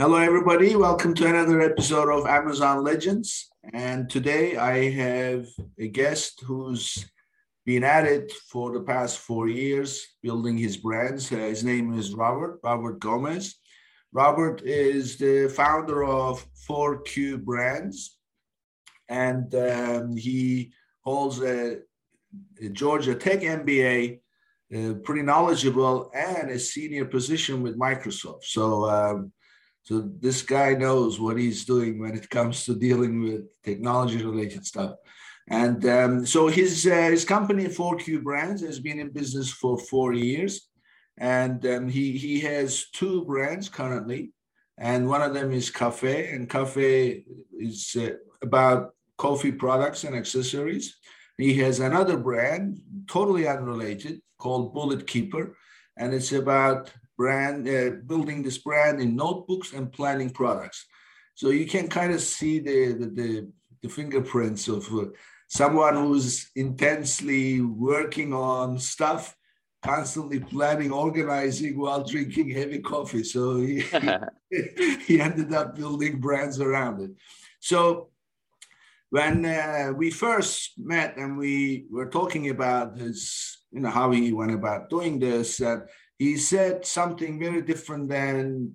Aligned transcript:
Hello, 0.00 0.14
everybody. 0.14 0.76
Welcome 0.76 1.12
to 1.14 1.26
another 1.26 1.60
episode 1.60 2.08
of 2.08 2.24
Amazon 2.24 2.84
Legends. 2.84 3.50
And 3.72 4.08
today 4.08 4.56
I 4.56 4.90
have 4.90 5.48
a 5.76 5.88
guest 5.88 6.40
who's 6.46 7.04
been 7.66 7.82
at 7.82 8.04
it 8.04 8.30
for 8.30 8.70
the 8.70 8.82
past 8.82 9.18
four 9.18 9.48
years, 9.48 10.06
building 10.22 10.56
his 10.56 10.76
brands. 10.76 11.32
Uh, 11.32 11.38
his 11.38 11.64
name 11.64 11.98
is 11.98 12.14
Robert, 12.14 12.60
Robert 12.62 13.00
Gomez. 13.00 13.56
Robert 14.12 14.62
is 14.62 15.16
the 15.16 15.48
founder 15.48 16.04
of 16.04 16.46
4Q 16.68 17.42
Brands, 17.42 18.18
and 19.08 19.52
um, 19.56 20.16
he 20.16 20.72
holds 21.00 21.40
a, 21.40 21.78
a, 22.62 22.68
Georgia 22.68 23.16
Tech 23.16 23.40
MBA, 23.40 24.20
uh, 24.76 24.94
pretty 25.02 25.22
knowledgeable, 25.22 26.12
and 26.14 26.50
a 26.52 26.58
senior 26.60 27.04
position 27.04 27.62
with 27.62 27.76
Microsoft. 27.76 28.44
So, 28.44 28.88
um, 28.88 29.32
so 29.88 30.02
this 30.20 30.42
guy 30.42 30.74
knows 30.74 31.18
what 31.18 31.38
he's 31.38 31.64
doing 31.64 31.98
when 31.98 32.14
it 32.14 32.28
comes 32.28 32.66
to 32.66 32.74
dealing 32.74 33.22
with 33.22 33.48
technology 33.64 34.22
related 34.22 34.66
stuff. 34.66 34.96
And 35.48 35.82
um, 35.86 36.26
so 36.26 36.48
his 36.48 36.86
uh, 36.86 37.08
his 37.08 37.24
company 37.24 37.64
4Q 37.64 38.22
Brands 38.22 38.60
has 38.60 38.80
been 38.80 39.00
in 39.00 39.08
business 39.08 39.50
for 39.50 39.78
four 39.78 40.12
years, 40.12 40.68
and 41.16 41.64
um, 41.64 41.88
he 41.88 42.18
he 42.18 42.38
has 42.40 42.90
two 42.90 43.24
brands 43.24 43.70
currently, 43.70 44.32
and 44.76 45.08
one 45.08 45.22
of 45.22 45.32
them 45.32 45.52
is 45.52 45.70
Cafe, 45.70 46.34
and 46.34 46.50
Cafe 46.50 47.24
is 47.58 47.96
uh, 47.98 48.10
about 48.42 48.90
coffee 49.16 49.52
products 49.52 50.04
and 50.04 50.14
accessories. 50.14 50.98
He 51.38 51.54
has 51.64 51.80
another 51.80 52.18
brand, 52.18 52.78
totally 53.06 53.48
unrelated, 53.48 54.20
called 54.36 54.74
Bullet 54.74 55.06
Keeper, 55.06 55.56
and 55.96 56.12
it's 56.12 56.32
about 56.32 56.92
brand, 57.18 57.68
uh, 57.68 57.96
building 58.06 58.42
this 58.42 58.58
brand 58.58 59.00
in 59.00 59.16
notebooks 59.16 59.74
and 59.74 59.92
planning 59.92 60.30
products. 60.30 60.86
So 61.34 61.50
you 61.50 61.66
can 61.66 61.88
kind 61.88 62.14
of 62.14 62.22
see 62.22 62.60
the, 62.60 62.92
the, 62.94 63.06
the, 63.06 63.52
the 63.82 63.88
fingerprints 63.88 64.68
of 64.68 64.86
uh, 64.94 65.06
someone 65.48 65.96
who's 65.96 66.50
intensely 66.54 67.60
working 67.60 68.32
on 68.32 68.78
stuff, 68.78 69.36
constantly 69.82 70.40
planning, 70.40 70.92
organizing 70.92 71.78
while 71.78 72.04
drinking 72.04 72.50
heavy 72.50 72.78
coffee. 72.78 73.24
So 73.24 73.56
he, 73.56 73.80
he 75.06 75.20
ended 75.20 75.52
up 75.52 75.74
building 75.74 76.20
brands 76.20 76.60
around 76.60 77.02
it. 77.02 77.10
So 77.60 78.10
when 79.10 79.44
uh, 79.44 79.92
we 79.96 80.10
first 80.10 80.72
met 80.78 81.16
and 81.16 81.36
we 81.36 81.86
were 81.90 82.10
talking 82.10 82.50
about 82.50 82.98
his, 82.98 83.58
you 83.72 83.80
know, 83.80 83.90
how 83.90 84.10
he 84.12 84.32
went 84.32 84.52
about 84.52 84.90
doing 84.90 85.18
this, 85.18 85.60
uh, 85.60 85.80
he 86.18 86.36
said 86.36 86.84
something 86.84 87.38
very 87.38 87.62
different 87.62 88.08
than 88.08 88.74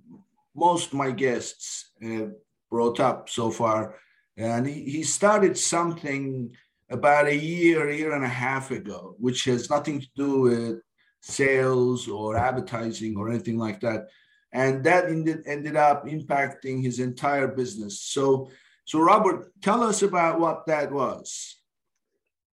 most 0.56 0.94
my 0.94 1.12
guests 1.12 1.92
uh, 2.04 2.28
brought 2.72 3.00
up 3.00 3.30
so 3.30 3.52
far. 3.52 3.96
And 4.38 4.66
he, 4.66 4.84
he 4.84 5.04
started 5.04 5.58
something 5.58 6.56
about 6.90 7.28
a 7.28 7.36
year, 7.36 7.90
year 7.92 8.14
and 8.14 8.24
a 8.24 8.30
half 8.30 8.72
ago, 8.72 9.16
which 9.20 9.44
has 9.46 9.70
nothing 9.70 10.00
to 10.00 10.08
do 10.16 10.42
with 10.42 10.82
sales 11.22 12.08
or 12.08 12.38
advertising 12.38 13.18
or 13.18 13.30
anything 13.30 13.58
like 13.58 13.82
that. 13.82 14.08
And 14.53 14.84
that 14.84 15.06
ended, 15.06 15.44
ended 15.46 15.76
up 15.76 16.06
impacting 16.06 16.84
his 16.84 17.00
entire 17.00 17.48
business. 17.48 18.02
So, 18.02 18.50
so 18.86 19.00
Robert, 19.00 19.52
tell 19.62 19.84
us 19.84 20.02
about 20.02 20.40
what 20.40 20.66
that 20.68 20.92
was. 20.92 21.58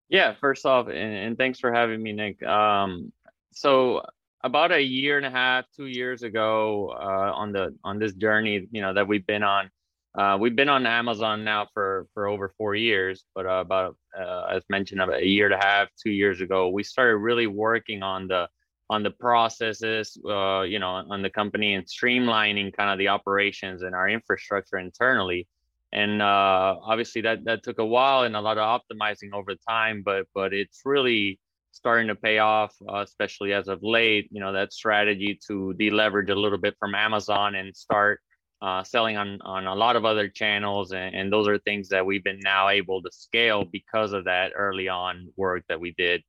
Yeah, 0.08 0.34
first 0.40 0.64
off, 0.64 0.86
and, 0.88 0.96
and 0.96 1.36
thanks 1.36 1.58
for 1.58 1.72
having 1.72 2.02
me, 2.02 2.12
Nick. 2.12 2.42
Um, 2.42 3.12
so 3.52 4.02
about 4.42 4.72
a 4.72 4.80
year 4.80 5.16
and 5.16 5.26
a 5.26 5.30
half, 5.30 5.64
two 5.76 5.86
years 5.86 6.22
ago, 6.22 6.90
uh, 6.90 7.32
on 7.34 7.52
the 7.52 7.74
on 7.84 7.98
this 7.98 8.14
journey, 8.14 8.66
you 8.70 8.80
know, 8.80 8.94
that 8.94 9.06
we've 9.06 9.26
been 9.26 9.42
on. 9.42 9.70
Uh, 10.16 10.36
we've 10.40 10.56
been 10.56 10.68
on 10.68 10.86
Amazon 10.86 11.44
now 11.44 11.68
for 11.74 12.06
for 12.14 12.26
over 12.26 12.52
four 12.56 12.74
years, 12.74 13.24
but 13.34 13.46
uh, 13.46 13.60
about 13.60 13.96
uh, 14.18 14.46
as 14.50 14.62
mentioned, 14.68 15.00
about 15.00 15.20
a 15.20 15.26
year 15.26 15.46
and 15.46 15.54
a 15.54 15.64
half, 15.64 15.88
two 16.02 16.10
years 16.10 16.40
ago, 16.40 16.68
we 16.68 16.82
started 16.82 17.16
really 17.16 17.46
working 17.46 18.02
on 18.02 18.26
the 18.28 18.48
on 18.90 19.02
the 19.02 19.10
processes, 19.10 20.16
uh, 20.28 20.62
you 20.62 20.78
know, 20.78 20.88
on 20.88 21.20
the 21.22 21.30
company 21.30 21.74
and 21.74 21.86
streamlining 21.86 22.74
kind 22.74 22.90
of 22.90 22.98
the 22.98 23.08
operations 23.08 23.82
and 23.82 23.94
our 23.94 24.08
infrastructure 24.08 24.78
internally. 24.78 25.46
And 25.92 26.22
uh, 26.22 26.76
obviously, 26.82 27.22
that 27.22 27.44
that 27.44 27.62
took 27.62 27.78
a 27.78 27.86
while 27.86 28.22
and 28.22 28.36
a 28.36 28.40
lot 28.40 28.58
of 28.58 28.80
optimizing 28.80 29.32
over 29.32 29.54
time, 29.68 30.02
but 30.04 30.26
but 30.34 30.52
it's 30.52 30.82
really 30.84 31.38
starting 31.78 32.08
to 32.08 32.14
pay 32.14 32.38
off, 32.38 32.74
uh, 32.92 32.98
especially 32.98 33.52
as 33.52 33.68
of 33.68 33.78
late. 33.82 34.28
You 34.30 34.40
know, 34.40 34.52
that 34.52 34.72
strategy 34.72 35.38
to 35.46 35.74
deleverage 35.78 36.30
a 36.30 36.34
little 36.34 36.58
bit 36.58 36.74
from 36.78 36.94
Amazon 36.94 37.54
and 37.54 37.74
start 37.74 38.20
uh, 38.60 38.82
selling 38.82 39.16
on 39.16 39.38
on 39.42 39.66
a 39.66 39.74
lot 39.74 39.96
of 39.96 40.04
other 40.04 40.28
channels, 40.28 40.92
and, 40.92 41.14
and, 41.14 41.32
those 41.32 41.46
are 41.46 41.58
things 41.58 41.88
that 41.88 42.04
we've 42.04 42.24
been 42.24 42.40
now 42.42 42.68
able 42.68 43.00
to 43.00 43.10
scale 43.12 43.64
because 43.64 44.12
of 44.12 44.24
that 44.24 44.52
early 44.56 44.88
on 44.88 45.28
work 45.36 45.62
that 45.68 45.80
we 45.80 45.94
did 45.96 46.22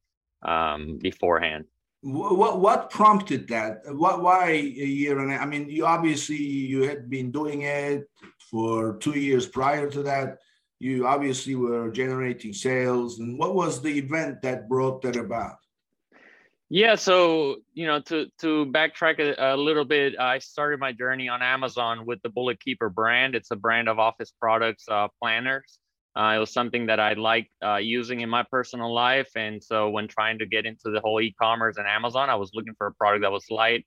um, 0.44 1.00
beforehand. 1.02 1.66
What 2.02 2.60
what 2.60 2.92
prompted 2.92 3.48
that? 3.48 3.82
What 3.88 4.22
why 4.22 4.52
a 4.52 4.90
year 5.02 5.20
and 5.20 5.32
a, 5.32 5.36
I 5.36 5.46
mean, 5.46 5.70
you 5.70 5.88
obviously 5.88 6.38
you 6.38 6.84
had 6.84 7.10
been 7.10 7.32
doing 7.32 7.64
it 7.64 8.08
for 8.52 8.98
two 8.98 9.18
years 9.18 9.48
prior 9.48 9.90
to 9.90 10.04
that 10.04 10.38
you 10.80 11.06
obviously 11.06 11.56
were 11.56 11.92
generating 11.92 12.54
sales 12.54 13.20
and 13.20 13.38
what 13.38 13.54
was 13.54 13.82
the 13.82 13.98
event 13.98 14.42
that 14.42 14.70
brought 14.70 15.02
that 15.02 15.18
about? 15.18 15.58
Yeah 16.70 16.96
so 16.96 17.58
you 17.74 17.88
know 17.88 18.00
to 18.02 18.28
to 18.40 18.66
backtrack 18.68 19.20
a, 19.20 19.56
a, 19.56 19.58
little 19.58 19.86
bit 19.86 20.20
i 20.20 20.38
started 20.38 20.80
my 20.80 20.92
journey 20.92 21.28
on 21.28 21.42
amazon 21.42 22.06
with 22.06 22.22
the 22.22 22.30
bullet 22.30 22.60
keeper 22.60 22.90
brand. 22.90 23.36
It's 23.36 23.52
a 23.52 23.56
brand 23.56 23.90
of 23.90 23.98
office 24.00 24.32
products 24.40 24.86
uh, 24.88 25.08
planners. 25.22 25.80
Uh, 26.16 26.34
it 26.36 26.40
was 26.40 26.52
something 26.52 26.86
that 26.88 27.00
i 27.00 27.14
liked 27.14 27.50
uh, 27.64 27.78
using 27.78 28.22
in 28.22 28.30
my 28.30 28.44
personal 28.52 28.94
life 28.94 29.30
and 29.36 29.64
so 29.64 29.90
when 29.90 30.08
trying 30.08 30.38
to 30.40 30.46
get 30.46 30.66
into 30.66 30.92
the 30.92 31.00
whole 31.02 31.22
e-commerce 31.22 31.78
and 31.78 31.88
amazon 31.88 32.30
i 32.30 32.36
was 32.36 32.52
looking 32.54 32.74
for 32.78 32.88
a 32.88 32.94
product 32.94 33.22
that 33.24 33.32
was 33.32 33.46
light 33.50 33.86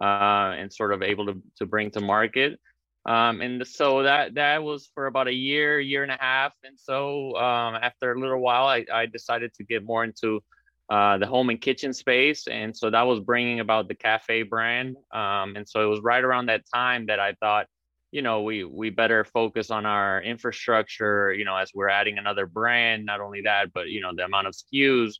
uh, 0.00 0.54
and 0.58 0.72
sort 0.72 0.92
of 0.92 1.02
able 1.02 1.26
to, 1.26 1.40
to 1.56 1.66
bring 1.66 1.90
to 1.90 2.00
market 2.00 2.58
um, 3.06 3.40
and 3.42 3.66
so 3.66 4.02
that 4.02 4.34
that 4.34 4.62
was 4.62 4.90
for 4.94 5.06
about 5.06 5.28
a 5.28 5.32
year, 5.32 5.78
year 5.78 6.02
and 6.02 6.12
a 6.12 6.16
half. 6.18 6.54
And 6.64 6.78
so 6.78 7.36
um, 7.36 7.74
after 7.74 8.12
a 8.12 8.18
little 8.18 8.40
while, 8.40 8.66
I, 8.66 8.86
I 8.92 9.06
decided 9.06 9.52
to 9.54 9.64
get 9.64 9.84
more 9.84 10.04
into 10.04 10.42
uh, 10.88 11.18
the 11.18 11.26
home 11.26 11.50
and 11.50 11.60
kitchen 11.60 11.92
space, 11.92 12.46
and 12.46 12.76
so 12.76 12.90
that 12.90 13.02
was 13.02 13.20
bringing 13.20 13.60
about 13.60 13.88
the 13.88 13.94
cafe 13.94 14.42
brand. 14.42 14.96
Um, 15.12 15.56
and 15.56 15.68
so 15.68 15.82
it 15.82 15.86
was 15.86 16.00
right 16.00 16.22
around 16.22 16.46
that 16.46 16.64
time 16.72 17.06
that 17.06 17.20
I 17.20 17.34
thought, 17.34 17.66
you 18.10 18.22
know, 18.22 18.42
we 18.42 18.64
we 18.64 18.90
better 18.90 19.24
focus 19.24 19.70
on 19.70 19.86
our 19.86 20.22
infrastructure. 20.22 21.32
You 21.32 21.44
know, 21.44 21.56
as 21.56 21.72
we're 21.74 21.88
adding 21.88 22.18
another 22.18 22.46
brand. 22.46 23.04
Not 23.04 23.20
only 23.20 23.42
that, 23.42 23.72
but 23.72 23.88
you 23.88 24.00
know, 24.00 24.12
the 24.14 24.24
amount 24.24 24.46
of 24.46 24.54
SKUs. 24.54 25.14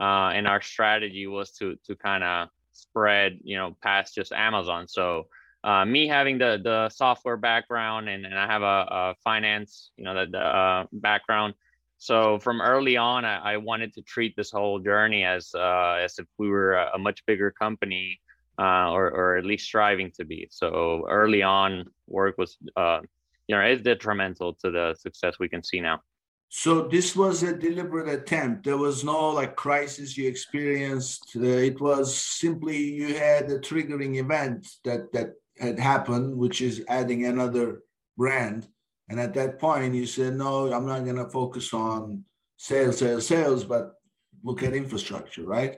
Uh, 0.00 0.30
and 0.34 0.46
our 0.46 0.62
strategy 0.62 1.26
was 1.26 1.52
to 1.52 1.76
to 1.86 1.94
kind 1.96 2.24
of 2.24 2.48
spread, 2.72 3.38
you 3.42 3.56
know, 3.56 3.76
past 3.82 4.14
just 4.14 4.32
Amazon. 4.32 4.88
So 4.88 5.26
uh, 5.62 5.84
me 5.84 6.08
having 6.08 6.38
the 6.38 6.60
the 6.62 6.88
software 6.88 7.36
background 7.36 8.08
and, 8.08 8.24
and 8.24 8.38
I 8.38 8.46
have 8.46 8.62
a, 8.62 8.86
a 8.90 9.14
finance, 9.22 9.90
you 9.96 10.04
know, 10.04 10.14
the, 10.14 10.30
the 10.30 10.38
uh, 10.38 10.86
background. 10.92 11.54
So 11.98 12.38
from 12.38 12.62
early 12.62 12.96
on, 12.96 13.26
I, 13.26 13.54
I, 13.54 13.56
wanted 13.58 13.92
to 13.94 14.02
treat 14.02 14.34
this 14.34 14.50
whole 14.50 14.78
journey 14.78 15.22
as 15.22 15.54
uh, 15.54 15.98
as 16.02 16.18
if 16.18 16.26
we 16.38 16.48
were 16.48 16.72
a, 16.72 16.92
a 16.94 16.98
much 16.98 17.26
bigger 17.26 17.50
company, 17.50 18.20
uh, 18.58 18.90
or 18.90 19.10
or 19.10 19.36
at 19.36 19.44
least 19.44 19.66
striving 19.66 20.10
to 20.12 20.24
be. 20.24 20.48
So 20.50 21.06
early 21.10 21.42
on, 21.42 21.84
work 22.06 22.38
was, 22.38 22.56
uh, 22.74 23.00
you 23.46 23.54
know, 23.54 23.62
is 23.66 23.82
detrimental 23.82 24.54
to 24.64 24.70
the 24.70 24.94
success 24.98 25.38
we 25.38 25.50
can 25.50 25.62
see 25.62 25.80
now. 25.80 26.00
So 26.48 26.88
this 26.88 27.14
was 27.14 27.44
a 27.44 27.54
deliberate 27.54 28.08
attempt. 28.08 28.64
There 28.64 28.76
was 28.76 29.04
no 29.04 29.30
like 29.30 29.54
crisis 29.54 30.16
you 30.16 30.26
experienced. 30.26 31.36
Uh, 31.36 31.42
it 31.42 31.80
was 31.80 32.16
simply 32.16 32.76
you 32.76 33.14
had 33.14 33.50
a 33.50 33.58
triggering 33.60 34.16
event 34.16 34.66
that 34.84 35.12
that 35.12 35.34
had 35.60 35.78
happened, 35.78 36.36
which 36.36 36.60
is 36.60 36.84
adding 36.88 37.26
another 37.26 37.82
brand. 38.16 38.66
And 39.08 39.20
at 39.20 39.34
that 39.34 39.58
point, 39.58 39.94
you 39.94 40.06
said, 40.06 40.34
no, 40.34 40.72
I'm 40.72 40.86
not 40.86 41.04
going 41.04 41.16
to 41.16 41.28
focus 41.28 41.74
on 41.74 42.24
sales, 42.56 42.98
sales, 42.98 43.26
sales, 43.26 43.64
but 43.64 43.94
look 44.42 44.62
at 44.62 44.72
infrastructure, 44.72 45.44
right? 45.44 45.76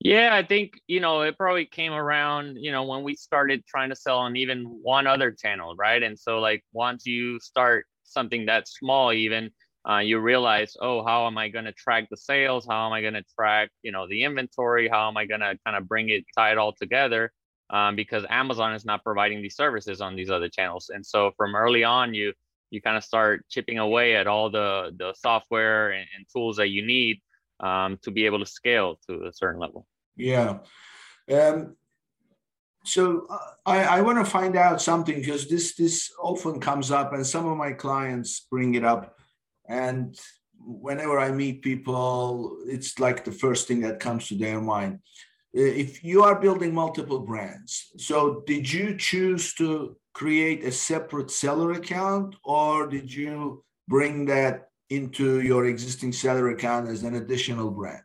Yeah, 0.00 0.34
I 0.34 0.42
think, 0.42 0.80
you 0.88 0.98
know, 0.98 1.22
it 1.22 1.38
probably 1.38 1.66
came 1.66 1.92
around, 1.92 2.56
you 2.56 2.72
know, 2.72 2.82
when 2.82 3.04
we 3.04 3.14
started 3.14 3.64
trying 3.66 3.90
to 3.90 3.96
sell 3.96 4.18
on 4.18 4.36
even 4.36 4.64
one 4.64 5.06
other 5.06 5.30
channel, 5.30 5.76
right? 5.76 6.02
And 6.02 6.18
so, 6.18 6.40
like, 6.40 6.64
once 6.72 7.06
you 7.06 7.38
start 7.38 7.86
something 8.12 8.46
that 8.46 8.68
small 8.68 9.12
even 9.12 9.50
uh, 9.88 9.98
you 9.98 10.18
realize 10.20 10.76
oh 10.80 11.04
how 11.04 11.26
am 11.26 11.36
i 11.36 11.48
going 11.48 11.64
to 11.64 11.72
track 11.72 12.06
the 12.10 12.16
sales 12.16 12.66
how 12.68 12.86
am 12.86 12.92
i 12.92 13.00
going 13.00 13.14
to 13.14 13.24
track 13.36 13.70
you 13.82 13.90
know 13.90 14.06
the 14.08 14.22
inventory 14.22 14.88
how 14.88 15.08
am 15.08 15.16
i 15.16 15.24
going 15.24 15.40
to 15.40 15.58
kind 15.64 15.76
of 15.76 15.88
bring 15.88 16.08
it 16.08 16.24
tie 16.36 16.52
it 16.52 16.58
all 16.58 16.72
together 16.72 17.32
um, 17.72 17.96
because 17.96 18.24
amazon 18.30 18.74
is 18.74 18.84
not 18.84 19.02
providing 19.02 19.42
these 19.42 19.56
services 19.56 20.00
on 20.00 20.14
these 20.14 20.30
other 20.30 20.48
channels. 20.48 20.90
And 20.94 21.04
so 21.04 21.32
from 21.36 21.56
early 21.56 21.84
on 21.84 22.14
you 22.14 22.32
you 22.70 22.80
kind 22.80 22.96
of 22.96 23.04
start 23.04 23.44
chipping 23.48 23.78
away 23.78 24.16
at 24.16 24.26
all 24.26 24.50
the 24.50 24.94
the 24.96 25.12
software 25.14 25.90
and, 25.90 26.06
and 26.16 26.26
tools 26.32 26.56
that 26.56 26.68
you 26.68 26.84
need 26.84 27.20
um, 27.60 27.98
to 28.02 28.10
be 28.10 28.26
able 28.26 28.38
to 28.38 28.46
scale 28.46 28.98
to 29.08 29.26
a 29.26 29.32
certain 29.32 29.60
level. 29.60 29.86
Yeah. 30.16 30.58
Um, 31.32 31.76
so 32.84 33.26
uh, 33.30 33.38
I, 33.64 33.84
I 33.84 34.00
want 34.00 34.18
to 34.18 34.30
find 34.30 34.56
out 34.56 34.82
something 34.82 35.14
because 35.14 35.48
this 35.48 35.74
this 35.74 36.10
often 36.20 36.60
comes 36.60 36.90
up, 36.90 37.12
and 37.12 37.26
some 37.26 37.46
of 37.46 37.56
my 37.56 37.72
clients 37.72 38.46
bring 38.50 38.74
it 38.74 38.84
up, 38.84 39.18
and 39.68 40.18
whenever 40.64 41.18
I 41.18 41.30
meet 41.30 41.62
people, 41.62 42.56
it's 42.66 42.98
like 42.98 43.24
the 43.24 43.32
first 43.32 43.68
thing 43.68 43.80
that 43.82 44.00
comes 44.00 44.28
to 44.28 44.36
their 44.36 44.60
mind. 44.60 45.00
If 45.52 46.02
you 46.02 46.22
are 46.24 46.40
building 46.40 46.72
multiple 46.74 47.20
brands, 47.20 47.92
so 47.98 48.42
did 48.46 48.70
you 48.72 48.96
choose 48.96 49.52
to 49.54 49.96
create 50.14 50.64
a 50.64 50.72
separate 50.72 51.30
seller 51.30 51.72
account, 51.72 52.36
or 52.42 52.86
did 52.86 53.12
you 53.12 53.62
bring 53.88 54.24
that 54.26 54.70
into 54.88 55.40
your 55.40 55.66
existing 55.66 56.12
seller 56.12 56.50
account 56.50 56.88
as 56.88 57.02
an 57.02 57.16
additional 57.16 57.70
brand? 57.70 58.02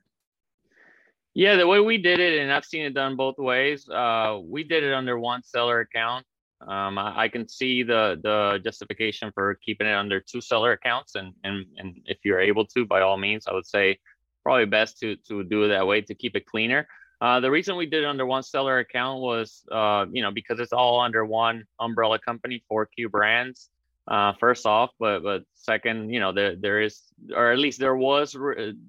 Yeah, 1.34 1.56
the 1.56 1.68
way 1.68 1.80
we 1.80 1.98
did 1.98 2.20
it, 2.20 2.40
and 2.40 2.52
I've 2.52 2.66
seen 2.66 2.84
it 2.84 2.94
done 2.94 3.16
both 3.16 3.38
ways. 3.38 3.88
Uh, 3.88 4.40
we 4.44 4.64
did 4.64 4.84
it 4.84 4.94
under 4.94 5.20
one 5.20 5.44
seller 5.44 5.82
account. 5.82 6.26
Um, 6.68 6.98
I, 6.98 7.26
I, 7.26 7.28
can 7.28 7.48
see 7.48 7.84
the 7.84 8.20
the 8.24 8.60
justification 8.64 9.32
for 9.32 9.60
keeping 9.64 9.86
it 9.86 9.94
under 9.94 10.20
two 10.20 10.42
seller 10.42 10.72
accounts, 10.72 11.14
and 11.14 11.34
and 11.44 11.68
and 11.78 12.02
if 12.06 12.18
you're 12.26 12.40
able 12.40 12.66
to, 12.66 12.86
by 12.88 13.02
all 13.02 13.18
means, 13.18 13.46
I 13.46 13.54
would 13.54 13.68
say 13.68 14.00
probably 14.42 14.66
best 14.66 15.00
to 15.02 15.16
to 15.28 15.44
do 15.44 15.66
it 15.66 15.68
that 15.68 15.86
way 15.86 16.02
to 16.02 16.16
keep 16.16 16.36
it 16.36 16.48
cleaner. 16.48 16.88
Uh, 17.20 17.40
the 17.40 17.50
reason 17.50 17.76
we 17.76 17.86
did 17.88 18.04
it 18.04 18.06
under 18.06 18.26
one 18.26 18.44
seller 18.44 18.80
account 18.80 19.22
was, 19.22 19.64
uh, 19.72 20.06
you 20.12 20.22
know, 20.22 20.32
because 20.32 20.60
it's 20.60 20.74
all 20.74 21.00
under 21.00 21.26
one 21.26 21.64
umbrella 21.80 22.20
company, 22.20 22.64
4Q 22.72 23.10
brands 23.10 23.70
uh, 24.08 24.34
first 24.40 24.66
off, 24.66 24.92
but 25.00 25.22
but 25.22 25.44
second, 25.54 26.10
you 26.12 26.20
know, 26.20 26.32
there 26.32 26.56
there 26.56 26.82
is, 26.82 27.02
or 27.36 27.52
at 27.52 27.60
least 27.60 27.80
there 27.80 27.96
was 27.96 28.36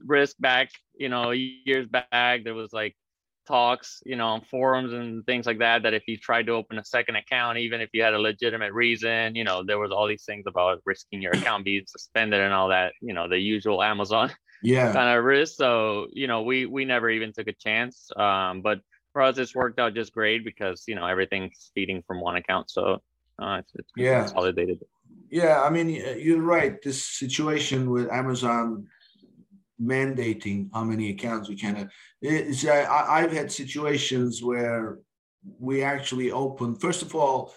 risk 0.06 0.36
back, 0.38 0.70
you 0.96 1.08
know, 1.08 1.30
years 1.30 1.88
back. 1.88 2.44
There 2.44 2.54
was 2.54 2.72
like 2.72 2.96
talks, 3.48 4.02
you 4.04 4.14
know, 4.14 4.28
on 4.28 4.42
forums 4.42 4.92
and 4.92 5.24
things 5.26 5.46
like 5.46 5.58
that. 5.58 5.82
That 5.82 5.94
if 5.94 6.04
you 6.06 6.16
tried 6.16 6.46
to 6.46 6.52
open 6.52 6.78
a 6.78 6.84
second 6.84 7.16
account, 7.16 7.58
even 7.58 7.80
if 7.80 7.88
you 7.92 8.02
had 8.02 8.14
a 8.14 8.18
legitimate 8.18 8.72
reason, 8.72 9.34
you 9.34 9.44
know, 9.44 9.64
there 9.64 9.78
was 9.78 9.90
all 9.90 10.06
these 10.06 10.24
things 10.24 10.44
about 10.46 10.80
risking 10.84 11.22
your 11.22 11.32
account 11.32 11.64
being 11.64 11.84
suspended 11.86 12.40
and 12.40 12.52
all 12.52 12.68
that. 12.68 12.92
You 13.00 13.14
know, 13.14 13.28
the 13.28 13.38
usual 13.38 13.82
Amazon 13.82 14.30
yeah 14.62 14.92
kind 14.92 15.16
of 15.16 15.24
risk. 15.24 15.56
So 15.56 16.08
you 16.12 16.26
know, 16.26 16.42
we 16.42 16.66
we 16.66 16.84
never 16.84 17.08
even 17.10 17.32
took 17.32 17.48
a 17.48 17.54
chance. 17.54 18.10
Um, 18.16 18.60
but 18.60 18.80
for 19.12 19.22
us, 19.22 19.38
it's 19.38 19.54
worked 19.54 19.80
out 19.80 19.94
just 19.94 20.12
great 20.12 20.44
because 20.44 20.84
you 20.86 20.94
know 20.94 21.06
everything's 21.06 21.70
feeding 21.74 22.02
from 22.06 22.20
one 22.20 22.36
account. 22.36 22.70
So 22.70 23.02
uh, 23.42 23.56
it's, 23.60 23.72
it's 23.74 23.90
yeah 23.96 24.20
consolidated 24.20 24.78
yeah, 25.30 25.62
I 25.62 25.70
mean, 25.70 25.90
you're 25.90 26.42
right. 26.42 26.80
This 26.82 27.04
situation 27.04 27.90
with 27.90 28.10
Amazon 28.10 28.86
mandating 29.80 30.68
how 30.72 30.84
many 30.84 31.10
accounts 31.10 31.48
we 31.48 31.56
can 31.56 31.76
have. 31.76 31.88
It's, 32.20 32.66
I, 32.66 32.84
I've 32.86 33.32
had 33.32 33.50
situations 33.52 34.42
where 34.42 34.98
we 35.58 35.82
actually 35.82 36.30
opened, 36.32 36.80
first 36.80 37.02
of 37.02 37.14
all, 37.14 37.54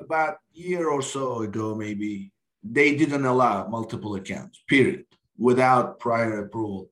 about 0.00 0.34
a 0.34 0.58
year 0.58 0.88
or 0.88 1.02
so 1.02 1.42
ago, 1.42 1.74
maybe, 1.74 2.32
they 2.62 2.94
didn't 2.94 3.24
allow 3.24 3.66
multiple 3.68 4.14
accounts, 4.14 4.62
period, 4.68 5.04
without 5.36 5.98
prior 5.98 6.44
approval. 6.44 6.90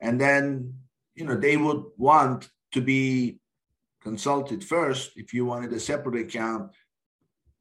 And 0.00 0.20
then, 0.20 0.74
you 1.14 1.24
know, 1.26 1.36
they 1.36 1.56
would 1.56 1.84
want 1.96 2.48
to 2.72 2.80
be 2.80 3.38
consulted 4.02 4.64
first 4.64 5.12
if 5.16 5.34
you 5.34 5.44
wanted 5.44 5.72
a 5.72 5.80
separate 5.80 6.20
account 6.20 6.72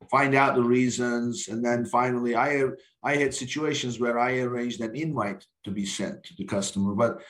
find 0.10 0.36
out 0.36 0.56
the 0.56 0.64
reasons, 0.64 1.48
and 1.48 1.64
then 1.64 1.86
finally, 1.86 2.36
I 2.36 2.64
I 3.04 3.16
had 3.16 3.34
situations 3.34 4.00
where 4.00 4.20
I 4.20 4.40
arranged 4.40 4.82
an 4.82 4.96
invite 4.96 5.46
to 5.64 5.72
be 5.72 5.86
sent 5.86 6.24
to 6.24 6.34
the 6.38 6.46
customer. 6.46 6.94
But 6.94 7.22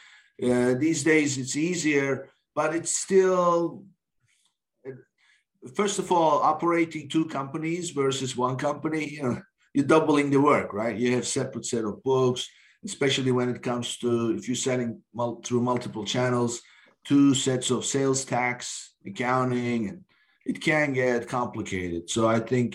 uh, 0.43 0.73
these 0.75 1.03
days, 1.03 1.37
it's 1.37 1.55
easier, 1.55 2.29
but 2.55 2.75
it's 2.75 2.95
still. 2.95 3.83
First 5.75 5.99
of 5.99 6.09
all, 6.09 6.39
operating 6.41 7.09
two 7.09 7.25
companies 7.25 7.89
versus 7.89 8.37
one 8.37 8.55
company, 8.55 9.09
you 9.09 9.23
know, 9.23 9.41
you're 9.73 9.85
doubling 9.85 10.29
the 10.29 10.39
work, 10.39 10.71
right? 10.71 10.95
You 10.95 11.13
have 11.15 11.27
separate 11.27 11.65
set 11.65 11.83
of 11.83 12.01
books, 12.01 12.47
especially 12.85 13.33
when 13.33 13.49
it 13.49 13.61
comes 13.61 13.97
to 13.97 14.31
if 14.37 14.47
you're 14.47 14.55
selling 14.55 15.01
mul- 15.13 15.41
through 15.43 15.61
multiple 15.61 16.05
channels, 16.05 16.61
two 17.03 17.33
sets 17.33 17.71
of 17.71 17.83
sales 17.83 18.23
tax, 18.23 18.93
accounting, 19.05 19.89
and 19.89 20.05
it 20.49 20.59
can 20.61 20.93
get 20.93 21.27
complicated. 21.27 22.09
So 22.09 22.27
I 22.27 22.39
think 22.39 22.69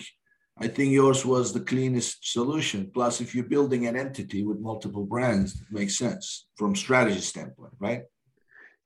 I 0.57 0.67
think 0.69 0.93
yours 0.93 1.25
was 1.25 1.51
the 1.51 1.59
cleanest 1.71 2.31
solution. 2.31 2.89
Plus, 2.93 3.19
if 3.19 3.35
you're 3.35 3.51
building 3.55 3.87
an 3.87 3.97
entity 3.97 4.41
with 4.45 4.59
multiple 4.69 5.05
brands, 5.05 5.49
it 5.61 5.69
makes 5.69 5.97
sense 5.97 6.47
from 6.55 6.73
strategy 6.73 7.19
standpoint, 7.19 7.73
right? 7.77 8.03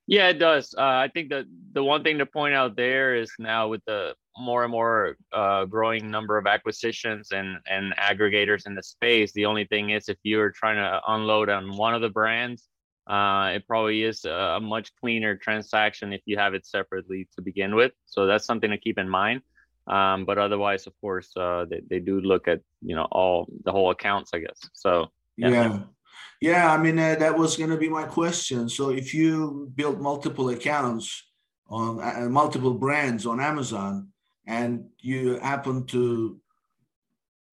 Yeah, 0.08 0.30
it 0.30 0.40
does. 0.40 0.74
Uh, 0.76 1.06
I 1.06 1.10
think 1.14 1.30
that 1.30 1.46
the 1.74 1.84
one 1.84 2.02
thing 2.04 2.18
to 2.18 2.26
point 2.26 2.56
out 2.56 2.76
there 2.76 3.16
is 3.16 3.32
now 3.38 3.68
with 3.68 3.84
the 3.86 4.16
more 4.40 4.64
and 4.64 4.72
more 4.72 5.18
uh, 5.32 5.66
growing 5.66 6.10
number 6.10 6.40
of 6.40 6.48
acquisitions 6.48 7.32
and 7.32 7.50
and 7.68 7.96
aggregators 7.98 8.66
in 8.66 8.74
the 8.74 8.82
space, 8.82 9.32
the 9.34 9.46
only 9.46 9.66
thing 9.66 9.92
is 9.92 10.10
if 10.10 10.18
you're 10.24 10.52
trying 10.62 10.78
to 10.78 11.00
unload 11.14 11.50
on 11.50 11.78
one 11.78 11.94
of 11.94 12.02
the 12.02 12.10
brands, 12.20 12.68
uh, 13.10 13.50
it 13.56 13.68
probably 13.68 14.04
is 14.04 14.24
a, 14.26 14.60
much 14.62 14.96
cleaner 15.00 15.36
transaction 15.36 16.14
if 16.14 16.22
you 16.26 16.38
have 16.38 16.54
it 16.54 16.66
separately 16.66 17.28
to 17.36 17.42
begin 17.42 17.76
with. 17.76 17.92
So 18.06 18.28
that's 18.28 18.46
something 18.46 18.70
to 18.70 18.78
keep 18.78 19.00
in 19.00 19.10
mind. 19.10 19.42
Um, 19.88 20.26
but 20.26 20.38
otherwise, 20.38 20.86
of 20.86 20.94
course, 21.02 21.36
uh, 21.36 21.66
they, 21.68 21.82
they 21.90 22.00
do 22.00 22.22
look 22.22 22.48
at 22.48 22.62
you 22.82 22.96
know 22.96 23.08
all 23.12 23.48
the 23.64 23.72
whole 23.72 23.90
accounts, 23.90 24.32
I 24.36 24.40
guess. 24.40 24.60
So 24.74 25.08
yeah, 25.36 25.50
yeah. 25.50 25.80
yeah 26.40 26.72
I 26.72 26.78
mean 26.78 27.00
uh, 27.00 27.16
that 27.16 27.36
was 27.36 27.58
going 27.58 27.72
to 27.72 27.78
be 27.78 27.90
my 27.90 28.04
question. 28.04 28.70
So 28.70 28.92
if 28.92 29.16
you 29.16 29.72
build 29.76 30.00
multiple 30.00 30.50
accounts 30.50 31.24
on 31.68 32.00
uh, 32.00 32.30
multiple 32.30 32.76
brands 32.76 33.26
on 33.26 33.40
Amazon, 33.40 34.10
and 34.45 34.86
you 35.00 35.40
happen 35.40 35.88
to 35.88 36.40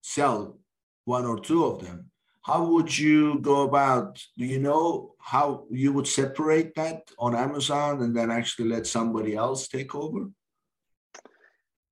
sell 0.03 0.59
one 1.07 1.25
or 1.25 1.41
two 1.41 1.65
of 1.65 1.83
them, 1.83 2.11
how 2.47 2.65
would 2.65 2.97
you 2.97 3.41
go 3.41 3.63
about 3.63 4.23
do 4.39 4.45
you 4.45 4.61
know 4.61 5.15
how 5.19 5.65
you 5.69 5.93
would 5.93 6.07
separate 6.07 6.75
that 6.77 7.03
on 7.19 7.35
amazon 7.35 8.03
and 8.03 8.17
then 8.17 8.31
actually 8.31 8.69
let 8.69 8.87
somebody 8.87 9.35
else 9.35 9.67
take 9.67 9.95
over? 9.95 10.31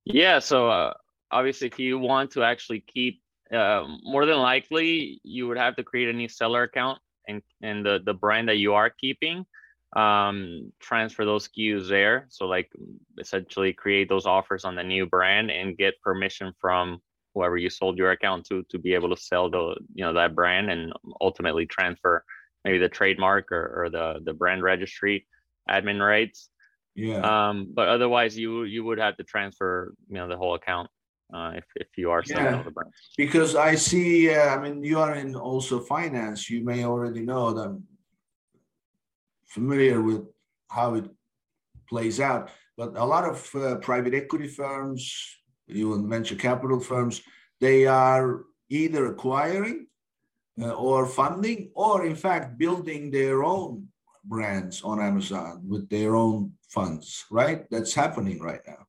Yeah 0.05 0.39
so 0.39 0.69
uh, 0.69 0.93
obviously 1.29 1.67
if 1.67 1.77
you 1.77 1.99
want 1.99 2.31
to 2.31 2.43
actually 2.43 2.79
keep 2.79 3.21
uh, 3.53 3.83
more 4.03 4.25
than 4.25 4.37
likely 4.37 5.19
you 5.23 5.47
would 5.47 5.57
have 5.57 5.75
to 5.75 5.83
create 5.83 6.09
a 6.09 6.13
new 6.13 6.29
seller 6.29 6.63
account 6.63 6.99
and 7.27 7.41
and 7.61 7.85
the 7.85 7.99
the 8.05 8.13
brand 8.13 8.47
that 8.47 8.57
you 8.57 8.73
are 8.73 8.89
keeping 8.89 9.45
um 9.95 10.71
transfer 10.79 11.23
those 11.25 11.47
SKUs 11.47 11.87
there. 11.87 12.27
So 12.29 12.47
like 12.47 12.69
essentially 13.17 13.71
create 13.71 14.09
those 14.09 14.25
offers 14.25 14.65
on 14.65 14.75
the 14.75 14.83
new 14.83 15.05
brand 15.05 15.51
and 15.51 15.77
get 15.77 16.01
permission 16.01 16.53
from 16.59 16.99
whoever 17.35 17.57
you 17.57 17.69
sold 17.69 17.97
your 17.97 18.11
account 18.11 18.45
to 18.47 18.65
to 18.69 18.79
be 18.79 18.93
able 18.93 19.09
to 19.13 19.21
sell 19.21 19.49
the 19.49 19.75
you 19.93 20.03
know 20.03 20.13
that 20.13 20.33
brand 20.33 20.71
and 20.71 20.93
ultimately 21.21 21.65
transfer 21.65 22.23
maybe 22.63 22.79
the 22.79 22.89
trademark 22.89 23.51
or, 23.51 23.83
or 23.83 23.89
the 23.89 24.19
the 24.23 24.33
brand 24.33 24.63
registry 24.63 25.27
admin 25.69 25.99
rights. 25.99 26.49
Yeah. 26.95 27.19
Um 27.19 27.71
but 27.73 27.89
otherwise 27.89 28.37
you 28.37 28.63
you 28.63 28.83
would 28.85 28.97
have 28.97 29.17
to 29.17 29.23
transfer 29.23 29.93
you 30.07 30.15
know 30.15 30.27
the 30.27 30.37
whole 30.37 30.55
account 30.55 30.89
uh, 31.33 31.51
if, 31.55 31.65
if 31.75 31.87
you 31.97 32.09
are 32.11 32.23
selling 32.23 32.45
yeah, 32.45 32.61
the 32.61 32.69
brand 32.69 32.93
because 33.17 33.55
i 33.55 33.73
see 33.73 34.29
uh, 34.29 34.55
i 34.55 34.61
mean 34.61 34.83
you 34.83 34.99
are 34.99 35.15
in 35.15 35.35
also 35.35 35.79
finance. 35.79 36.51
You 36.51 36.63
may 36.63 36.85
already 36.85 37.21
know 37.21 37.51
that 37.51 37.67
I'm 37.69 37.83
familiar 39.47 40.01
with 40.01 40.23
how 40.69 40.95
it 40.95 41.05
plays 41.89 42.19
out. 42.19 42.51
But 42.77 42.97
a 42.97 43.05
lot 43.05 43.23
of 43.23 43.37
uh, 43.55 43.75
private 43.77 44.13
equity 44.13 44.47
firms 44.47 45.01
even 45.67 46.09
venture 46.09 46.35
capital 46.35 46.79
firms, 46.79 47.21
they 47.59 47.85
are 47.85 48.43
either 48.69 49.07
acquiring 49.07 49.87
uh, 50.61 50.71
or 50.73 51.05
funding, 51.05 51.71
or 51.73 52.05
in 52.05 52.15
fact, 52.15 52.57
building 52.57 53.11
their 53.11 53.43
own 53.43 53.87
brands 54.23 54.81
on 54.83 54.99
Amazon 54.99 55.61
with 55.67 55.89
their 55.89 56.15
own 56.15 56.53
funds, 56.69 57.25
right? 57.31 57.69
That's 57.69 57.93
happening 57.93 58.39
right 58.39 58.61
now. 58.65 58.85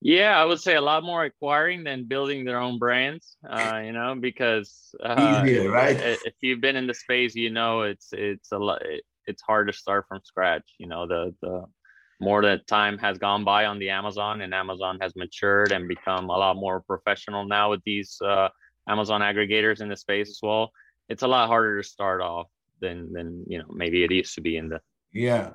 Yeah, 0.00 0.38
I 0.38 0.44
would 0.44 0.60
say 0.60 0.74
a 0.74 0.82
lot 0.82 1.02
more 1.02 1.24
acquiring 1.24 1.82
than 1.82 2.04
building 2.04 2.44
their 2.44 2.58
own 2.58 2.78
brands. 2.78 3.36
Uh, 3.48 3.80
you 3.82 3.92
know, 3.92 4.14
because 4.14 4.94
uh, 5.02 5.42
Easier, 5.46 5.70
right? 5.70 5.96
if 5.98 6.34
you've 6.42 6.60
been 6.60 6.76
in 6.76 6.86
the 6.86 6.92
space, 6.92 7.34
you 7.34 7.48
know 7.48 7.82
it's 7.82 8.08
it's 8.12 8.52
a 8.52 8.58
lot. 8.58 8.82
It's 9.26 9.40
hard 9.40 9.68
to 9.68 9.72
start 9.72 10.04
from 10.06 10.20
scratch. 10.22 10.74
You 10.78 10.88
know, 10.88 11.06
the 11.06 11.34
the 11.40 11.64
more 12.20 12.42
that 12.42 12.66
time 12.66 12.98
has 12.98 13.18
gone 13.18 13.44
by 13.44 13.66
on 13.66 13.78
the 13.78 13.90
Amazon 13.90 14.40
and 14.40 14.54
Amazon 14.54 14.98
has 15.00 15.14
matured 15.16 15.72
and 15.72 15.88
become 15.88 16.30
a 16.30 16.36
lot 16.36 16.56
more 16.56 16.80
professional 16.80 17.46
now 17.46 17.70
with 17.70 17.82
these 17.84 18.18
uh, 18.24 18.48
Amazon 18.88 19.20
aggregators 19.20 19.80
in 19.80 19.88
the 19.88 19.96
space 19.96 20.30
as 20.30 20.40
well. 20.42 20.70
It's 21.08 21.22
a 21.22 21.28
lot 21.28 21.48
harder 21.48 21.80
to 21.80 21.88
start 21.88 22.20
off 22.20 22.48
than 22.80 23.12
than 23.12 23.44
you 23.46 23.58
know 23.58 23.66
maybe 23.68 24.04
it 24.04 24.10
used 24.10 24.34
to 24.34 24.40
be 24.40 24.56
in 24.56 24.68
the 24.68 24.80
yeah. 25.12 25.50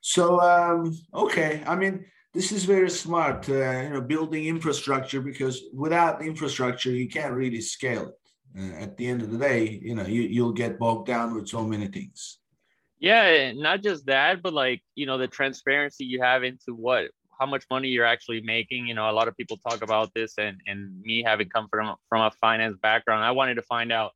So 0.00 0.40
um, 0.40 0.96
okay, 1.14 1.62
I 1.66 1.74
mean 1.76 2.04
this 2.36 2.52
is 2.52 2.64
very 2.64 2.90
smart, 2.90 3.48
uh, 3.48 3.80
you 3.80 3.90
know, 3.90 4.00
building 4.02 4.44
infrastructure 4.44 5.22
because 5.22 5.62
without 5.72 6.22
infrastructure 6.22 6.90
you 6.90 7.08
can't 7.08 7.32
really 7.32 7.62
scale 7.62 8.08
it. 8.08 8.14
Uh, 8.58 8.82
at 8.82 8.96
the 8.96 9.06
end 9.06 9.22
of 9.22 9.30
the 9.30 9.38
day, 9.38 9.80
you 9.82 9.94
know, 9.94 10.06
you 10.06 10.22
you'll 10.22 10.52
get 10.52 10.78
bogged 10.78 11.06
down 11.06 11.34
with 11.34 11.48
so 11.48 11.64
many 11.64 11.86
things. 11.88 12.38
Yeah, 12.98 13.52
not 13.52 13.82
just 13.82 14.06
that, 14.06 14.42
but 14.42 14.54
like 14.54 14.82
you 14.94 15.06
know 15.06 15.18
the 15.18 15.28
transparency 15.28 16.04
you 16.04 16.22
have 16.22 16.44
into 16.44 16.74
what 16.74 17.10
how 17.38 17.44
much 17.46 17.64
money 17.70 17.88
you're 17.88 18.06
actually 18.06 18.40
making. 18.40 18.86
You 18.86 18.94
know, 18.94 19.10
a 19.10 19.12
lot 19.12 19.28
of 19.28 19.36
people 19.36 19.58
talk 19.58 19.82
about 19.82 20.14
this, 20.14 20.34
and 20.38 20.60
and 20.66 21.00
me 21.02 21.22
having 21.22 21.48
come 21.50 21.68
from 21.70 21.94
from 22.08 22.22
a 22.22 22.30
finance 22.40 22.76
background, 22.82 23.24
I 23.24 23.32
wanted 23.32 23.56
to 23.56 23.62
find 23.62 23.92
out 23.92 24.12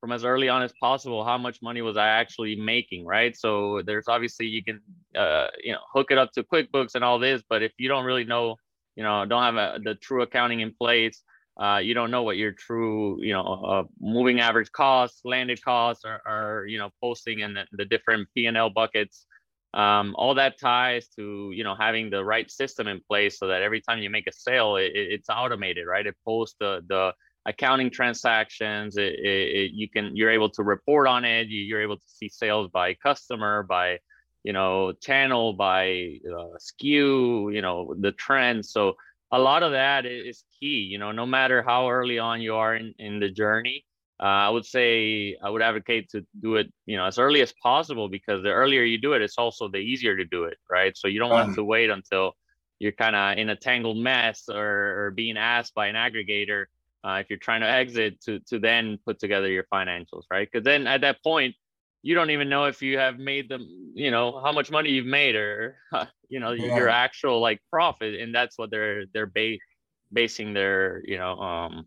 from 0.00 0.12
as 0.12 0.24
early 0.24 0.48
on 0.48 0.62
as 0.62 0.72
possible 0.80 1.24
how 1.24 1.38
much 1.38 1.60
money 1.62 1.82
was 1.82 1.96
I 1.96 2.08
actually 2.08 2.56
making, 2.56 3.04
right? 3.04 3.36
So 3.36 3.82
there's 3.84 4.08
obviously 4.08 4.46
you 4.46 4.62
can 4.64 4.80
uh, 5.16 5.48
you 5.62 5.72
know 5.72 5.80
hook 5.92 6.10
it 6.12 6.18
up 6.18 6.30
to 6.34 6.44
QuickBooks 6.44 6.94
and 6.94 7.04
all 7.04 7.18
this, 7.18 7.42
but 7.48 7.62
if 7.62 7.72
you 7.78 7.88
don't 7.88 8.04
really 8.04 8.24
know, 8.24 8.56
you 8.96 9.02
know, 9.02 9.24
don't 9.26 9.42
have 9.42 9.56
a, 9.56 9.80
the 9.82 9.96
true 9.96 10.22
accounting 10.22 10.60
in 10.60 10.72
place, 10.72 11.22
uh, 11.60 11.78
you 11.78 11.92
don't 11.92 12.10
know 12.10 12.22
what 12.22 12.36
your 12.36 12.52
true 12.52 13.22
you 13.22 13.32
know 13.32 13.42
uh, 13.42 13.82
moving 14.00 14.40
average 14.40 14.72
costs, 14.72 15.20
landed 15.24 15.62
costs, 15.62 16.04
are, 16.04 16.22
are 16.26 16.66
you 16.66 16.78
know 16.78 16.90
posting 17.00 17.40
in 17.40 17.54
the, 17.54 17.66
the 17.72 17.84
different 17.84 18.28
P 18.34 18.46
and 18.46 18.56
L 18.56 18.70
buckets. 18.70 19.26
Um, 19.72 20.16
all 20.18 20.34
that 20.34 20.58
ties 20.58 21.06
to 21.16 21.52
you 21.54 21.62
know 21.62 21.74
having 21.74 22.10
the 22.10 22.24
right 22.24 22.50
system 22.50 22.88
in 22.88 23.00
place 23.06 23.38
so 23.38 23.48
that 23.48 23.62
every 23.62 23.80
time 23.80 23.98
you 23.98 24.10
make 24.10 24.26
a 24.26 24.32
sale, 24.32 24.76
it, 24.76 24.92
it's 24.94 25.28
automated, 25.28 25.86
right? 25.86 26.06
It 26.06 26.16
posts 26.24 26.56
the 26.58 26.82
the 26.88 27.12
accounting 27.46 27.90
transactions 27.90 28.96
it, 28.98 29.14
it, 29.18 29.72
you 29.72 29.88
can 29.88 30.14
you're 30.14 30.30
able 30.30 30.50
to 30.50 30.62
report 30.62 31.06
on 31.06 31.24
it 31.24 31.48
you're 31.48 31.80
able 31.80 31.96
to 31.96 32.06
see 32.06 32.28
sales 32.28 32.68
by 32.70 32.92
customer 32.92 33.62
by 33.62 33.98
you 34.44 34.52
know 34.52 34.92
channel 35.00 35.54
by 35.54 36.18
uh, 36.30 36.56
SKU 36.58 37.52
you 37.54 37.62
know 37.62 37.94
the 37.98 38.12
trends 38.12 38.70
so 38.70 38.94
a 39.32 39.38
lot 39.38 39.62
of 39.62 39.72
that 39.72 40.06
is 40.06 40.44
key 40.58 40.80
you 40.92 40.98
know 40.98 41.12
no 41.12 41.26
matter 41.26 41.62
how 41.62 41.88
early 41.88 42.18
on 42.18 42.40
you 42.40 42.54
are 42.54 42.74
in, 42.74 42.94
in 42.98 43.20
the 43.20 43.28
journey 43.28 43.84
uh, 44.22 44.26
i 44.26 44.48
would 44.48 44.66
say 44.66 45.36
i 45.42 45.48
would 45.48 45.62
advocate 45.62 46.08
to 46.10 46.24
do 46.40 46.56
it 46.56 46.72
you 46.86 46.96
know 46.96 47.06
as 47.06 47.18
early 47.18 47.40
as 47.40 47.52
possible 47.62 48.08
because 48.08 48.42
the 48.42 48.50
earlier 48.50 48.82
you 48.82 48.98
do 48.98 49.12
it 49.12 49.22
it's 49.22 49.38
also 49.38 49.68
the 49.68 49.78
easier 49.78 50.16
to 50.16 50.24
do 50.24 50.44
it 50.44 50.58
right? 50.70 50.96
So 50.96 51.08
you 51.08 51.18
don't 51.18 51.30
want 51.30 51.54
to 51.54 51.64
wait 51.64 51.90
until 51.90 52.32
you're 52.78 52.92
kind 52.92 53.16
of 53.16 53.36
in 53.38 53.50
a 53.50 53.56
tangled 53.56 53.98
mess 53.98 54.44
or, 54.48 55.06
or 55.06 55.10
being 55.10 55.36
asked 55.36 55.74
by 55.74 55.88
an 55.88 55.96
aggregator 55.96 56.64
uh, 57.04 57.18
if 57.20 57.28
you're 57.30 57.38
trying 57.38 57.60
to 57.60 57.70
exit 57.70 58.20
to 58.22 58.40
to 58.40 58.58
then 58.58 58.98
put 59.04 59.18
together 59.18 59.48
your 59.48 59.64
financials 59.72 60.24
right? 60.30 60.48
Because 60.50 60.64
then 60.64 60.86
at 60.86 61.02
that 61.02 61.22
point 61.22 61.54
you 62.02 62.14
don't 62.14 62.30
even 62.30 62.48
know 62.48 62.64
if 62.64 62.82
you 62.82 62.98
have 62.98 63.18
made 63.18 63.48
them 63.48 63.92
you 63.94 64.10
know 64.10 64.40
how 64.42 64.52
much 64.52 64.70
money 64.70 64.90
you've 64.90 65.06
made 65.06 65.34
or 65.34 65.76
you 66.28 66.40
know 66.40 66.52
yeah. 66.52 66.76
your 66.76 66.88
actual 66.88 67.40
like 67.40 67.60
profit 67.70 68.20
and 68.20 68.34
that's 68.34 68.56
what 68.58 68.70
they're 68.70 69.04
they're 69.12 69.26
ba- 69.26 69.58
basing 70.12 70.54
their 70.54 71.02
you 71.04 71.18
know 71.18 71.38
um 71.40 71.86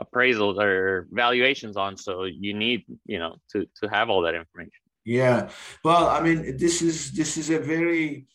appraisals 0.00 0.60
or 0.60 1.08
valuations 1.10 1.76
on. 1.76 1.96
So 1.96 2.24
you 2.24 2.54
need 2.54 2.84
you 3.06 3.18
know 3.18 3.36
to 3.52 3.66
to 3.80 3.88
have 3.88 4.10
all 4.10 4.22
that 4.22 4.34
information. 4.34 4.72
Yeah. 5.04 5.48
Well 5.84 6.08
i 6.08 6.20
mean 6.20 6.56
this 6.56 6.82
is 6.82 7.12
this 7.12 7.36
is 7.36 7.50
a 7.50 7.58
very 7.58 8.26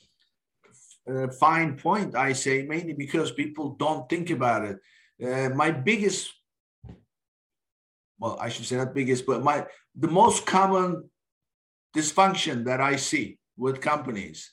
uh, 1.09 1.27
fine 1.39 1.75
point 1.75 2.15
i 2.15 2.31
say 2.31 2.61
mainly 2.61 2.93
because 2.93 3.31
people 3.31 3.71
don't 3.71 4.07
think 4.09 4.29
about 4.29 4.65
it. 4.65 4.77
Uh, 5.23 5.49
my 5.49 5.69
biggest, 5.69 6.33
well, 8.21 8.37
I 8.39 8.49
should 8.49 8.65
say 8.65 8.77
not 8.77 8.93
biggest, 8.93 9.25
but 9.25 9.43
my 9.43 9.65
the 9.95 10.07
most 10.07 10.45
common 10.45 11.09
dysfunction 11.97 12.65
that 12.65 12.79
I 12.79 12.95
see 12.95 13.39
with 13.57 13.81
companies 13.81 14.51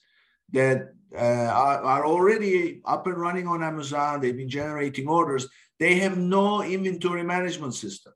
that 0.53 0.89
uh, 1.15 1.19
are, 1.19 1.83
are 1.83 2.07
already 2.07 2.81
up 2.87 3.07
and 3.07 3.17
running 3.17 3.47
on 3.47 3.63
Amazon, 3.63 4.21
they've 4.21 4.37
been 4.37 4.49
generating 4.49 5.07
orders, 5.07 5.47
they 5.79 5.97
have 5.97 6.17
no 6.17 6.63
inventory 6.63 7.23
management 7.23 7.75
system. 7.75 8.13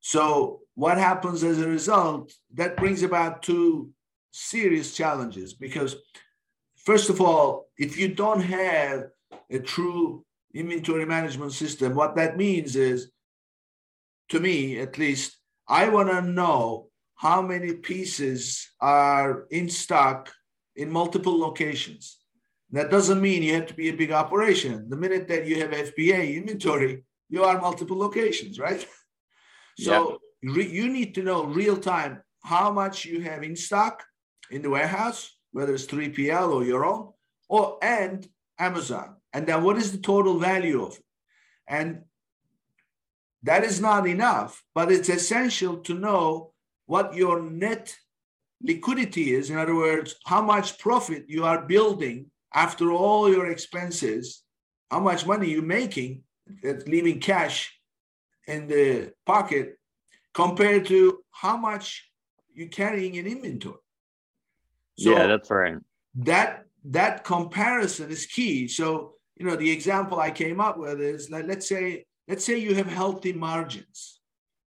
So 0.00 0.60
what 0.74 0.98
happens 0.98 1.42
as 1.42 1.60
a 1.60 1.68
result? 1.68 2.32
That 2.54 2.76
brings 2.76 3.02
about 3.02 3.42
two 3.42 3.90
serious 4.32 4.96
challenges 4.96 5.52
because 5.52 5.96
first 6.76 7.10
of 7.10 7.20
all, 7.20 7.66
if 7.76 7.98
you 7.98 8.08
don't 8.14 8.40
have 8.40 9.08
a 9.50 9.58
true 9.58 10.24
inventory 10.54 11.06
management 11.06 11.52
system, 11.52 11.94
what 11.94 12.14
that 12.16 12.36
means 12.36 12.76
is, 12.76 13.10
to 14.30 14.40
me 14.40 14.78
at 14.78 14.98
least, 14.98 15.36
I 15.68 15.88
want 15.88 16.10
to 16.10 16.20
know 16.22 16.90
how 17.16 17.40
many 17.42 17.74
pieces 17.74 18.68
are 18.80 19.46
in 19.50 19.68
stock 19.68 20.32
in 20.76 20.90
multiple 20.90 21.38
locations. 21.38 22.18
That 22.70 22.90
doesn't 22.90 23.20
mean 23.20 23.42
you 23.42 23.54
have 23.54 23.66
to 23.66 23.74
be 23.74 23.88
a 23.88 23.96
big 23.96 24.10
operation. 24.10 24.88
The 24.88 24.96
minute 24.96 25.28
that 25.28 25.46
you 25.46 25.60
have 25.60 25.70
FBA 25.70 26.36
inventory, 26.36 27.04
you 27.28 27.44
are 27.44 27.60
multiple 27.60 27.98
locations, 27.98 28.58
right? 28.58 28.86
So 29.76 30.18
re- 30.44 30.68
you 30.68 30.88
need 30.88 31.16
to 31.16 31.24
know 31.24 31.46
real 31.46 31.76
time 31.76 32.22
how 32.44 32.70
much 32.70 33.04
you 33.04 33.22
have 33.22 33.42
in 33.42 33.56
stock 33.56 34.04
in 34.48 34.62
the 34.62 34.70
warehouse, 34.70 35.36
whether 35.50 35.74
it's 35.74 35.86
3PL 35.86 36.52
or 36.52 36.62
your 36.62 36.84
own, 36.84 37.12
or 37.48 37.78
and 37.82 38.28
Amazon. 38.56 39.16
And 39.32 39.48
then 39.48 39.64
what 39.64 39.78
is 39.78 39.90
the 39.90 39.98
total 39.98 40.38
value 40.38 40.84
of 40.84 40.92
it? 40.94 41.04
And 41.66 42.02
that 43.44 43.62
is 43.62 43.80
not 43.80 44.06
enough, 44.06 44.62
but 44.74 44.90
it's 44.90 45.08
essential 45.08 45.76
to 45.78 45.94
know 45.94 46.52
what 46.86 47.14
your 47.14 47.42
net 47.42 47.94
liquidity 48.62 49.34
is. 49.34 49.50
In 49.50 49.58
other 49.58 49.74
words, 49.74 50.16
how 50.24 50.42
much 50.42 50.78
profit 50.78 51.26
you 51.28 51.44
are 51.44 51.66
building 51.66 52.30
after 52.54 52.90
all 52.90 53.30
your 53.30 53.50
expenses, 53.50 54.42
how 54.90 55.00
much 55.00 55.26
money 55.26 55.50
you're 55.50 55.62
making, 55.62 56.22
uh, 56.66 56.74
leaving 56.86 57.20
cash 57.20 57.78
in 58.46 58.66
the 58.66 59.12
pocket 59.26 59.78
compared 60.32 60.86
to 60.86 61.22
how 61.30 61.56
much 61.56 62.10
you're 62.54 62.68
carrying 62.68 63.16
in 63.16 63.26
inventory. 63.26 63.76
So 64.98 65.10
yeah, 65.10 65.26
that's 65.26 65.50
right. 65.50 65.76
That 66.16 66.64
that 66.84 67.24
comparison 67.24 68.10
is 68.10 68.26
key. 68.26 68.68
So 68.68 69.14
you 69.36 69.46
know, 69.46 69.56
the 69.56 69.70
example 69.70 70.20
I 70.20 70.30
came 70.30 70.60
up 70.60 70.78
with 70.78 71.00
is 71.00 71.30
like, 71.30 71.46
let's 71.46 71.68
say, 71.68 72.06
let's 72.28 72.44
say 72.44 72.58
you 72.58 72.74
have 72.74 72.86
healthy 72.86 73.32
margins, 73.32 74.20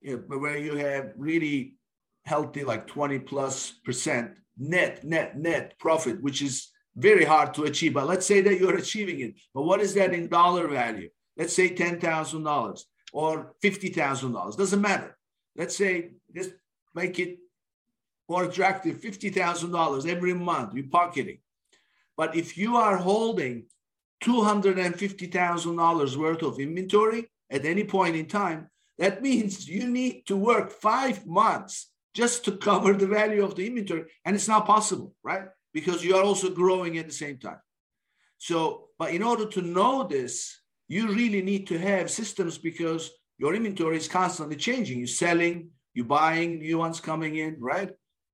you 0.00 0.24
know, 0.28 0.38
where 0.38 0.58
you 0.58 0.76
have 0.76 1.12
really 1.16 1.74
healthy, 2.24 2.64
like 2.64 2.86
20 2.86 3.18
plus 3.20 3.72
percent 3.84 4.32
net, 4.56 5.04
net, 5.04 5.38
net 5.38 5.78
profit, 5.78 6.22
which 6.22 6.42
is 6.42 6.68
very 6.96 7.24
hard 7.24 7.54
to 7.54 7.64
achieve. 7.64 7.94
But 7.94 8.06
let's 8.06 8.26
say 8.26 8.40
that 8.42 8.58
you're 8.58 8.76
achieving 8.76 9.20
it. 9.20 9.34
But 9.54 9.62
what 9.62 9.80
is 9.80 9.94
that 9.94 10.12
in 10.12 10.28
dollar 10.28 10.68
value? 10.68 11.08
Let's 11.36 11.54
say 11.54 11.74
$10,000 11.74 12.84
or 13.12 13.54
$50,000. 13.62 14.56
Doesn't 14.56 14.80
matter. 14.80 15.16
Let's 15.56 15.76
say 15.76 16.10
just 16.34 16.50
make 16.94 17.18
it 17.18 17.38
more 18.28 18.44
attractive 18.44 19.00
$50,000 19.00 20.06
every 20.06 20.34
month 20.34 20.74
you're 20.74 20.84
pocketing. 20.88 21.38
But 22.16 22.36
if 22.36 22.56
you 22.58 22.76
are 22.76 22.96
holding 22.96 23.64
$250,000 24.22 26.16
worth 26.16 26.42
of 26.42 26.60
inventory 26.60 27.30
at 27.50 27.64
any 27.64 27.84
point 27.84 28.16
in 28.16 28.26
time, 28.26 28.68
that 28.98 29.22
means 29.22 29.68
you 29.68 29.88
need 29.88 30.26
to 30.26 30.36
work 30.36 30.70
five 30.70 31.26
months 31.26 31.90
just 32.14 32.44
to 32.44 32.56
cover 32.56 32.92
the 32.92 33.06
value 33.06 33.44
of 33.44 33.54
the 33.54 33.66
inventory. 33.66 34.04
And 34.24 34.36
it's 34.36 34.48
not 34.48 34.66
possible, 34.66 35.14
right? 35.22 35.44
Because 35.72 36.04
you 36.04 36.16
are 36.16 36.22
also 36.22 36.50
growing 36.50 36.98
at 36.98 37.06
the 37.06 37.12
same 37.12 37.38
time. 37.38 37.60
So, 38.38 38.88
but 38.98 39.12
in 39.12 39.22
order 39.22 39.46
to 39.46 39.62
know 39.62 40.04
this, 40.04 40.60
you 40.88 41.08
really 41.08 41.42
need 41.42 41.66
to 41.68 41.78
have 41.78 42.10
systems 42.10 42.58
because 42.58 43.10
your 43.38 43.54
inventory 43.54 43.96
is 43.96 44.08
constantly 44.08 44.56
changing. 44.56 44.98
You're 44.98 45.06
selling, 45.06 45.70
you're 45.94 46.06
buying 46.06 46.58
new 46.58 46.78
ones 46.78 47.00
coming 47.00 47.36
in, 47.36 47.56
right? 47.60 47.90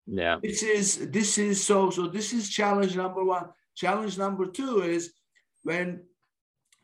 Yeah. 0.06 0.38
This 0.42 0.62
is 0.62 1.10
this 1.10 1.36
is 1.36 1.62
so 1.62 1.90
so 1.90 2.06
this 2.06 2.32
is 2.32 2.48
challenge 2.48 2.96
number 2.96 3.24
one. 3.24 3.48
Challenge 3.74 4.16
number 4.16 4.46
two 4.46 4.82
is 4.82 5.12
when 5.64 6.04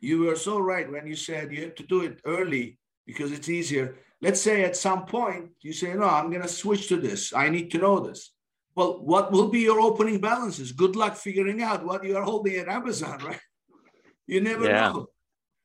you 0.03 0.19
were 0.25 0.37
so 0.37 0.59
right 0.59 0.91
when 0.91 1.07
you 1.07 1.15
said 1.15 1.53
you 1.53 1.63
have 1.63 1.77
to 1.77 1.85
do 1.85 2.03
it 2.03 2.21
early 2.27 2.79
because 3.07 3.31
it's 3.31 3.49
easier. 3.49 3.97
Let's 4.21 4.41
say 4.41 4.65
at 4.65 4.77
some 4.77 5.07
point 5.07 5.51
you 5.61 5.73
say, 5.73 5.95
no, 5.95 6.05
I'm 6.05 6.29
going 6.29 6.43
to 6.43 6.49
switch 6.49 6.89
to 6.89 6.97
this. 6.97 7.33
I 7.33 7.49
need 7.49 7.71
to 7.71 7.79
know 7.79 8.01
this. 8.01 8.33
Well, 8.75 9.01
what 9.05 9.31
will 9.31 9.49
be 9.49 9.61
your 9.61 9.81
opening 9.81 10.21
balances? 10.21 10.73
Good 10.73 10.97
luck 10.97 11.15
figuring 11.15 11.63
out 11.63 11.85
what 11.85 12.05
you 12.05 12.17
are 12.17 12.25
holding 12.25 12.57
at 12.57 12.69
Amazon, 12.69 13.19
right? 13.25 13.41
You 14.27 14.41
never 14.41 14.65
yeah. 14.65 14.91
know. 14.91 15.07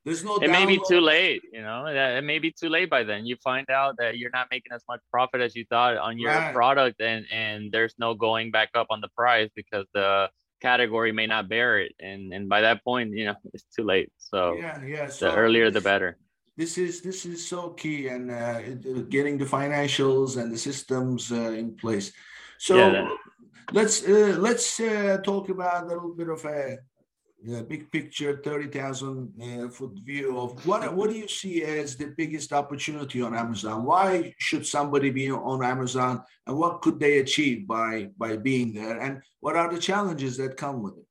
There's 0.05 0.23
no. 0.23 0.37
It 0.37 0.49
may 0.49 0.65
be 0.65 0.79
too 0.87 1.01
late. 1.01 1.41
You 1.51 1.61
know, 1.61 1.85
it 1.85 2.23
may 2.23 2.39
be 2.39 2.51
too 2.51 2.69
late 2.69 2.89
by 2.89 3.03
then. 3.03 3.25
You 3.25 3.35
find 3.43 3.69
out 3.69 3.95
that 3.97 4.17
you're 4.17 4.31
not 4.33 4.47
making 4.49 4.71
as 4.71 4.81
much 4.87 5.01
profit 5.11 5.41
as 5.41 5.53
you 5.53 5.65
thought 5.65 5.97
on 5.97 6.17
your 6.17 6.31
right. 6.31 6.53
product, 6.53 7.01
and 7.01 7.25
and 7.29 7.71
there's 7.73 7.93
no 7.97 8.13
going 8.13 8.49
back 8.49 8.69
up 8.73 8.87
on 8.89 9.01
the 9.01 9.09
price 9.09 9.49
because 9.53 9.85
the 9.93 10.29
category 10.61 11.11
may 11.11 11.27
not 11.27 11.49
bear 11.49 11.79
it 11.79 11.93
and 11.99 12.33
and 12.33 12.49
by 12.49 12.61
that 12.61 12.83
point 12.83 13.11
you 13.11 13.25
know 13.25 13.35
it's 13.53 13.65
too 13.75 13.83
late. 13.83 14.11
So 14.17 14.55
yeah 14.57 14.83
yeah 14.83 15.07
so 15.07 15.31
the 15.31 15.35
earlier 15.35 15.71
the 15.71 15.81
better. 15.81 16.17
this 16.57 16.77
is 16.77 17.01
this 17.01 17.25
is 17.25 17.47
so 17.47 17.69
key 17.69 18.07
and 18.07 18.31
uh, 18.31 18.61
getting 19.09 19.37
the 19.37 19.45
financials 19.45 20.37
and 20.37 20.51
the 20.51 20.57
systems 20.57 21.31
uh, 21.31 21.51
in 21.51 21.75
place. 21.75 22.11
So 22.57 22.75
yeah, 22.75 23.07
let's 23.71 24.03
uh, 24.03 24.35
let's 24.39 24.79
uh, 24.79 25.17
talk 25.23 25.49
about 25.49 25.83
a 25.83 25.87
little 25.87 26.13
bit 26.13 26.29
of 26.29 26.43
a, 26.45 26.77
a 27.55 27.63
big 27.63 27.91
picture 27.91 28.41
30,000 28.43 29.33
uh, 29.41 29.69
foot 29.69 29.91
view 30.03 30.39
of 30.39 30.65
what 30.65 30.93
what 30.93 31.09
do 31.09 31.15
you 31.15 31.27
see 31.27 31.63
as 31.63 31.95
the 31.95 32.13
biggest 32.17 32.51
opportunity 32.51 33.21
on 33.21 33.35
Amazon 33.35 33.85
why 33.85 34.33
should 34.39 34.65
somebody 34.65 35.11
be 35.11 35.31
on 35.31 35.63
Amazon 35.63 36.23
and 36.47 36.57
what 36.57 36.81
could 36.81 36.99
they 36.99 37.19
achieve 37.19 37.67
by 37.67 38.09
by 38.17 38.37
being 38.37 38.73
there 38.73 38.99
and 38.99 39.21
what 39.39 39.55
are 39.55 39.71
the 39.71 39.79
challenges 39.79 40.35
that 40.37 40.57
come 40.57 40.81
with 40.81 40.97
it 40.97 41.07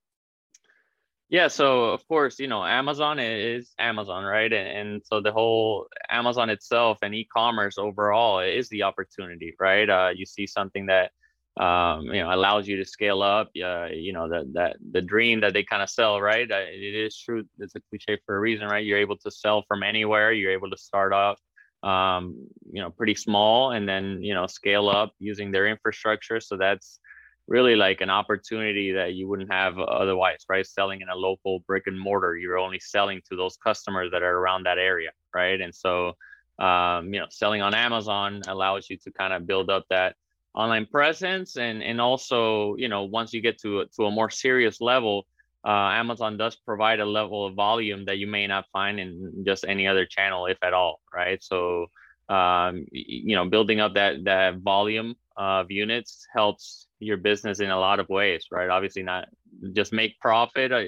yeah, 1.29 1.49
so 1.49 1.87
of 1.87 2.07
course, 2.07 2.39
you 2.39 2.47
know, 2.47 2.65
Amazon 2.65 3.19
is 3.19 3.73
Amazon, 3.81 4.23
right? 4.23 4.53
And, 4.53 4.69
and 4.69 5.03
so 5.05 5.21
the 5.21 5.33
whole 5.33 5.89
Amazon 6.09 6.51
itself 6.51 6.99
and 7.03 7.15
e-commerce 7.15 7.79
overall 7.79 8.39
is 8.39 8.69
the 8.69 8.85
opportunity, 8.85 9.53
right? 9.59 9.91
Uh, 9.91 10.11
you 10.15 10.25
see 10.25 10.47
something 10.47 10.87
that 10.87 11.11
um, 11.59 12.03
you 12.03 12.23
know 12.23 12.35
allows 12.35 12.69
you 12.69 12.77
to 12.77 12.85
scale 12.85 13.23
up. 13.23 13.49
Uh, 13.63 13.87
you 13.87 14.13
know 14.13 14.29
that 14.29 14.53
that 14.53 14.77
the 14.93 15.01
dream 15.01 15.41
that 15.41 15.53
they 15.53 15.63
kind 15.63 15.83
of 15.83 15.89
sell, 15.89 16.21
right? 16.21 16.51
It 16.51 16.95
is 16.95 17.19
true. 17.19 17.45
It's 17.59 17.75
a 17.75 17.81
cliche 17.89 18.19
for 18.27 18.37
a 18.37 18.41
reason, 18.41 18.69
right? 18.69 18.85
You're 18.85 18.99
able 18.99 19.17
to 19.19 19.31
sell 19.31 19.65
from 19.67 19.83
anywhere. 19.83 20.33
You're 20.33 20.53
able 20.53 20.71
to 20.71 20.77
start 20.77 21.13
off, 21.13 21.41
um, 21.83 22.37
you 22.71 22.83
know, 22.83 22.91
pretty 22.91 23.15
small, 23.15 23.73
and 23.73 23.89
then 23.89 24.23
you 24.23 24.35
know 24.35 24.47
scale 24.47 24.89
up 24.89 25.13
using 25.19 25.51
their 25.51 25.67
infrastructure. 25.67 26.41
So 26.41 26.57
that's 26.57 27.01
really 27.49 27.77
like 27.77 28.01
an 28.01 28.11
opportunity 28.11 28.93
that 28.93 29.15
you 29.15 29.29
wouldn't 29.29 29.53
have 29.53 29.79
otherwise, 29.79 30.45
right? 30.49 30.67
Selling 30.67 31.01
in 31.01 31.09
a 31.09 31.15
local 31.15 31.61
brick 31.61 31.85
and 31.87 31.99
mortar, 31.99 32.37
you're 32.37 32.59
only 32.59 32.81
selling 32.81 33.23
to 33.31 33.37
those 33.37 33.57
customers 33.57 34.11
that 34.11 34.23
are 34.23 34.39
around 34.39 34.65
that 34.65 34.79
area, 34.79 35.11
right? 35.33 35.61
And 35.61 35.75
so, 35.75 36.15
um, 36.59 37.15
you 37.15 37.21
know, 37.21 37.27
selling 37.31 37.63
on 37.63 37.73
Amazon 37.73 38.43
allows 38.49 38.91
you 38.91 38.97
to 39.05 39.13
kind 39.13 39.33
of 39.33 39.47
build 39.47 39.71
up 39.71 39.85
that 39.91 40.17
online 40.57 40.87
presence, 40.87 41.57
and 41.57 41.83
and 41.83 42.01
also, 42.01 42.75
you 42.77 42.89
know, 42.89 43.05
once 43.05 43.33
you 43.33 43.41
get 43.41 43.59
to 43.61 43.85
to 43.97 44.07
a 44.07 44.11
more 44.11 44.31
serious 44.31 44.81
level, 44.81 45.27
uh, 45.65 45.91
Amazon 45.93 46.37
does 46.37 46.57
provide 46.57 47.01
a 47.01 47.05
level 47.05 47.47
of 47.47 47.55
volume 47.55 48.05
that 48.07 48.19
you 48.19 48.27
may 48.27 48.47
not 48.47 48.65
find 48.73 48.99
in 48.99 49.45
just 49.45 49.65
any 49.69 49.87
other 49.87 50.07
channel, 50.07 50.47
if 50.47 50.59
at 50.63 50.73
all, 50.73 51.01
right? 51.15 51.43
So, 51.43 51.87
um, 52.29 52.87
you 52.91 53.37
know, 53.37 53.49
building 53.49 53.81
up 53.81 53.95
that 53.95 54.25
that 54.25 54.59
volume 54.59 55.15
of 55.37 55.71
units 55.71 56.27
helps 56.33 56.87
your 56.99 57.19
business 57.19 57.61
in 57.61 57.71
a 57.71 57.79
lot 57.79 58.01
of 58.01 58.09
ways, 58.09 58.47
right? 58.51 58.71
Obviously, 58.71 59.03
not 59.03 59.29
just 59.73 59.93
make 59.93 60.19
profit 60.21 60.73
uh, 60.73 60.83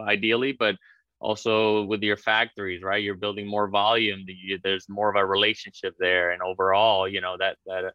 ideally, 0.00 0.52
but 0.52 0.76
also 1.20 1.82
with 1.82 2.02
your 2.02 2.16
factories, 2.16 2.82
right? 2.82 3.02
You're 3.02 3.14
building 3.14 3.46
more 3.46 3.68
volume. 3.68 4.24
There's 4.62 4.88
more 4.88 5.10
of 5.10 5.16
a 5.16 5.26
relationship 5.26 5.94
there, 5.98 6.30
and 6.30 6.40
overall, 6.40 7.06
you 7.06 7.20
know 7.20 7.36
that 7.38 7.56
that 7.66 7.92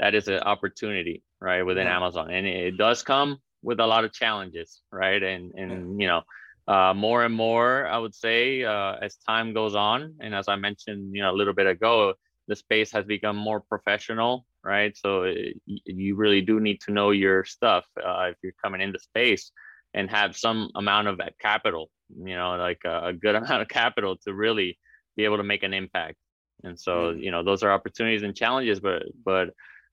that 0.00 0.14
is 0.14 0.28
an 0.28 0.40
opportunity, 0.40 1.22
right, 1.40 1.62
within 1.62 1.86
yeah. 1.86 1.96
Amazon, 1.96 2.30
and 2.30 2.46
it 2.46 2.76
does 2.76 3.02
come 3.02 3.38
with 3.62 3.78
a 3.78 3.86
lot 3.86 4.04
of 4.04 4.12
challenges, 4.12 4.80
right? 4.90 5.22
And 5.22 5.52
and 5.54 5.70
yeah. 5.70 6.02
you 6.02 6.08
know. 6.08 6.22
Uh, 6.68 6.94
more 6.94 7.24
and 7.24 7.34
more, 7.34 7.88
I 7.88 7.98
would 7.98 8.14
say, 8.14 8.62
uh, 8.62 8.94
as 9.02 9.16
time 9.26 9.54
goes 9.54 9.74
on, 9.74 10.14
and 10.20 10.32
as 10.32 10.46
I 10.46 10.54
mentioned, 10.54 11.16
you 11.16 11.20
know, 11.20 11.32
a 11.32 11.34
little 11.34 11.54
bit 11.54 11.66
ago, 11.66 12.14
the 12.50 12.56
space 12.56 12.92
has 12.92 13.04
become 13.04 13.36
more 13.36 13.60
professional, 13.60 14.44
right? 14.62 14.96
So 14.96 15.22
it, 15.22 15.56
eh, 15.68 15.78
you 15.86 16.16
really 16.16 16.42
do 16.42 16.60
need 16.60 16.80
to 16.82 16.92
know 16.92 17.10
your 17.12 17.44
stuff 17.44 17.84
uh, 17.96 18.30
if 18.30 18.36
you're 18.42 18.60
coming 18.62 18.80
into 18.80 18.98
space 18.98 19.52
and 19.94 20.10
have 20.10 20.36
some 20.36 20.70
amount 20.74 21.08
of 21.08 21.20
capital, 21.40 21.90
you 22.08 22.36
know, 22.36 22.56
like 22.56 22.80
a, 22.84 23.06
a, 23.06 23.12
good 23.12 23.34
amount 23.40 23.62
of 23.62 23.68
capital 23.68 24.16
to 24.24 24.34
really 24.34 24.78
be 25.16 25.24
able 25.24 25.36
to 25.36 25.44
make 25.44 25.62
an 25.62 25.72
impact. 25.72 26.16
And 26.64 26.78
so, 26.78 27.10
you 27.10 27.30
know, 27.30 27.42
those 27.42 27.62
are 27.62 27.72
opportunities 27.72 28.22
and 28.22 28.36
challenges, 28.36 28.80
but 28.80 29.04
but 29.24 29.50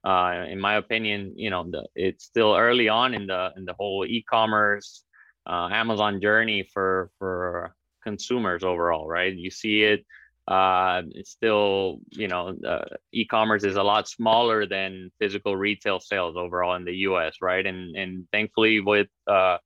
uh, 0.07 0.45
in 0.53 0.59
my 0.59 0.75
opinion, 0.75 1.33
you 1.35 1.49
know, 1.49 1.63
the, 1.69 1.81
it's 1.95 2.23
still 2.23 2.55
early 2.55 2.87
on 2.87 3.13
in 3.13 3.27
the 3.27 3.51
in 3.57 3.65
the 3.65 3.73
whole 3.73 4.05
e-commerce 4.05 5.03
uh, 5.45 5.67
Amazon 5.71 6.21
journey 6.21 6.61
for 6.73 7.09
for 7.19 7.75
consumers 8.03 8.63
overall, 8.63 9.05
right? 9.07 9.33
You 9.33 9.51
see 9.51 9.83
it 9.83 10.05
uh, 10.47 11.01
it's 11.11 11.31
still, 11.31 11.99
you 12.11 12.29
know, 12.29 12.55
uh, 12.65 12.85
e-commerce 13.11 13.65
is 13.65 13.75
a 13.75 13.83
lot 13.83 14.07
smaller 14.07 14.65
than 14.65 15.11
physical 15.19 15.57
retail 15.57 15.99
sales 15.99 16.37
overall 16.37 16.75
in 16.75 16.85
the 16.85 16.95
U.S. 17.09 17.35
Right, 17.41 17.65
and 17.65 17.95
and 17.97 18.27
thankfully 18.31 18.79
with 18.79 19.09
uh, 19.27 19.57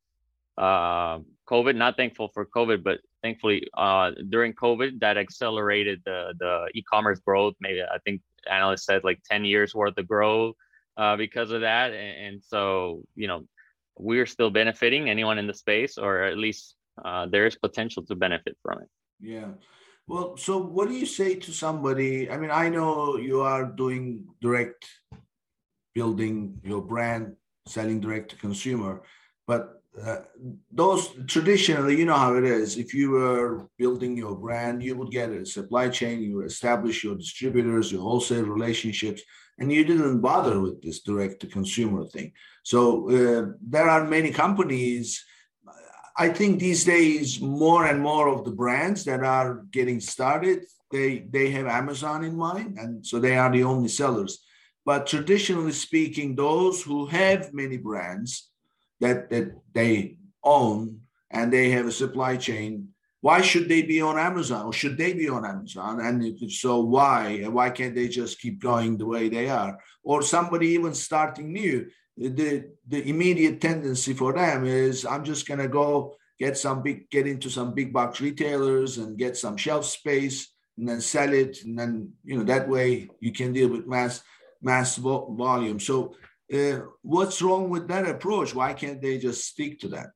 uh, 0.57 1.19
COVID, 1.47 1.75
not 1.75 1.97
thankful 1.97 2.29
for 2.33 2.47
COVID, 2.47 2.83
but 2.83 2.97
thankfully 3.21 3.67
uh, 3.77 4.11
during 4.29 4.53
COVID 4.53 5.01
that 5.01 5.17
accelerated 5.17 6.01
the 6.03 6.33
the 6.39 6.53
e-commerce 6.73 7.19
growth. 7.19 7.53
Maybe 7.61 7.83
I 7.83 7.99
think 8.03 8.21
analysts 8.49 8.85
said 8.85 9.03
like 9.03 9.21
10 9.29 9.45
years 9.45 9.75
worth 9.75 9.97
of 9.97 10.07
growth 10.07 10.55
uh, 10.97 11.15
because 11.15 11.51
of 11.51 11.61
that, 11.61 11.93
and, 11.93 12.25
and 12.25 12.43
so 12.43 13.03
you 13.15 13.27
know 13.27 13.45
we're 13.97 14.25
still 14.25 14.49
benefiting. 14.49 15.09
Anyone 15.09 15.37
in 15.37 15.47
the 15.47 15.53
space, 15.53 15.97
or 15.97 16.23
at 16.23 16.37
least 16.37 16.75
uh, 17.03 17.25
there 17.27 17.45
is 17.45 17.55
potential 17.55 18.03
to 18.05 18.15
benefit 18.15 18.57
from 18.61 18.81
it. 18.81 18.89
Yeah. 19.19 19.49
Well, 20.07 20.35
so 20.35 20.57
what 20.57 20.89
do 20.89 20.95
you 20.95 21.05
say 21.05 21.35
to 21.35 21.51
somebody? 21.51 22.29
I 22.29 22.37
mean, 22.37 22.51
I 22.51 22.69
know 22.69 23.17
you 23.17 23.41
are 23.41 23.65
doing 23.65 24.25
direct 24.41 24.85
building 25.93 26.59
your 26.63 26.81
brand, 26.81 27.35
selling 27.67 27.99
direct 27.99 28.31
to 28.31 28.35
consumer, 28.37 29.03
but 29.47 29.80
uh, 30.01 30.19
those 30.71 31.09
traditionally, 31.27 31.97
you 31.97 32.05
know 32.05 32.15
how 32.15 32.35
it 32.35 32.45
is. 32.45 32.77
If 32.77 32.93
you 32.93 33.11
were 33.11 33.67
building 33.77 34.15
your 34.15 34.35
brand, 34.35 34.81
you 34.81 34.95
would 34.95 35.11
get 35.11 35.29
a 35.31 35.45
supply 35.45 35.89
chain, 35.89 36.21
you 36.21 36.41
establish 36.41 37.03
your 37.03 37.15
distributors, 37.15 37.91
your 37.91 38.01
wholesale 38.01 38.45
relationships, 38.45 39.21
and 39.59 39.71
you 39.71 39.83
didn't 39.83 40.21
bother 40.21 40.59
with 40.61 40.81
this 40.81 41.01
direct 41.01 41.41
to 41.41 41.47
consumer 41.47 42.05
thing. 42.05 42.31
So 42.63 43.09
uh, 43.09 43.51
there 43.61 43.89
are 43.89 44.05
many 44.05 44.31
companies 44.31 45.23
I 46.17 46.29
think 46.29 46.59
these 46.59 46.83
days 46.83 47.39
more 47.39 47.85
and 47.85 48.01
more 48.01 48.27
of 48.27 48.43
the 48.43 48.51
brands 48.51 49.05
that 49.05 49.23
are 49.23 49.63
getting 49.71 49.99
started, 49.99 50.65
they 50.91 51.19
they 51.19 51.49
have 51.51 51.67
Amazon 51.67 52.23
in 52.23 52.35
mind, 52.35 52.77
and 52.77 53.05
so 53.05 53.19
they 53.19 53.37
are 53.37 53.51
the 53.51 53.63
only 53.63 53.87
sellers. 53.87 54.43
But 54.85 55.07
traditionally 55.07 55.71
speaking, 55.71 56.35
those 56.35 56.81
who 56.81 57.05
have 57.07 57.53
many 57.53 57.77
brands 57.77 58.50
that 59.01 59.29
that 59.29 59.51
they 59.73 60.17
own 60.43 61.01
and 61.29 61.51
they 61.51 61.69
have 61.71 61.85
a 61.85 61.91
supply 61.91 62.37
chain, 62.37 62.89
why 63.21 63.41
should 63.41 63.69
they 63.69 63.81
be 63.81 64.01
on 64.01 64.17
Amazon 64.17 64.65
or 64.65 64.73
should 64.73 64.97
they 64.97 65.13
be 65.13 65.29
on 65.29 65.45
Amazon? 65.45 66.01
And 66.01 66.23
if 66.23 66.51
so, 66.53 66.79
why? 66.81 67.43
Why 67.43 67.69
can't 67.69 67.95
they 67.95 68.07
just 68.07 68.39
keep 68.39 68.61
going 68.61 68.97
the 68.97 69.05
way 69.05 69.29
they 69.29 69.49
are? 69.49 69.77
Or 70.03 70.21
somebody 70.21 70.69
even 70.69 70.93
starting 70.93 71.53
new, 71.53 71.87
the 72.17 72.71
the 72.87 73.07
immediate 73.07 73.61
tendency 73.61 74.13
for 74.13 74.33
them 74.33 74.65
is 74.65 75.05
I'm 75.05 75.23
just 75.23 75.47
gonna 75.47 75.67
go 75.67 76.15
get 76.39 76.57
some 76.57 76.81
big 76.81 77.09
get 77.09 77.27
into 77.27 77.49
some 77.49 77.73
big 77.73 77.93
box 77.93 78.19
retailers 78.19 78.97
and 78.97 79.17
get 79.17 79.37
some 79.37 79.57
shelf 79.57 79.85
space 79.85 80.49
and 80.77 80.87
then 80.89 80.99
sell 81.01 81.31
it 81.33 81.63
and 81.63 81.77
then 81.77 82.11
you 82.23 82.37
know 82.37 82.43
that 82.43 82.67
way 82.67 83.09
you 83.19 83.31
can 83.31 83.53
deal 83.53 83.69
with 83.69 83.87
mass 83.87 84.23
mass 84.61 84.97
volume. 84.97 85.79
So 85.79 86.15
uh, 86.53 86.81
what's 87.01 87.41
wrong 87.41 87.69
with 87.69 87.87
that 87.87 88.07
approach? 88.07 88.53
Why 88.53 88.73
can't 88.73 89.01
they 89.01 89.17
just 89.17 89.45
stick 89.45 89.79
to 89.81 89.87
that? 89.89 90.07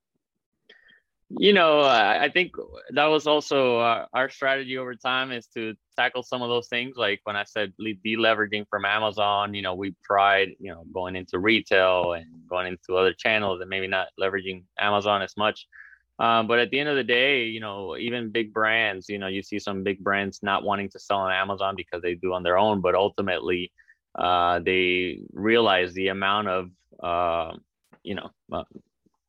You 1.29 1.53
know, 1.53 1.81
I 1.81 2.29
think 2.29 2.51
that 2.91 3.05
was 3.05 3.25
also 3.25 3.79
uh, 3.79 4.05
our 4.13 4.29
strategy 4.29 4.77
over 4.77 4.93
time 4.95 5.31
is 5.31 5.47
to 5.55 5.73
tackle 5.97 6.21
some 6.21 6.43
of 6.43 6.49
those 6.49 6.67
things. 6.67 6.97
Like 6.97 7.19
when 7.23 7.35
I 7.35 7.45
said 7.45 7.73
deleveraging 7.79 8.67
from 8.69 8.85
Amazon, 8.85 9.55
you 9.55 9.63
know, 9.63 9.73
we 9.73 9.95
tried, 10.05 10.49
you 10.59 10.71
know, 10.71 10.85
going 10.93 11.15
into 11.15 11.39
retail 11.39 12.13
and 12.13 12.27
going 12.47 12.67
into 12.67 12.95
other 12.95 13.11
channels 13.11 13.59
and 13.59 13.69
maybe 13.69 13.87
not 13.87 14.09
leveraging 14.21 14.63
Amazon 14.77 15.23
as 15.23 15.35
much. 15.35 15.67
Um, 16.19 16.47
but 16.47 16.59
at 16.59 16.69
the 16.69 16.79
end 16.79 16.89
of 16.89 16.95
the 16.95 17.03
day, 17.03 17.45
you 17.45 17.59
know, 17.59 17.97
even 17.97 18.29
big 18.29 18.53
brands, 18.53 19.09
you 19.09 19.17
know, 19.17 19.27
you 19.27 19.41
see 19.41 19.59
some 19.59 19.83
big 19.83 20.03
brands 20.03 20.41
not 20.43 20.63
wanting 20.63 20.89
to 20.89 20.99
sell 20.99 21.17
on 21.17 21.31
Amazon 21.31 21.75
because 21.75 22.03
they 22.03 22.13
do 22.13 22.33
on 22.33 22.43
their 22.43 22.57
own, 22.57 22.81
but 22.81 22.93
ultimately, 22.95 23.71
uh, 24.17 24.59
they 24.59 25.19
realize 25.33 25.93
the 25.93 26.07
amount 26.07 26.47
of, 26.47 26.69
uh, 27.01 27.57
you 28.03 28.15
know, 28.15 28.29
uh, 28.51 28.63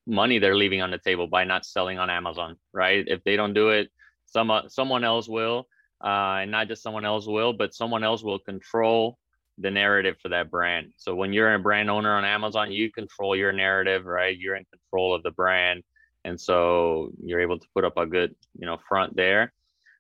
money 0.07 0.39
they're 0.39 0.57
leaving 0.57 0.83
on 0.83 0.91
the 0.91 0.99
table 0.99 1.27
by 1.27 1.45
not 1.45 1.67
selling 1.67 1.99
on 1.99 2.09
Amazon, 2.11 2.57
right? 2.73 3.05
If 3.07 3.25
they 3.25 3.37
don't 3.37 3.55
do 3.55 3.71
it, 3.71 3.91
some 4.27 4.51
uh, 4.51 4.69
someone 4.69 5.05
else 5.05 5.29
will, 5.29 5.67
uh, 6.05 6.39
and 6.43 6.51
not 6.51 6.69
just 6.69 6.83
someone 6.83 7.05
else 7.05 7.27
will, 7.27 7.53
but 7.53 7.75
someone 7.75 8.05
else 8.05 8.23
will 8.23 8.39
control 8.39 9.19
the 9.59 9.71
narrative 9.71 10.17
for 10.21 10.29
that 10.29 10.51
brand. 10.51 10.93
So 10.97 11.15
when 11.15 11.33
you're 11.33 11.55
a 11.55 11.59
brand 11.59 11.91
owner 11.91 12.15
on 12.15 12.25
Amazon, 12.25 12.71
you 12.71 12.93
control 12.93 13.35
your 13.35 13.53
narrative, 13.53 14.05
right? 14.05 14.37
You're 14.37 14.57
in 14.57 14.67
control 14.67 15.15
of 15.15 15.23
the 15.23 15.31
brand, 15.31 15.83
and 16.25 16.41
so 16.41 17.11
you're 17.25 17.41
able 17.41 17.59
to 17.59 17.67
put 17.75 17.85
up 17.85 17.97
a 17.97 18.07
good, 18.07 18.35
you 18.59 18.67
know, 18.67 18.79
front 18.89 19.17
there. 19.17 19.53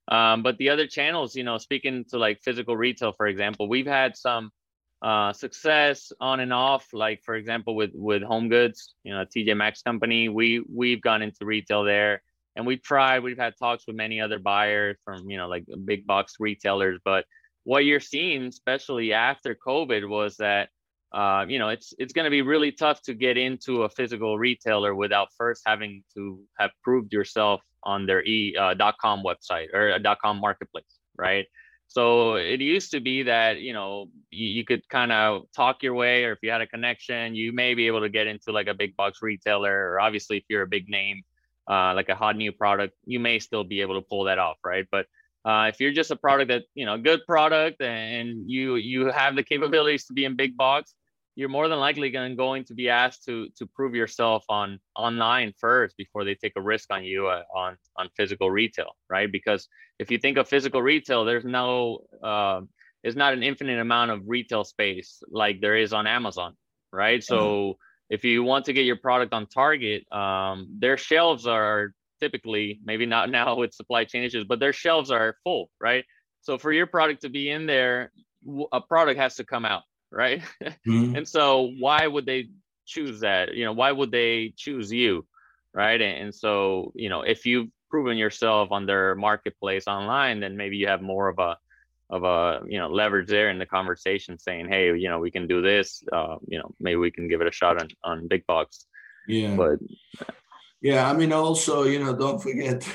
Um, 0.08 0.44
but 0.44 0.56
the 0.58 0.68
other 0.70 0.86
channels, 0.86 1.34
you 1.34 1.42
know, 1.42 1.58
speaking 1.58 2.04
to 2.10 2.18
like 2.18 2.40
physical 2.42 2.76
retail, 2.76 3.12
for 3.12 3.26
example, 3.26 3.68
we've 3.68 3.86
had 3.86 4.16
some 4.16 4.52
uh, 5.02 5.32
success 5.32 6.12
on 6.20 6.40
and 6.40 6.52
off. 6.52 6.88
Like 6.92 7.22
for 7.24 7.34
example, 7.34 7.74
with 7.76 7.90
with 7.94 8.22
Home 8.22 8.48
Goods, 8.48 8.94
you 9.04 9.12
know, 9.12 9.24
TJ 9.24 9.56
Maxx 9.56 9.82
company, 9.82 10.28
we 10.28 10.64
we've 10.68 11.00
gone 11.00 11.22
into 11.22 11.44
retail 11.44 11.84
there. 11.84 12.22
and 12.56 12.66
we've 12.66 12.82
tried. 12.82 13.22
We've 13.22 13.38
had 13.38 13.54
talks 13.58 13.86
with 13.86 13.96
many 13.96 14.20
other 14.20 14.38
buyers 14.38 14.96
from 15.04 15.28
you 15.30 15.36
know 15.36 15.48
like 15.48 15.64
big 15.84 16.06
box 16.06 16.34
retailers, 16.40 16.98
but 17.04 17.24
what 17.64 17.84
you're 17.84 18.00
seeing, 18.00 18.46
especially 18.46 19.12
after 19.12 19.54
COVID, 19.54 20.08
was 20.08 20.36
that 20.36 20.70
uh, 21.12 21.44
you 21.48 21.58
know 21.58 21.68
it's 21.68 21.92
it's 21.98 22.12
going 22.12 22.24
to 22.24 22.30
be 22.30 22.42
really 22.42 22.72
tough 22.72 23.02
to 23.02 23.14
get 23.14 23.36
into 23.36 23.82
a 23.82 23.88
physical 23.88 24.38
retailer 24.38 24.94
without 24.94 25.28
first 25.36 25.62
having 25.66 26.02
to 26.14 26.40
have 26.58 26.70
proved 26.82 27.12
yourself 27.12 27.60
on 27.82 28.06
their 28.06 28.24
e 28.24 28.56
uh, 28.56 28.74
.com 29.00 29.22
website 29.22 29.72
or 29.74 29.90
a 29.90 30.16
.com 30.16 30.40
marketplace, 30.40 30.98
right? 31.16 31.46
So 31.88 32.34
it 32.34 32.60
used 32.60 32.90
to 32.92 33.00
be 33.00 33.22
that 33.24 33.60
you 33.60 33.72
know 33.72 34.10
you, 34.30 34.46
you 34.48 34.64
could 34.64 34.88
kind 34.88 35.12
of 35.12 35.44
talk 35.54 35.82
your 35.82 35.94
way, 35.94 36.24
or 36.24 36.32
if 36.32 36.38
you 36.42 36.50
had 36.50 36.60
a 36.60 36.66
connection, 36.66 37.34
you 37.34 37.52
may 37.52 37.74
be 37.74 37.86
able 37.86 38.00
to 38.00 38.08
get 38.08 38.26
into 38.26 38.52
like 38.52 38.66
a 38.66 38.74
big 38.74 38.96
box 38.96 39.22
retailer, 39.22 39.92
or 39.92 40.00
obviously 40.00 40.36
if 40.38 40.44
you're 40.48 40.62
a 40.62 40.66
big 40.66 40.88
name, 40.88 41.22
uh, 41.70 41.94
like 41.94 42.08
a 42.08 42.14
hot 42.14 42.36
new 42.36 42.52
product, 42.52 42.94
you 43.04 43.20
may 43.20 43.38
still 43.38 43.64
be 43.64 43.80
able 43.80 43.94
to 44.00 44.06
pull 44.06 44.24
that 44.24 44.38
off, 44.38 44.58
right? 44.64 44.86
But 44.90 45.06
uh, 45.44 45.66
if 45.68 45.80
you're 45.80 45.92
just 45.92 46.10
a 46.10 46.16
product 46.16 46.48
that 46.48 46.64
you 46.74 46.84
know, 46.84 46.98
good 46.98 47.20
product, 47.26 47.80
and 47.80 48.50
you 48.50 48.76
you 48.76 49.10
have 49.12 49.36
the 49.36 49.42
capabilities 49.42 50.06
to 50.06 50.12
be 50.12 50.24
in 50.24 50.36
big 50.36 50.56
box, 50.56 50.94
you're 51.36 51.50
more 51.50 51.68
than 51.68 51.78
likely 51.78 52.10
going 52.10 52.34
going 52.34 52.64
to 52.64 52.74
be 52.74 52.88
asked 52.88 53.24
to 53.26 53.48
to 53.58 53.66
prove 53.66 53.94
yourself 53.94 54.44
on 54.48 54.80
online 54.96 55.52
first 55.60 55.96
before 55.96 56.24
they 56.24 56.34
take 56.34 56.54
a 56.56 56.60
risk 56.60 56.90
on 56.90 57.04
you 57.04 57.28
uh, 57.28 57.42
on 57.54 57.76
on 57.96 58.08
physical 58.16 58.50
retail, 58.50 58.96
right? 59.08 59.30
Because 59.30 59.68
if 59.98 60.10
you 60.10 60.18
think 60.18 60.38
of 60.38 60.48
physical 60.48 60.82
retail, 60.82 61.24
there's 61.24 61.44
no 61.44 62.00
uh, 62.22 62.62
there's 63.02 63.16
not 63.16 63.34
an 63.34 63.42
infinite 63.42 63.78
amount 63.78 64.10
of 64.10 64.22
retail 64.26 64.64
space 64.64 65.22
like 65.30 65.60
there 65.60 65.76
is 65.76 65.92
on 65.92 66.06
Amazon, 66.06 66.54
right? 66.90 67.20
Mm-hmm. 67.20 67.34
So 67.34 67.76
if 68.08 68.24
you 68.24 68.42
want 68.42 68.64
to 68.64 68.72
get 68.72 68.86
your 68.86 68.96
product 68.96 69.34
on 69.34 69.46
Target, 69.46 70.10
um, 70.12 70.68
their 70.78 70.96
shelves 70.96 71.46
are 71.46 71.92
typically 72.18 72.80
maybe 72.82 73.04
not 73.04 73.30
now 73.38 73.56
with 73.56 73.74
supply 73.74 74.04
chain 74.04 74.22
issues 74.22 74.46
but 74.48 74.58
their 74.58 74.72
shelves 74.72 75.10
are 75.10 75.36
full 75.44 75.68
right 75.80 76.04
so 76.40 76.56
for 76.56 76.72
your 76.72 76.86
product 76.86 77.20
to 77.22 77.28
be 77.28 77.50
in 77.50 77.66
there 77.66 78.10
a 78.72 78.80
product 78.80 79.18
has 79.18 79.34
to 79.34 79.44
come 79.44 79.66
out 79.66 79.82
right 80.10 80.42
mm-hmm. 80.86 81.16
and 81.16 81.28
so 81.28 81.72
why 81.78 82.06
would 82.06 82.26
they 82.26 82.48
choose 82.86 83.20
that 83.20 83.54
you 83.54 83.64
know 83.64 83.72
why 83.72 83.90
would 83.90 84.10
they 84.10 84.52
choose 84.56 84.92
you 84.92 85.26
right 85.72 86.00
and, 86.00 86.24
and 86.24 86.34
so 86.34 86.92
you 86.94 87.08
know 87.08 87.22
if 87.22 87.46
you've 87.46 87.68
proven 87.90 88.16
yourself 88.16 88.70
on 88.72 88.86
their 88.86 89.14
marketplace 89.14 89.86
online 89.86 90.40
then 90.40 90.56
maybe 90.56 90.76
you 90.76 90.86
have 90.86 91.02
more 91.02 91.28
of 91.28 91.38
a 91.38 91.56
of 92.08 92.22
a 92.22 92.60
you 92.68 92.78
know 92.78 92.88
leverage 92.88 93.28
there 93.28 93.50
in 93.50 93.58
the 93.58 93.66
conversation 93.66 94.38
saying 94.38 94.68
hey 94.68 94.96
you 94.96 95.08
know 95.08 95.18
we 95.18 95.30
can 95.30 95.46
do 95.46 95.60
this 95.60 96.04
uh, 96.12 96.36
you 96.46 96.58
know 96.58 96.72
maybe 96.78 96.96
we 96.96 97.10
can 97.10 97.28
give 97.28 97.40
it 97.40 97.48
a 97.48 97.52
shot 97.52 97.80
on 97.80 97.88
on 98.04 98.28
big 98.28 98.46
box 98.46 98.86
yeah 99.26 99.54
but 99.56 99.78
yeah, 100.80 101.10
I 101.10 101.14
mean, 101.14 101.32
also, 101.32 101.84
you 101.84 101.98
know, 101.98 102.14
don't 102.14 102.40
forget, 102.40 102.86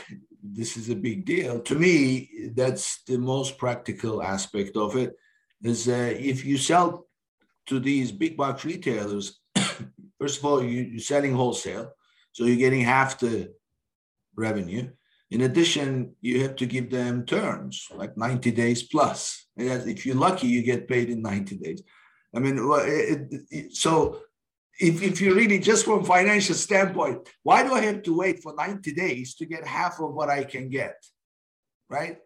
this 0.42 0.78
is 0.78 0.90
a 0.90 0.96
big 0.96 1.26
deal. 1.26 1.60
To 1.62 1.76
me, 1.76 2.52
that's 2.56 3.04
the 3.04 3.18
most 3.18 3.58
practical 3.58 4.24
aspect 4.24 4.78
of 4.78 4.96
it. 4.96 5.16
Is 5.64 5.88
uh, 5.88 6.14
if 6.18 6.44
you 6.44 6.58
sell 6.58 7.08
to 7.68 7.80
these 7.80 8.12
big 8.12 8.36
box 8.36 8.66
retailers, 8.66 9.40
first 10.20 10.40
of 10.40 10.46
all, 10.46 10.64
you, 10.64 10.82
you're 10.82 11.00
selling 11.00 11.36
wholesale, 11.36 11.92
so 12.32 12.46
you're 12.46 12.58
getting 12.58 12.82
half 12.82 13.20
the 13.20 13.54
revenue. 14.36 14.90
In 15.30 15.42
addition, 15.42 16.16
you 16.20 16.42
have 16.42 16.56
to 16.58 16.66
give 16.66 16.90
them 16.90 17.26
terms 17.26 17.88
like 17.94 18.18
90 18.18 18.52
days 18.52 18.84
plus. 18.84 19.48
And 19.56 19.88
if 19.90 20.06
you're 20.06 20.16
lucky, 20.16 20.48
you 20.48 20.62
get 20.62 20.90
paid 20.90 21.10
in 21.10 21.22
90 21.22 21.58
days. 21.58 21.84
I 22.36 22.40
mean, 22.40 22.58
it, 22.60 23.42
it, 23.50 23.76
so 23.76 24.22
if, 24.80 25.02
if 25.02 25.22
you 25.22 25.34
really 25.34 25.60
just 25.60 25.86
from 25.86 26.04
financial 26.04 26.56
standpoint, 26.56 27.30
why 27.44 27.64
do 27.64 27.74
I 27.74 27.82
have 27.82 28.04
to 28.04 28.18
wait 28.18 28.42
for 28.42 28.54
90 28.56 28.94
days 28.94 29.36
to 29.36 29.46
get 29.46 29.66
half 29.66 30.00
of 30.00 30.14
what 30.14 30.30
I 30.30 30.44
can 30.44 30.70
get? 30.70 30.96
Right. 31.90 32.18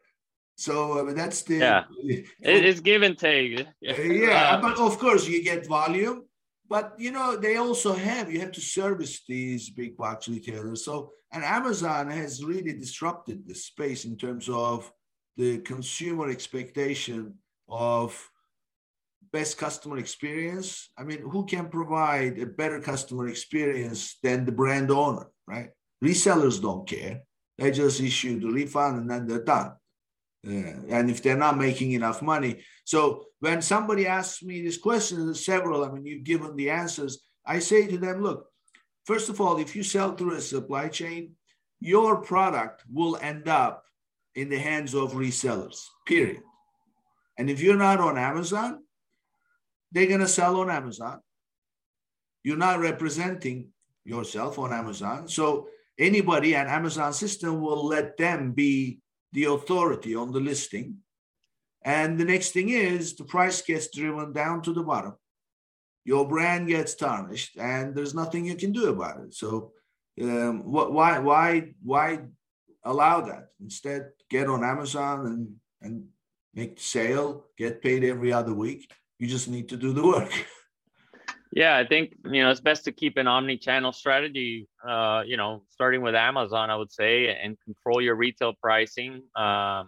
So 0.55 0.97
uh, 0.97 1.01
I 1.01 1.03
mean, 1.03 1.15
that's 1.15 1.43
the 1.43 1.57
yeah. 1.57 1.83
it's 2.39 2.79
give 2.79 3.03
and 3.03 3.17
take. 3.17 3.59
Uh, 3.59 3.63
yeah. 3.81 4.01
yeah, 4.01 4.61
but 4.61 4.79
of 4.79 4.97
course 4.97 5.27
you 5.27 5.43
get 5.43 5.67
volume, 5.67 6.23
but 6.69 6.93
you 6.97 7.11
know 7.11 7.35
they 7.35 7.57
also 7.57 7.93
have 7.93 8.31
you 8.31 8.39
have 8.39 8.53
to 8.53 8.61
service 8.61 9.21
these 9.27 9.69
big 9.69 9.97
box 9.97 10.27
retailers. 10.27 10.85
So 10.85 11.11
and 11.31 11.43
Amazon 11.43 12.09
has 12.09 12.43
really 12.43 12.73
disrupted 12.73 13.45
the 13.45 13.55
space 13.55 14.05
in 14.05 14.17
terms 14.17 14.47
of 14.47 14.89
the 15.35 15.57
consumer 15.59 16.29
expectation 16.29 17.33
of 17.67 18.29
best 19.33 19.57
customer 19.57 19.97
experience. 19.97 20.89
I 20.97 21.03
mean, 21.03 21.19
who 21.29 21.45
can 21.45 21.67
provide 21.67 22.39
a 22.39 22.45
better 22.45 22.79
customer 22.79 23.27
experience 23.27 24.17
than 24.23 24.45
the 24.45 24.53
brand 24.53 24.91
owner, 24.91 25.27
right? 25.45 25.71
Resellers 26.01 26.61
don't 26.61 26.87
care. 26.87 27.21
They 27.57 27.71
just 27.71 27.99
issue 27.99 28.39
the 28.39 28.47
refund 28.47 28.99
and 28.99 29.09
then 29.09 29.27
they're 29.27 29.43
done. 29.43 29.73
And 30.45 31.09
if 31.09 31.23
they're 31.23 31.37
not 31.37 31.57
making 31.57 31.93
enough 31.93 32.21
money. 32.21 32.61
So 32.83 33.25
when 33.39 33.61
somebody 33.61 34.05
asks 34.05 34.43
me 34.43 34.61
this 34.61 34.77
question, 34.77 35.25
there's 35.25 35.45
several, 35.45 35.83
I 35.83 35.91
mean, 35.91 36.05
you've 36.05 36.23
given 36.23 36.55
the 36.55 36.69
answers. 36.69 37.23
I 37.45 37.59
say 37.59 37.87
to 37.87 37.97
them, 37.97 38.21
look, 38.21 38.47
first 39.05 39.29
of 39.29 39.41
all, 39.41 39.57
if 39.57 39.75
you 39.75 39.83
sell 39.83 40.15
through 40.15 40.35
a 40.35 40.41
supply 40.41 40.89
chain, 40.89 41.31
your 41.79 42.21
product 42.21 42.83
will 42.91 43.17
end 43.17 43.47
up 43.47 43.83
in 44.35 44.49
the 44.49 44.59
hands 44.59 44.93
of 44.93 45.13
resellers, 45.13 45.85
period. 46.05 46.41
And 47.37 47.49
if 47.49 47.61
you're 47.61 47.75
not 47.75 47.99
on 47.99 48.17
Amazon, 48.17 48.83
they're 49.91 50.07
going 50.07 50.19
to 50.19 50.27
sell 50.27 50.59
on 50.59 50.69
Amazon. 50.69 51.21
You're 52.43 52.57
not 52.57 52.79
representing 52.79 53.69
yourself 54.03 54.59
on 54.59 54.71
Amazon. 54.71 55.27
So 55.27 55.69
anybody 55.97 56.55
an 56.55 56.67
Amazon 56.67 57.13
system 57.13 57.61
will 57.61 57.85
let 57.85 58.17
them 58.17 58.51
be 58.51 58.99
the 59.35 59.45
authority 59.45 60.15
on 60.15 60.31
the 60.31 60.39
listing. 60.39 60.97
And 61.83 62.17
the 62.17 62.25
next 62.25 62.49
thing 62.51 62.69
is 62.69 63.15
the 63.15 63.25
price 63.25 63.61
gets 63.61 63.87
driven 63.95 64.33
down 64.33 64.63
to 64.63 64.73
the 64.73 64.81
bottom. 64.81 65.13
Your 66.03 66.27
brand 66.27 66.67
gets 66.67 66.95
tarnished, 66.95 67.57
and 67.57 67.93
there's 67.93 68.15
nothing 68.15 68.45
you 68.45 68.55
can 68.55 68.71
do 68.71 68.89
about 68.89 69.21
it. 69.21 69.33
So, 69.35 69.73
um, 70.21 70.71
what, 70.71 70.93
why, 70.93 71.19
why, 71.19 71.73
why 71.83 72.21
allow 72.83 73.21
that? 73.21 73.49
Instead, 73.61 74.11
get 74.29 74.47
on 74.47 74.63
Amazon 74.63 75.27
and 75.27 75.55
and 75.81 76.05
make 76.53 76.77
the 76.77 76.81
sale, 76.81 77.45
get 77.57 77.81
paid 77.81 78.03
every 78.03 78.33
other 78.33 78.53
week, 78.53 78.91
you 79.19 79.27
just 79.27 79.47
need 79.47 79.69
to 79.69 79.77
do 79.77 79.93
the 79.93 80.05
work. 80.05 80.31
Yeah, 81.55 81.77
I 81.77 81.87
think 81.87 82.13
you 82.25 82.43
know 82.43 82.51
it's 82.51 82.59
best 82.59 82.83
to 82.83 82.91
keep 82.91 83.15
an 83.15 83.27
omni-channel 83.27 83.93
strategy. 83.93 84.67
Uh, 84.87 85.23
you 85.25 85.37
know, 85.37 85.63
starting 85.69 86.01
with 86.01 86.13
Amazon, 86.13 86.69
I 86.69 86.75
would 86.75 86.91
say, 86.91 87.29
and 87.29 87.57
control 87.63 88.01
your 88.01 88.15
retail 88.15 88.53
pricing. 88.61 89.23
Um, 89.37 89.87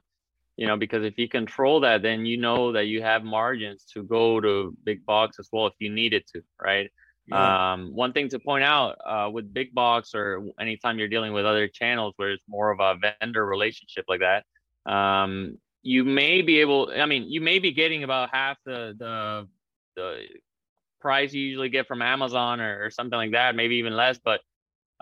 you 0.55 0.65
know, 0.65 0.77
because 0.77 1.03
if 1.03 1.17
you 1.19 1.27
control 1.27 1.81
that, 1.81 2.01
then 2.01 2.25
you 2.25 2.37
know 2.37 2.71
that 2.71 2.85
you 2.85 3.01
have 3.03 3.23
margins 3.23 3.85
to 3.93 4.01
go 4.01 4.39
to 4.39 4.75
big 4.85 5.05
box 5.05 5.39
as 5.39 5.49
well 5.51 5.67
if 5.67 5.73
you 5.77 5.91
needed 5.91 6.23
to, 6.33 6.41
right? 6.59 6.89
Yeah. 7.27 7.73
Um, 7.73 7.93
one 7.93 8.13
thing 8.13 8.29
to 8.29 8.39
point 8.39 8.63
out 8.63 8.97
uh, 9.05 9.29
with 9.29 9.53
big 9.53 9.75
box 9.75 10.15
or 10.15 10.47
anytime 10.59 10.97
you're 10.97 11.09
dealing 11.09 11.33
with 11.33 11.45
other 11.45 11.67
channels 11.67 12.13
where 12.15 12.31
it's 12.31 12.43
more 12.47 12.71
of 12.71 12.79
a 12.79 12.95
vendor 13.19 13.45
relationship 13.45 14.05
like 14.07 14.21
that, 14.21 14.45
um, 14.91 15.57
you 15.83 16.03
may 16.03 16.41
be 16.41 16.59
able 16.59 16.91
i 16.97 17.05
mean 17.05 17.23
you 17.29 17.39
may 17.39 17.59
be 17.59 17.71
getting 17.71 18.03
about 18.03 18.29
half 18.33 18.57
the 18.65 18.93
the 18.99 19.47
the 19.95 20.25
price 21.07 21.31
you 21.31 21.41
usually 21.41 21.69
get 21.69 21.87
from 21.87 22.01
amazon 22.01 22.59
or, 22.59 22.83
or 22.83 22.89
something 22.91 23.15
like 23.23 23.31
that 23.31 23.55
maybe 23.55 23.75
even 23.75 23.95
less 23.95 24.19
but 24.29 24.41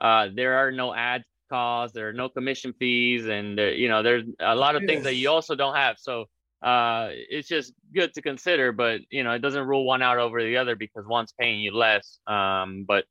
uh, 0.08 0.28
there 0.36 0.54
are 0.62 0.72
no 0.72 0.94
ad 0.94 1.24
costs 1.50 1.96
there 1.96 2.08
are 2.10 2.13
no 2.13 2.30
commission 2.30 2.74
fees 2.78 3.26
and 3.26 3.58
there, 3.58 3.74
you 3.74 3.89
know 3.89 4.04
there's 4.04 4.24
a 4.39 4.56
lot 4.56 4.76
of 4.76 4.84
yes. 4.84 4.89
things 4.89 5.04
that 5.04 5.15
you 5.15 5.28
also 5.36 5.56
don't 5.56 5.76
have 5.76 5.96
so 5.98 6.26
uh, 6.62 7.08
it's 7.12 7.48
just 7.48 7.74
good 7.91 8.13
to 8.13 8.22
consider 8.22 8.72
but 8.72 9.02
you 9.10 9.24
know 9.24 9.32
it 9.32 9.39
doesn't 9.39 9.65
rule 9.65 9.84
one 9.84 10.04
out 10.04 10.20
over 10.20 10.44
the 10.44 10.58
other 10.58 10.76
because 10.76 11.06
one's 11.08 11.34
paying 11.39 11.60
you 11.60 11.76
less 11.76 12.20
um, 12.28 12.86
but 12.88 13.04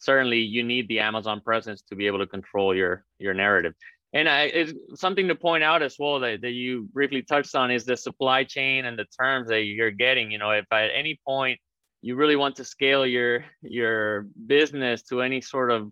certainly 0.00 0.40
you 0.40 0.64
need 0.64 0.88
the 0.88 0.98
amazon 0.98 1.40
presence 1.40 1.80
to 1.88 1.94
be 1.94 2.08
able 2.08 2.18
to 2.18 2.26
control 2.26 2.74
your 2.74 3.04
your 3.20 3.34
narrative 3.34 3.74
and 4.14 4.28
I, 4.28 4.42
it's 4.42 4.74
something 5.00 5.28
to 5.28 5.34
point 5.34 5.64
out 5.64 5.82
as 5.82 5.96
well 5.98 6.20
that, 6.20 6.42
that 6.42 6.50
you 6.50 6.88
briefly 6.92 7.22
touched 7.22 7.54
on 7.54 7.70
is 7.70 7.84
the 7.86 7.96
supply 7.96 8.44
chain 8.44 8.84
and 8.84 8.98
the 8.98 9.06
terms 9.18 9.48
that 9.48 9.62
you're 9.62 9.90
getting. 9.90 10.30
You 10.30 10.38
know, 10.38 10.50
if 10.50 10.66
at 10.70 10.90
any 10.94 11.18
point 11.26 11.58
you 12.02 12.16
really 12.16 12.36
want 12.36 12.56
to 12.56 12.64
scale 12.64 13.06
your 13.06 13.44
your 13.62 14.26
business 14.46 15.02
to 15.04 15.22
any 15.22 15.40
sort 15.40 15.70
of 15.70 15.90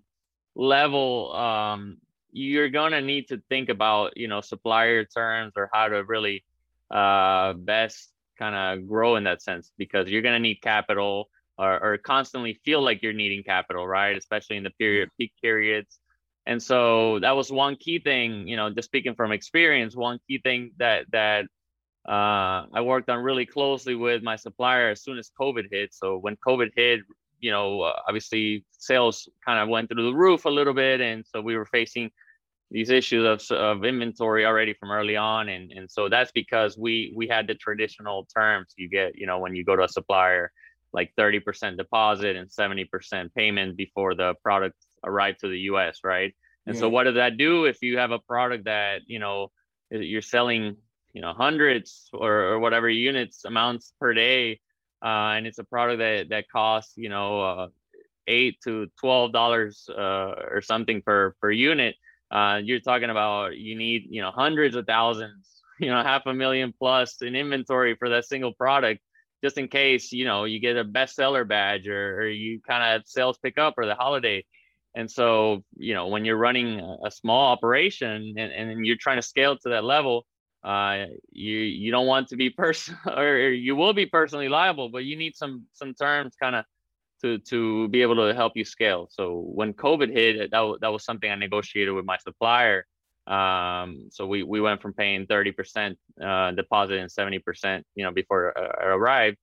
level, 0.55 1.33
um, 1.35 1.99
you're 2.33 2.69
gonna 2.69 3.01
need 3.01 3.29
to 3.29 3.41
think 3.49 3.69
about 3.69 4.17
you 4.17 4.29
know 4.29 4.41
supplier 4.41 5.05
terms 5.05 5.53
or 5.57 5.71
how 5.73 5.89
to 5.89 6.05
really 6.05 6.45
uh, 6.91 7.55
best 7.55 8.11
kind 8.39 8.55
of 8.55 8.87
grow 8.87 9.17
in 9.17 9.25
that 9.25 9.41
sense 9.41 9.71
because 9.79 10.09
you're 10.09 10.23
gonna 10.23 10.39
need 10.39 10.57
capital 10.57 11.31
or, 11.57 11.79
or 11.83 11.99
constantly 11.99 12.61
feel 12.65 12.83
like 12.83 13.03
you're 13.03 13.13
needing 13.13 13.43
capital, 13.43 13.87
right? 13.87 14.17
Especially 14.17 14.57
in 14.57 14.65
the 14.65 14.71
period 14.71 15.09
peak 15.19 15.33
periods 15.41 16.01
and 16.47 16.63
so 16.63 17.19
that 17.21 17.37
was 17.37 17.53
one 17.53 17.77
key 17.77 17.99
thing 17.99 18.49
you 18.49 18.57
know 18.57 18.71
just 18.71 18.87
speaking 18.87 19.15
from 19.15 19.33
experience 19.33 19.95
one 19.95 20.19
key 20.27 20.39
thing 20.39 20.71
that 20.79 21.05
that 21.13 21.47
uh, 22.09 22.67
i 22.73 22.81
worked 22.81 23.09
on 23.09 23.23
really 23.23 23.47
closely 23.47 23.95
with 23.95 24.23
my 24.23 24.37
supplier 24.37 24.91
as 24.91 25.03
soon 25.03 25.19
as 25.19 25.31
covid 25.39 25.65
hit 25.71 25.93
so 25.93 26.19
when 26.19 26.37
covid 26.37 26.71
hit 26.75 27.01
you 27.41 27.51
know 27.51 27.81
uh, 27.83 27.93
obviously 28.07 28.65
sales 28.73 29.29
kind 29.45 29.59
of 29.59 29.69
went 29.69 29.89
through 29.89 30.05
the 30.05 30.17
roof 30.17 30.45
a 30.45 30.49
little 30.49 30.75
bit 30.75 31.01
and 31.01 31.25
so 31.27 31.41
we 31.41 31.57
were 31.57 31.67
facing 31.67 32.11
these 32.71 32.91
issues 32.91 33.27
of, 33.27 33.57
of 33.57 33.85
inventory 33.85 34.47
already 34.47 34.75
from 34.75 34.91
early 34.91 35.17
on 35.17 35.49
and 35.49 35.73
and 35.73 35.91
so 35.91 36.09
that's 36.09 36.31
because 36.33 36.79
we 36.79 37.13
we 37.17 37.27
had 37.27 37.47
the 37.47 37.55
traditional 37.55 38.27
terms 38.35 38.73
you 38.77 38.89
get 38.89 39.17
you 39.17 39.27
know 39.27 39.39
when 39.39 39.55
you 39.55 39.65
go 39.65 39.75
to 39.75 39.85
a 39.85 39.89
supplier 39.89 40.53
like 40.93 41.13
30% 41.17 41.77
deposit 41.77 42.35
and 42.35 42.51
70% 42.51 43.33
payment 43.35 43.77
before 43.77 44.17
the 44.17 44.35
product 44.43 44.75
arrived 45.05 45.39
to 45.41 45.49
the 45.49 45.61
US 45.73 46.01
right 46.05 46.35
and 46.67 46.75
yeah. 46.75 46.81
so 46.81 46.89
what 46.89 47.05
does 47.05 47.15
that 47.15 47.37
do 47.37 47.65
if 47.65 47.83
you 47.83 47.99
have 47.99 48.11
a 48.11 48.19
product 48.19 48.65
that 48.65 49.03
you 49.07 49.19
know 49.19 49.51
you're 49.91 50.23
selling 50.23 50.77
you 51.13 51.21
know 51.21 51.33
hundreds 51.33 52.09
or, 52.13 52.53
or 52.53 52.59
whatever 52.59 52.89
units 52.89 53.45
amounts 53.45 53.93
per 54.01 54.15
day 54.15 54.61
uh, 55.03 55.33
and 55.37 55.47
it's 55.47 55.59
a 55.59 55.65
product 55.65 55.99
that 55.99 56.29
that 56.29 56.49
costs 56.49 56.95
you 56.97 57.09
know 57.09 57.41
uh, 57.41 57.69
eight 58.27 58.59
to 58.63 58.89
twelve 58.99 59.33
dollars 59.33 59.89
uh, 59.91 60.35
or 60.51 60.61
something 60.63 61.03
per 61.03 61.35
per 61.41 61.51
unit. 61.51 61.97
Uh, 62.31 62.61
you're 62.63 62.81
talking 62.81 63.11
about 63.11 63.57
you 63.57 63.77
need 63.77 64.07
you 64.09 64.21
know 64.23 64.31
hundreds 64.31 64.77
of 64.77 64.87
thousands 64.87 65.63
you 65.81 65.89
know 65.91 66.03
half 66.03 66.27
a 66.27 66.35
million 66.35 66.73
plus 66.79 67.23
in 67.23 67.35
inventory 67.35 67.97
for 67.97 68.11
that 68.11 68.27
single 68.27 68.53
product 68.53 69.01
just 69.43 69.57
in 69.57 69.69
case 69.69 70.13
you 70.13 70.27
know 70.27 70.45
you 70.45 70.61
get 70.61 70.77
a 70.77 70.85
bestseller 70.85 71.49
badge 71.49 71.89
or, 71.89 72.21
or 72.21 72.29
you 72.29 72.61
kind 72.61 72.95
of 72.95 73.03
sales 73.07 73.39
pick 73.39 73.59
up 73.59 73.75
or 73.79 73.87
the 73.87 73.95
holiday. 73.95 74.45
And 74.95 75.11
so 75.11 75.65
you 75.77 75.95
know 75.95 76.09
when 76.09 76.25
you're 76.27 76.37
running 76.37 76.81
a 77.05 77.11
small 77.11 77.53
operation 77.53 78.35
and, 78.37 78.53
and 78.53 78.85
you're 78.85 78.97
trying 79.01 79.17
to 79.17 79.23
scale 79.23 79.57
to 79.57 79.71
that 79.71 79.85
level 79.85 80.27
uh, 80.63 81.07
you 81.31 81.59
you 81.59 81.91
don't 81.91 82.07
want 82.07 82.29
to 82.29 82.37
be 82.37 82.51
person 82.51 82.97
or 83.17 83.49
you 83.49 83.75
will 83.75 83.93
be 83.93 84.07
personally 84.07 84.49
liable 84.49 84.89
but 84.89 85.05
you 85.05 85.17
need 85.17 85.35
some 85.37 85.65
some 85.73 85.95
terms 85.95 86.35
kind 86.41 86.55
of 86.55 86.65
to 87.21 87.39
to 87.39 87.89
be 87.89 88.03
able 88.03 88.17
to 88.17 88.35
help 88.35 88.57
you 88.57 88.65
scale. 88.65 89.09
So 89.11 89.41
when 89.41 89.73
COVID 89.75 90.13
hit, 90.13 90.51
that 90.51 90.79
that 90.81 90.89
was 90.89 91.05
something 91.05 91.31
I 91.31 91.35
negotiated 91.35 91.95
with 91.95 92.05
my 92.05 92.19
supplier. 92.19 92.87
Um, 93.27 94.09
so 94.11 94.27
we 94.27 94.43
we 94.43 94.61
went 94.61 94.83
from 94.83 94.95
paying 94.95 95.27
30% 95.27 95.97
uh, 96.21 96.51
deposit 96.53 96.99
and 96.99 97.11
70%, 97.11 97.83
you 97.95 98.05
know, 98.05 98.11
before 98.11 98.59
I 98.59 98.87
arrived, 98.87 99.37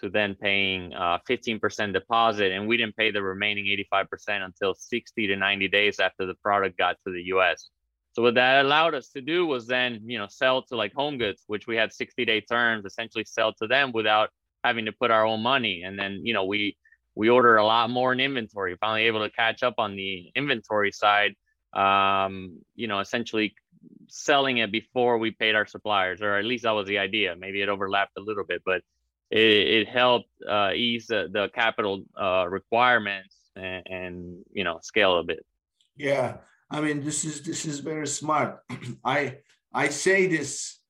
to 0.00 0.08
then 0.08 0.34
paying 0.34 0.94
uh, 0.94 1.18
15% 1.28 1.92
deposit, 1.92 2.52
and 2.52 2.68
we 2.68 2.76
didn't 2.76 2.96
pay 2.96 3.10
the 3.10 3.22
remaining 3.22 3.66
85% 3.92 4.44
until 4.44 4.74
60 4.74 5.26
to 5.26 5.36
90 5.36 5.68
days 5.68 5.98
after 5.98 6.24
the 6.24 6.34
product 6.34 6.78
got 6.78 6.96
to 7.06 7.12
the 7.12 7.22
U.S. 7.34 7.68
So 8.12 8.22
what 8.22 8.34
that 8.34 8.64
allowed 8.64 8.94
us 8.94 9.10
to 9.10 9.20
do 9.20 9.46
was 9.46 9.66
then, 9.66 10.00
you 10.04 10.18
know, 10.18 10.26
sell 10.28 10.62
to 10.62 10.76
like 10.76 10.92
Home 10.94 11.18
Goods, 11.18 11.44
which 11.46 11.66
we 11.66 11.76
had 11.76 11.92
60 11.92 12.24
day 12.24 12.40
terms, 12.40 12.84
essentially 12.84 13.24
sell 13.24 13.52
to 13.54 13.66
them 13.66 13.92
without 13.92 14.30
having 14.64 14.86
to 14.86 14.92
put 14.92 15.10
our 15.10 15.24
own 15.24 15.40
money. 15.40 15.82
And 15.84 15.98
then, 15.98 16.20
you 16.24 16.34
know, 16.34 16.44
we 16.44 16.76
we 17.14 17.28
order 17.28 17.56
a 17.56 17.66
lot 17.66 17.90
more 17.90 18.12
in 18.12 18.20
inventory. 18.20 18.76
Finally 18.80 19.04
able 19.04 19.24
to 19.24 19.30
catch 19.30 19.62
up 19.62 19.74
on 19.78 19.96
the 19.96 20.30
inventory 20.34 20.92
side. 20.92 21.34
Um, 21.72 22.60
you 22.74 22.86
know, 22.86 23.00
essentially 23.00 23.54
selling 24.08 24.58
it 24.58 24.72
before 24.72 25.18
we 25.18 25.30
paid 25.32 25.54
our 25.54 25.66
suppliers, 25.66 26.22
or 26.22 26.36
at 26.36 26.44
least 26.44 26.64
that 26.64 26.72
was 26.72 26.86
the 26.86 26.98
idea. 26.98 27.36
Maybe 27.36 27.60
it 27.60 27.68
overlapped 27.68 28.12
a 28.16 28.20
little 28.20 28.44
bit, 28.44 28.62
but 28.64 28.82
it, 29.30 29.40
it 29.40 29.88
helped 29.88 30.30
uh, 30.48 30.70
ease 30.74 31.06
the, 31.06 31.28
the 31.30 31.50
capital 31.54 32.04
uh, 32.20 32.46
requirements 32.48 33.36
and, 33.54 33.86
and, 33.86 34.44
you 34.52 34.64
know 34.64 34.78
scale 34.82 35.18
a 35.18 35.24
bit. 35.24 35.44
Yeah, 35.96 36.38
I 36.70 36.80
mean 36.80 37.04
this 37.04 37.24
is 37.24 37.42
this 37.42 37.64
is 37.66 37.80
very 37.80 38.06
smart. 38.06 38.58
I 39.04 39.38
I 39.72 39.88
say 39.88 40.26
this 40.26 40.80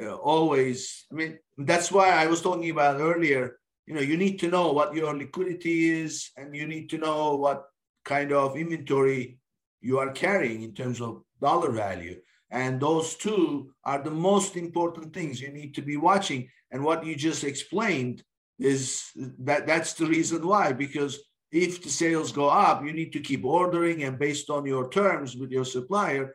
uh, 0.00 0.14
always. 0.14 1.06
I 1.12 1.14
mean 1.14 1.38
that's 1.58 1.92
why 1.92 2.10
I 2.10 2.26
was 2.26 2.42
talking 2.42 2.70
about 2.70 3.00
earlier 3.00 3.60
you 3.90 3.96
know 3.96 4.02
you 4.02 4.16
need 4.16 4.38
to 4.38 4.48
know 4.48 4.70
what 4.70 4.94
your 4.94 5.12
liquidity 5.16 5.90
is 5.90 6.30
and 6.36 6.54
you 6.54 6.64
need 6.64 6.88
to 6.90 6.96
know 6.96 7.34
what 7.34 7.64
kind 8.04 8.32
of 8.32 8.56
inventory 8.56 9.38
you 9.80 9.98
are 9.98 10.12
carrying 10.12 10.62
in 10.62 10.72
terms 10.72 11.00
of 11.00 11.22
dollar 11.40 11.72
value 11.72 12.16
and 12.52 12.80
those 12.80 13.16
two 13.16 13.72
are 13.84 14.00
the 14.00 14.16
most 14.28 14.56
important 14.56 15.12
things 15.12 15.40
you 15.40 15.50
need 15.50 15.74
to 15.74 15.82
be 15.82 15.96
watching 15.96 16.48
and 16.70 16.84
what 16.84 17.04
you 17.04 17.16
just 17.16 17.42
explained 17.42 18.22
is 18.60 19.10
that 19.40 19.66
that's 19.66 19.94
the 19.94 20.06
reason 20.06 20.46
why 20.46 20.72
because 20.72 21.18
if 21.52 21.82
the 21.82 21.88
sales 21.88 22.32
go 22.32 22.48
up 22.48 22.84
you 22.84 22.92
need 22.92 23.12
to 23.12 23.20
keep 23.20 23.44
ordering 23.44 24.04
and 24.04 24.18
based 24.18 24.50
on 24.50 24.64
your 24.64 24.88
terms 24.88 25.36
with 25.36 25.50
your 25.50 25.64
supplier 25.64 26.34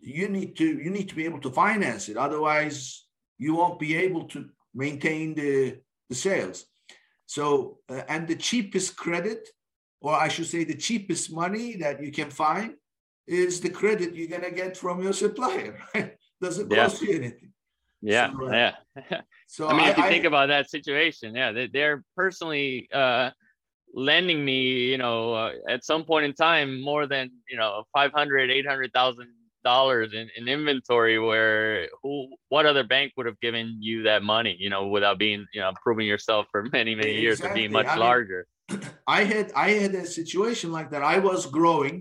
you 0.00 0.28
need 0.28 0.56
to 0.56 0.78
you 0.78 0.90
need 0.90 1.08
to 1.08 1.14
be 1.14 1.24
able 1.24 1.40
to 1.40 1.50
finance 1.50 2.08
it 2.08 2.16
otherwise 2.16 3.06
you 3.38 3.54
won't 3.54 3.78
be 3.78 3.96
able 3.96 4.24
to 4.24 4.48
maintain 4.74 5.34
the 5.34 5.78
the 6.08 6.14
sales 6.14 6.66
so, 7.26 7.78
uh, 7.88 8.02
and 8.08 8.26
the 8.26 8.36
cheapest 8.36 8.96
credit, 8.96 9.48
or 10.00 10.14
I 10.14 10.28
should 10.28 10.46
say, 10.46 10.64
the 10.64 10.76
cheapest 10.76 11.32
money 11.32 11.76
that 11.76 12.02
you 12.02 12.12
can 12.12 12.30
find 12.30 12.74
is 13.26 13.60
the 13.60 13.68
credit 13.68 14.14
you're 14.14 14.28
going 14.28 14.42
to 14.42 14.52
get 14.52 14.76
from 14.76 15.02
your 15.02 15.12
supplier. 15.12 15.78
Right? 15.94 16.16
Doesn't 16.40 16.70
yeah. 16.70 16.84
cost 16.84 17.02
you 17.02 17.16
anything. 17.16 17.52
Yeah, 18.02 18.30
so, 18.30 18.46
uh, 18.46 18.52
yeah. 18.52 19.20
so 19.48 19.68
I 19.68 19.72
mean, 19.72 19.86
I, 19.86 19.90
if 19.90 19.96
you 19.96 20.04
I, 20.04 20.08
think 20.08 20.24
about 20.24 20.48
that 20.48 20.70
situation, 20.70 21.34
yeah, 21.34 21.50
they, 21.50 21.66
they're 21.66 22.04
personally 22.14 22.88
uh, 22.92 23.30
lending 23.96 24.44
me, 24.44 24.90
you 24.90 24.98
know, 24.98 25.32
uh, 25.32 25.52
at 25.68 25.84
some 25.84 26.04
point 26.04 26.26
in 26.26 26.34
time, 26.34 26.80
more 26.80 27.06
than 27.08 27.30
you 27.50 27.56
know, 27.56 27.82
five 27.92 28.12
hundred, 28.12 28.50
eight 28.50 28.68
hundred 28.68 28.92
thousand 28.92 29.28
dollars 29.66 30.12
in, 30.14 30.28
in 30.36 30.46
inventory 30.46 31.18
where 31.18 31.88
who 32.00 32.28
what 32.50 32.66
other 32.66 32.84
bank 32.84 33.12
would 33.16 33.26
have 33.26 33.40
given 33.40 33.78
you 33.80 34.04
that 34.04 34.22
money 34.22 34.54
you 34.60 34.70
know 34.70 34.86
without 34.86 35.18
being 35.18 35.44
you 35.52 35.60
know 35.60 35.72
proving 35.82 36.06
yourself 36.06 36.46
for 36.52 36.62
many 36.72 36.94
many 36.94 37.10
exactly. 37.10 37.20
years 37.20 37.40
of 37.40 37.52
being 37.52 37.72
much 37.72 37.86
I 37.86 37.96
larger. 37.96 38.46
I 39.18 39.24
had 39.24 39.46
i 39.56 39.70
had 39.70 39.92
a 39.96 40.06
situation 40.06 40.70
like 40.70 40.88
that. 40.92 41.02
I 41.02 41.18
was 41.18 41.46
growing 41.46 41.96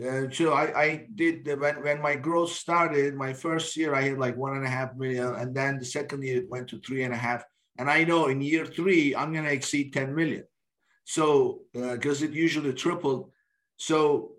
uh, 0.00 0.30
so 0.30 0.52
I, 0.52 0.64
I 0.86 0.88
did 1.16 1.44
the, 1.44 1.56
when, 1.56 1.82
when 1.82 2.00
my 2.00 2.14
growth 2.14 2.52
started 2.52 3.16
my 3.26 3.32
first 3.32 3.76
year 3.76 3.92
i 4.00 4.02
had 4.02 4.18
like 4.24 4.36
one 4.36 4.54
and 4.56 4.64
a 4.64 4.74
half 4.78 4.94
million 4.94 5.34
and 5.40 5.50
then 5.52 5.80
the 5.80 5.84
second 5.84 6.22
year 6.22 6.38
it 6.42 6.48
went 6.54 6.68
to 6.68 6.78
three 6.78 7.02
and 7.02 7.12
a 7.12 7.22
half. 7.26 7.42
And 7.78 7.90
i 7.90 8.04
know 8.04 8.28
in 8.28 8.40
year 8.40 8.66
three 8.66 9.16
i'm 9.18 9.32
going 9.32 9.48
to 9.50 9.56
exceed 9.58 9.92
10 9.92 10.14
million 10.14 10.44
so 11.14 11.24
because 11.72 12.22
uh, 12.22 12.26
it 12.26 12.32
usually 12.46 12.72
tripled 12.72 13.22
so 13.76 14.32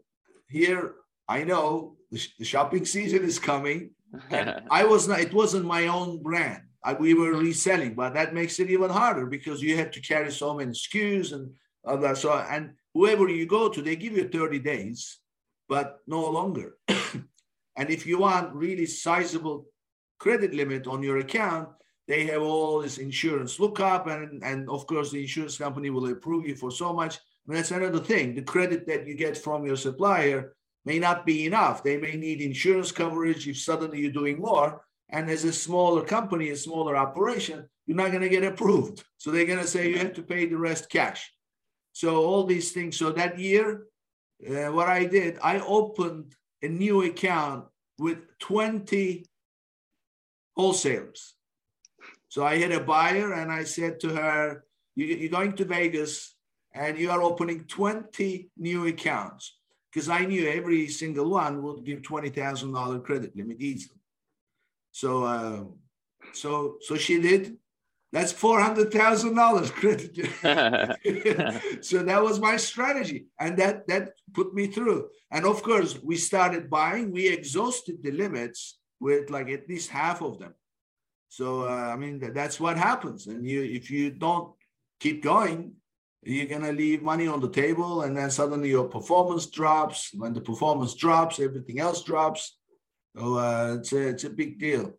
here 0.48 0.82
i 1.28 1.40
know 1.44 1.96
the, 2.12 2.28
the 2.40 2.46
shopping 2.46 2.86
season 2.86 3.24
is 3.24 3.40
coming. 3.40 3.92
I 4.70 4.84
was 4.84 5.08
not, 5.08 5.20
it 5.20 5.34
wasn't 5.34 5.66
my 5.66 5.88
own 5.88 6.22
brand. 6.22 6.64
I, 6.84 6.94
we 6.94 7.14
were 7.14 7.34
reselling, 7.34 7.96
but 7.96 8.14
that 8.14 8.34
makes 8.34 8.60
it 8.60 8.70
even 8.70 8.90
harder 8.90 9.26
because 9.26 9.62
you 9.62 9.78
have 9.78 9.92
to 9.92 10.02
carry 10.02 10.32
so 10.32 10.54
many 10.54 10.72
SKUs 10.72 11.32
and 11.32 11.52
other. 11.86 12.16
So, 12.16 12.34
and 12.34 12.74
whoever 12.94 13.30
you 13.30 13.46
go 13.46 13.70
to, 13.70 13.82
they 13.82 13.96
give 13.96 14.14
you 14.14 14.28
30 14.28 14.60
days, 14.60 15.20
but 15.70 16.00
no 16.08 16.28
longer. 16.30 16.78
and 16.88 17.90
if 17.90 18.06
you 18.06 18.20
want 18.20 18.54
really 18.54 18.88
sizable 18.88 19.68
credit 20.20 20.54
limit 20.54 20.88
on 20.88 21.04
your 21.04 21.20
account, 21.20 21.70
they 22.08 22.26
have 22.26 22.42
all 22.42 22.82
this 22.82 22.98
insurance 22.98 23.60
lookup, 23.60 24.08
and 24.08 24.44
and 24.44 24.70
of 24.70 24.88
course 24.88 25.12
the 25.12 25.22
insurance 25.22 25.58
company 25.58 25.90
will 25.90 26.12
approve 26.12 26.48
you 26.48 26.56
for 26.56 26.72
so 26.72 26.94
much. 26.94 27.20
And 27.48 27.56
that's 27.56 27.72
another 27.72 28.00
thing. 28.00 28.36
The 28.36 28.42
credit 28.42 28.88
that 28.88 29.08
you 29.08 29.16
get 29.16 29.38
from 29.38 29.66
your 29.66 29.76
supplier 29.76 30.56
may 30.86 31.00
not 31.00 31.26
be 31.26 31.46
enough. 31.46 31.84
They 31.84 31.98
may 31.98 32.16
need 32.16 32.42
insurance 32.42 32.92
coverage 32.92 33.48
if 33.48 33.58
suddenly 33.58 34.02
you're 34.02 34.12
doing 34.12 34.40
more. 34.40 34.82
And 35.10 35.30
as 35.30 35.44
a 35.44 35.54
smaller 35.54 36.04
company, 36.04 36.50
a 36.50 36.56
smaller 36.56 36.96
operation, 36.96 37.68
you're 37.86 37.98
not 37.98 38.12
going 38.12 38.22
to 38.22 38.30
get 38.30 38.44
approved. 38.44 39.04
So 39.18 39.30
they're 39.30 39.46
going 39.46 39.60
to 39.60 39.68
say 39.68 39.90
you 39.90 39.98
have 39.98 40.14
to 40.14 40.24
pay 40.24 40.46
the 40.46 40.58
rest 40.58 40.90
cash. 40.90 41.32
So 41.94 42.24
all 42.24 42.46
these 42.46 42.72
things. 42.72 42.98
So 42.98 43.12
that 43.12 43.38
year, 43.38 43.88
uh, 44.50 44.72
what 44.72 44.88
I 44.88 45.06
did, 45.06 45.38
I 45.44 45.60
opened 45.60 46.36
a 46.62 46.68
new 46.68 47.04
account 47.04 47.66
with 47.98 48.20
20 48.40 49.26
wholesalers. 50.56 51.36
So 52.32 52.46
I 52.46 52.60
had 52.60 52.72
a 52.72 52.80
buyer 52.80 53.34
and 53.34 53.52
I 53.52 53.66
said 53.66 54.00
to 54.00 54.10
her, 54.16 54.64
You're 54.96 55.28
going 55.28 55.52
to 55.58 55.66
Vegas 55.66 56.34
and 56.74 56.98
you 56.98 57.12
are 57.12 57.22
opening 57.22 57.66
20 57.66 58.52
new 58.56 58.88
accounts 58.88 59.58
because 59.92 60.08
I 60.08 60.24
knew 60.24 60.48
every 60.48 60.88
single 60.88 61.30
one 61.30 61.62
would 61.62 61.84
give 61.84 62.04
twenty 62.04 62.30
thousand 62.30 62.72
dollar 62.72 63.00
credit 63.00 63.36
limit 63.36 63.60
easily. 63.60 64.00
So, 64.94 65.26
uh, 65.26 65.64
so, 66.32 66.78
so 66.80 66.96
she 66.96 67.22
did. 67.22 67.58
That's 68.14 68.32
four 68.32 68.62
hundred 68.62 68.94
thousand 68.94 69.36
dollars 69.36 69.70
credit. 69.82 70.16
so 71.84 72.04
that 72.04 72.24
was 72.24 72.40
my 72.40 72.56
strategy, 72.56 73.26
and 73.42 73.58
that 73.58 73.86
that 73.90 74.14
put 74.34 74.54
me 74.54 74.68
through. 74.68 75.10
And 75.32 75.46
of 75.46 75.62
course, 75.64 76.00
we 76.02 76.16
started 76.16 76.70
buying. 76.70 77.12
We 77.12 77.28
exhausted 77.28 78.02
the 78.02 78.12
limits 78.12 78.80
with 79.02 79.30
like 79.30 79.50
at 79.50 79.68
least 79.68 79.90
half 79.90 80.22
of 80.22 80.40
them. 80.40 80.54
So 81.32 81.62
uh, 81.62 81.94
I 81.94 81.96
mean, 81.96 82.20
that's 82.34 82.60
what 82.60 82.78
happens. 82.78 83.28
And 83.28 83.48
you, 83.48 83.64
if 83.64 83.90
you 83.90 84.12
don't 84.12 84.52
keep 85.00 85.24
going, 85.24 85.76
you're 86.24 86.60
to 86.60 86.74
leave 86.74 87.02
money 87.02 87.26
on 87.26 87.40
the 87.40 87.50
table 87.50 88.02
and 88.02 88.16
then 88.18 88.30
suddenly 88.30 88.70
your 88.70 88.90
performance 88.90 89.46
drops. 89.46 90.12
When 90.14 90.34
the 90.34 90.42
performance 90.42 90.94
drops 90.94 91.40
everything 91.40 91.80
else 91.80 92.04
drops. 92.04 92.58
So 93.16 93.38
uh, 93.38 93.78
it's, 93.80 93.94
a, 93.94 94.10
it's 94.10 94.26
a 94.26 94.30
big 94.30 94.60
deal. 94.60 94.92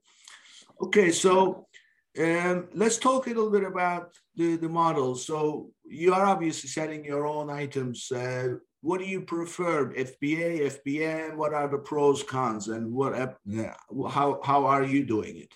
Okay 0.81 1.11
so 1.11 1.66
um, 2.18 2.68
let's 2.73 2.97
talk 2.97 3.27
a 3.27 3.31
little 3.31 3.51
bit 3.51 3.64
about 3.64 4.14
the, 4.35 4.57
the 4.57 4.71
model. 4.71 5.14
So 5.16 5.71
you 5.85 6.14
are 6.14 6.25
obviously 6.25 6.71
selling 6.71 7.05
your 7.05 7.27
own 7.27 7.51
items. 7.51 8.11
Uh, 8.11 8.55
what 8.81 9.01
do 9.01 9.05
you 9.05 9.21
prefer, 9.21 9.92
FBA, 9.92 10.81
FBM? 10.81 11.37
What 11.37 11.53
are 11.53 11.68
the 11.68 11.79
pros, 11.79 12.23
cons, 12.23 12.68
and 12.68 12.90
what 12.90 13.12
how 14.11 14.40
how 14.42 14.64
are 14.64 14.83
you 14.83 15.05
doing 15.05 15.37
it? 15.37 15.55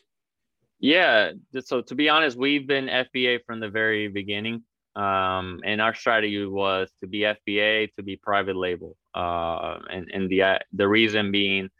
Yeah, 0.87 1.33
so 1.65 1.83
to 1.83 1.97
be 1.97 2.09
honest, 2.09 2.37
we've 2.37 2.65
been 2.65 2.87
FBA 2.87 3.41
from 3.45 3.59
the 3.59 3.69
very 3.69 4.07
beginning, 4.07 4.63
um, 4.95 5.59
and 5.65 5.81
our 5.81 5.93
strategy 5.93 6.47
was 6.47 6.89
to 7.01 7.09
be 7.09 7.23
FBA, 7.23 7.93
to 7.95 8.05
be 8.05 8.15
private 8.15 8.55
label, 8.55 8.97
uh, 9.13 9.81
and 9.91 10.09
and 10.15 10.31
the 10.31 10.61
the 10.73 10.87
reason 10.87 11.33
being, 11.33 11.71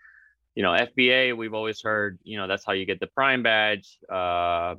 you 0.57 0.65
know, 0.65 0.73
FBA, 0.73 1.37
we've 1.37 1.55
always 1.55 1.81
heard, 1.81 2.19
you 2.25 2.37
know, 2.37 2.49
that's 2.49 2.65
how 2.67 2.73
you 2.73 2.85
get 2.85 2.99
the 2.99 3.07
Prime 3.07 3.45
badge. 3.45 3.97
Uh, 4.13 4.75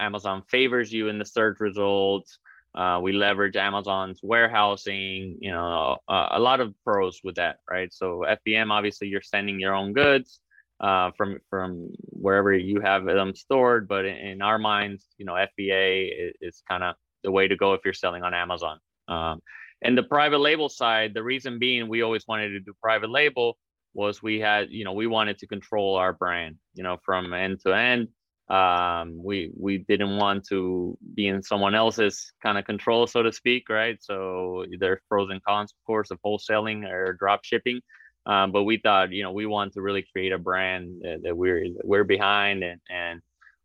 Amazon 0.00 0.42
favors 0.48 0.92
you 0.92 1.06
in 1.06 1.20
the 1.20 1.24
search 1.24 1.60
results. 1.60 2.40
Uh, 2.74 2.98
we 3.00 3.12
leverage 3.12 3.54
Amazon's 3.54 4.18
warehousing, 4.20 5.38
you 5.40 5.52
know, 5.52 5.96
uh, 6.08 6.28
a 6.32 6.40
lot 6.40 6.58
of 6.58 6.74
pros 6.82 7.20
with 7.22 7.36
that, 7.36 7.58
right? 7.70 7.94
So 7.94 8.24
FBM, 8.26 8.72
obviously, 8.72 9.06
you're 9.06 9.22
sending 9.22 9.60
your 9.60 9.76
own 9.76 9.92
goods 9.92 10.40
uh, 10.80 11.10
from 11.16 11.38
from 11.48 11.90
wherever 12.08 12.52
you 12.52 12.80
have 12.80 13.04
them 13.04 13.34
stored, 13.34 13.88
but 13.88 14.04
in, 14.04 14.16
in 14.16 14.42
our 14.42 14.58
minds, 14.58 15.06
you 15.18 15.24
know, 15.24 15.34
FBA 15.34 16.10
is, 16.28 16.34
is 16.40 16.62
kind 16.68 16.82
of 16.82 16.94
the 17.22 17.30
way 17.30 17.48
to 17.48 17.56
go 17.56 17.74
if 17.74 17.80
you're 17.84 17.94
selling 17.94 18.22
on 18.22 18.34
Amazon. 18.34 18.78
Um, 19.08 19.40
and 19.82 19.96
the 19.96 20.02
private 20.02 20.38
label 20.38 20.68
side, 20.68 21.12
the 21.14 21.22
reason 21.22 21.58
being 21.58 21.88
we 21.88 22.02
always 22.02 22.26
wanted 22.26 22.50
to 22.50 22.60
do 22.60 22.72
private 22.82 23.10
label 23.10 23.56
was 23.94 24.22
we 24.22 24.38
had, 24.38 24.70
you 24.70 24.84
know, 24.84 24.92
we 24.92 25.06
wanted 25.06 25.38
to 25.38 25.46
control 25.46 25.96
our 25.96 26.12
brand, 26.12 26.56
you 26.74 26.82
know, 26.82 26.98
from 27.04 27.32
end 27.32 27.60
to 27.66 27.72
end 27.72 28.08
um, 28.50 29.22
we 29.22 29.52
we 29.56 29.78
didn't 29.78 30.16
want 30.16 30.44
to 30.48 30.98
be 31.14 31.28
in 31.28 31.40
someone 31.40 31.76
else's 31.76 32.32
kind 32.42 32.58
of 32.58 32.64
control, 32.64 33.06
so 33.06 33.22
to 33.22 33.32
speak, 33.32 33.68
right? 33.68 33.96
So 34.00 34.64
there's 34.80 34.98
pros 35.08 35.30
and 35.30 35.42
cons, 35.44 35.72
of 35.72 35.86
course, 35.86 36.10
of 36.10 36.18
wholesaling 36.26 36.84
or 36.90 37.12
drop 37.12 37.44
shipping. 37.44 37.80
Um, 38.26 38.52
but 38.52 38.64
we 38.64 38.76
thought, 38.76 39.12
you 39.12 39.22
know, 39.22 39.32
we 39.32 39.46
want 39.46 39.72
to 39.74 39.82
really 39.82 40.04
create 40.12 40.32
a 40.32 40.38
brand 40.38 41.02
that, 41.02 41.22
that 41.22 41.36
we're 41.36 41.66
we're 41.82 42.04
behind 42.04 42.62
and 42.62 42.80
and 42.90 43.20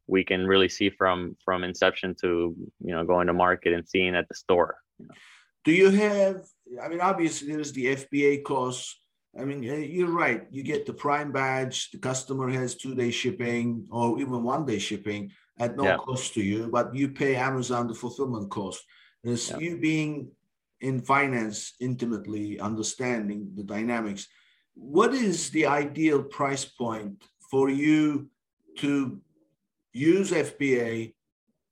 we 0.08 0.24
can 0.24 0.48
really 0.48 0.70
see 0.70 0.90
from 0.90 1.36
from 1.44 1.64
inception 1.64 2.16
to 2.22 2.56
you 2.80 2.94
know 2.94 3.06
going 3.06 3.28
to 3.28 3.34
market 3.34 3.74
and 3.74 3.88
seeing 3.88 4.16
at 4.16 4.28
the 4.28 4.36
store. 4.36 4.78
You 5.00 5.08
know. 5.08 5.16
Do 5.66 5.72
you 5.72 5.90
have? 5.90 6.46
I 6.82 6.88
mean, 6.88 7.02
obviously 7.02 7.54
there's 7.54 7.72
the 7.72 7.96
FBA 7.96 8.44
costs 8.44 8.96
I 9.38 9.44
mean, 9.44 9.64
you're 9.64 10.12
right. 10.12 10.48
You 10.50 10.64
get 10.64 10.86
the 10.86 10.94
Prime 10.94 11.32
badge. 11.32 11.92
The 11.92 11.98
customer 11.98 12.50
has 12.50 12.76
two-day 12.76 13.12
shipping 13.12 13.86
or 13.92 14.20
even 14.20 14.44
one-day 14.44 14.80
shipping 14.80 15.32
at 15.60 15.76
no 15.76 15.84
yeah. 15.84 15.98
cost 15.98 16.34
to 16.36 16.42
you, 16.42 16.70
but 16.72 16.96
you 16.96 17.10
pay 17.10 17.36
Amazon 17.36 17.88
the 17.88 17.94
fulfillment 17.94 18.50
cost. 18.50 18.82
It's 19.24 19.52
yeah. 19.52 19.58
you 19.58 19.78
being 19.78 20.32
in 20.80 21.02
finance 21.02 21.74
intimately 21.82 22.60
understanding 22.60 23.52
the 23.56 23.64
dynamics. 23.64 24.28
What 24.76 25.14
is 25.14 25.50
the 25.50 25.66
ideal 25.66 26.22
price 26.22 26.66
point 26.66 27.24
for 27.50 27.70
you 27.70 28.30
to 28.78 29.20
use 29.94 30.32
FBA 30.32 31.14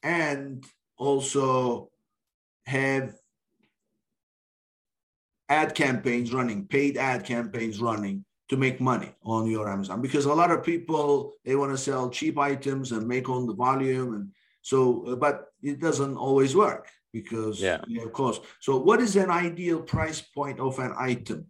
and 0.02 0.63
also 0.98 1.92
have 2.66 3.16
ad 5.50 5.76
campaigns 5.76 6.34
running, 6.34 6.66
paid 6.66 6.98
ad 6.98 7.26
campaigns 7.26 7.82
running 7.82 8.24
to 8.50 8.58
make 8.58 8.80
money 8.80 9.13
on 9.24 9.48
your 9.48 9.70
Amazon? 9.70 10.02
Because 10.02 10.26
a 10.26 10.34
lot 10.34 10.52
of 10.52 10.63
people 10.63 11.34
they 11.44 11.56
want 11.56 11.72
to 11.72 11.78
sell 11.78 12.10
cheap 12.10 12.38
items 12.38 12.94
and 12.94 13.06
make 13.08 13.30
on 13.30 13.46
the 13.46 13.54
volume 13.54 14.16
and 14.16 14.30
so 14.62 15.18
but 15.18 15.48
it 15.62 15.82
doesn't 15.82 16.16
always 16.16 16.56
work 16.56 16.88
because 17.12 17.60
yeah 17.62 17.82
of 18.02 18.13
course. 18.13 18.39
So 18.62 18.78
what 18.78 19.02
is 19.02 19.18
an 19.18 19.30
ideal 19.30 19.82
price 19.82 20.22
point 20.22 20.62
of 20.62 20.80
an 20.80 20.94
item 20.98 21.48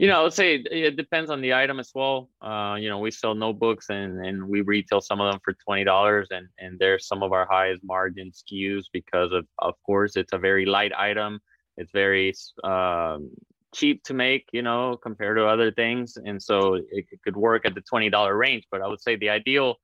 you 0.00 0.06
know, 0.06 0.22
let's 0.22 0.34
say 0.34 0.54
it 0.54 0.96
depends 0.96 1.30
on 1.30 1.42
the 1.42 1.52
item 1.52 1.78
as 1.78 1.90
well. 1.94 2.30
Uh, 2.40 2.74
you 2.80 2.88
know, 2.88 2.98
we 2.98 3.10
sell 3.10 3.34
notebooks 3.34 3.90
and, 3.90 4.24
and 4.24 4.48
we 4.48 4.62
retail 4.62 5.02
some 5.02 5.20
of 5.20 5.30
them 5.30 5.38
for 5.44 5.52
twenty 5.62 5.84
dollars, 5.84 6.26
and 6.30 6.48
and 6.58 6.78
they're 6.78 6.98
some 6.98 7.22
of 7.22 7.32
our 7.32 7.46
highest 7.46 7.84
margin 7.84 8.30
SKUs 8.30 8.84
because 8.94 9.30
of 9.30 9.46
of 9.58 9.74
course 9.84 10.16
it's 10.16 10.32
a 10.32 10.38
very 10.38 10.64
light 10.64 10.92
item. 10.96 11.38
It's 11.76 11.92
very 11.92 12.32
um, 12.64 13.30
cheap 13.74 14.02
to 14.04 14.14
make, 14.14 14.48
you 14.54 14.62
know, 14.62 14.96
compared 14.96 15.36
to 15.36 15.44
other 15.44 15.70
things, 15.70 16.16
and 16.16 16.42
so 16.42 16.76
it, 16.76 17.04
it 17.12 17.20
could 17.22 17.36
work 17.36 17.66
at 17.66 17.74
the 17.74 17.82
twenty 17.82 18.08
dollar 18.08 18.34
range. 18.38 18.64
But 18.70 18.80
I 18.80 18.86
would 18.86 19.02
say 19.02 19.16
the 19.16 19.28
ideal 19.28 19.76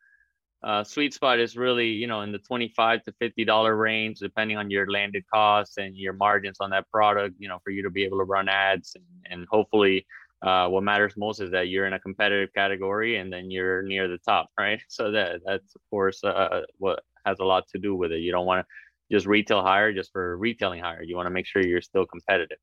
uh, 0.63 0.83
sweet 0.85 1.15
spot 1.15 1.39
is 1.39 1.57
really, 1.57 1.89
you 1.89 2.07
know, 2.07 2.23
in 2.23 2.33
the 2.33 2.39
twenty-five 2.39 3.03
to 3.05 3.13
fifty 3.21 3.45
dollar 3.45 3.77
range, 3.77 4.19
depending 4.19 4.57
on 4.57 4.71
your 4.71 4.91
landed 4.91 5.25
costs 5.33 5.77
and 5.77 5.97
your 5.97 6.13
margins 6.13 6.59
on 6.61 6.71
that 6.71 6.91
product. 6.91 7.37
You 7.39 7.49
know, 7.49 7.59
for 7.63 7.71
you 7.71 7.83
to 7.83 7.91
be 7.91 8.05
able 8.05 8.19
to 8.19 8.25
run 8.25 8.49
ads 8.49 8.97
and, 8.97 9.05
and 9.31 9.47
hopefully. 9.51 10.07
Uh, 10.43 10.69
what 10.69 10.83
matters 10.83 11.15
most 11.17 11.41
is 11.41 11.51
that 11.51 11.69
you're 11.69 11.87
in 11.87 11.95
a 11.95 11.99
competitive 11.99 12.53
category 12.53 13.17
and 13.17 13.33
then 13.33 13.51
you're 13.51 13.81
near 13.83 14.07
the 14.07 14.19
top, 14.19 14.51
right? 14.59 14.81
So 14.89 15.11
that 15.11 15.41
that's 15.47 15.75
of 15.75 15.81
course 15.89 16.23
uh, 16.23 16.61
what 16.77 17.03
has 17.25 17.39
a 17.41 17.45
lot 17.45 17.67
to 17.69 17.79
do 17.79 17.97
with 17.97 18.13
it. 18.13 18.21
You 18.21 18.33
don't 18.33 18.45
want 18.45 18.65
to 18.65 19.15
just 19.15 19.27
retail 19.27 19.63
higher 19.63 19.95
just 19.95 20.13
for 20.13 20.37
retailing 20.37 20.83
higher. 20.83 21.03
You 21.03 21.17
want 21.17 21.27
to 21.27 21.31
make 21.31 21.47
sure 21.47 21.63
you're 21.63 21.81
still 21.81 22.05
competitive. 22.05 22.59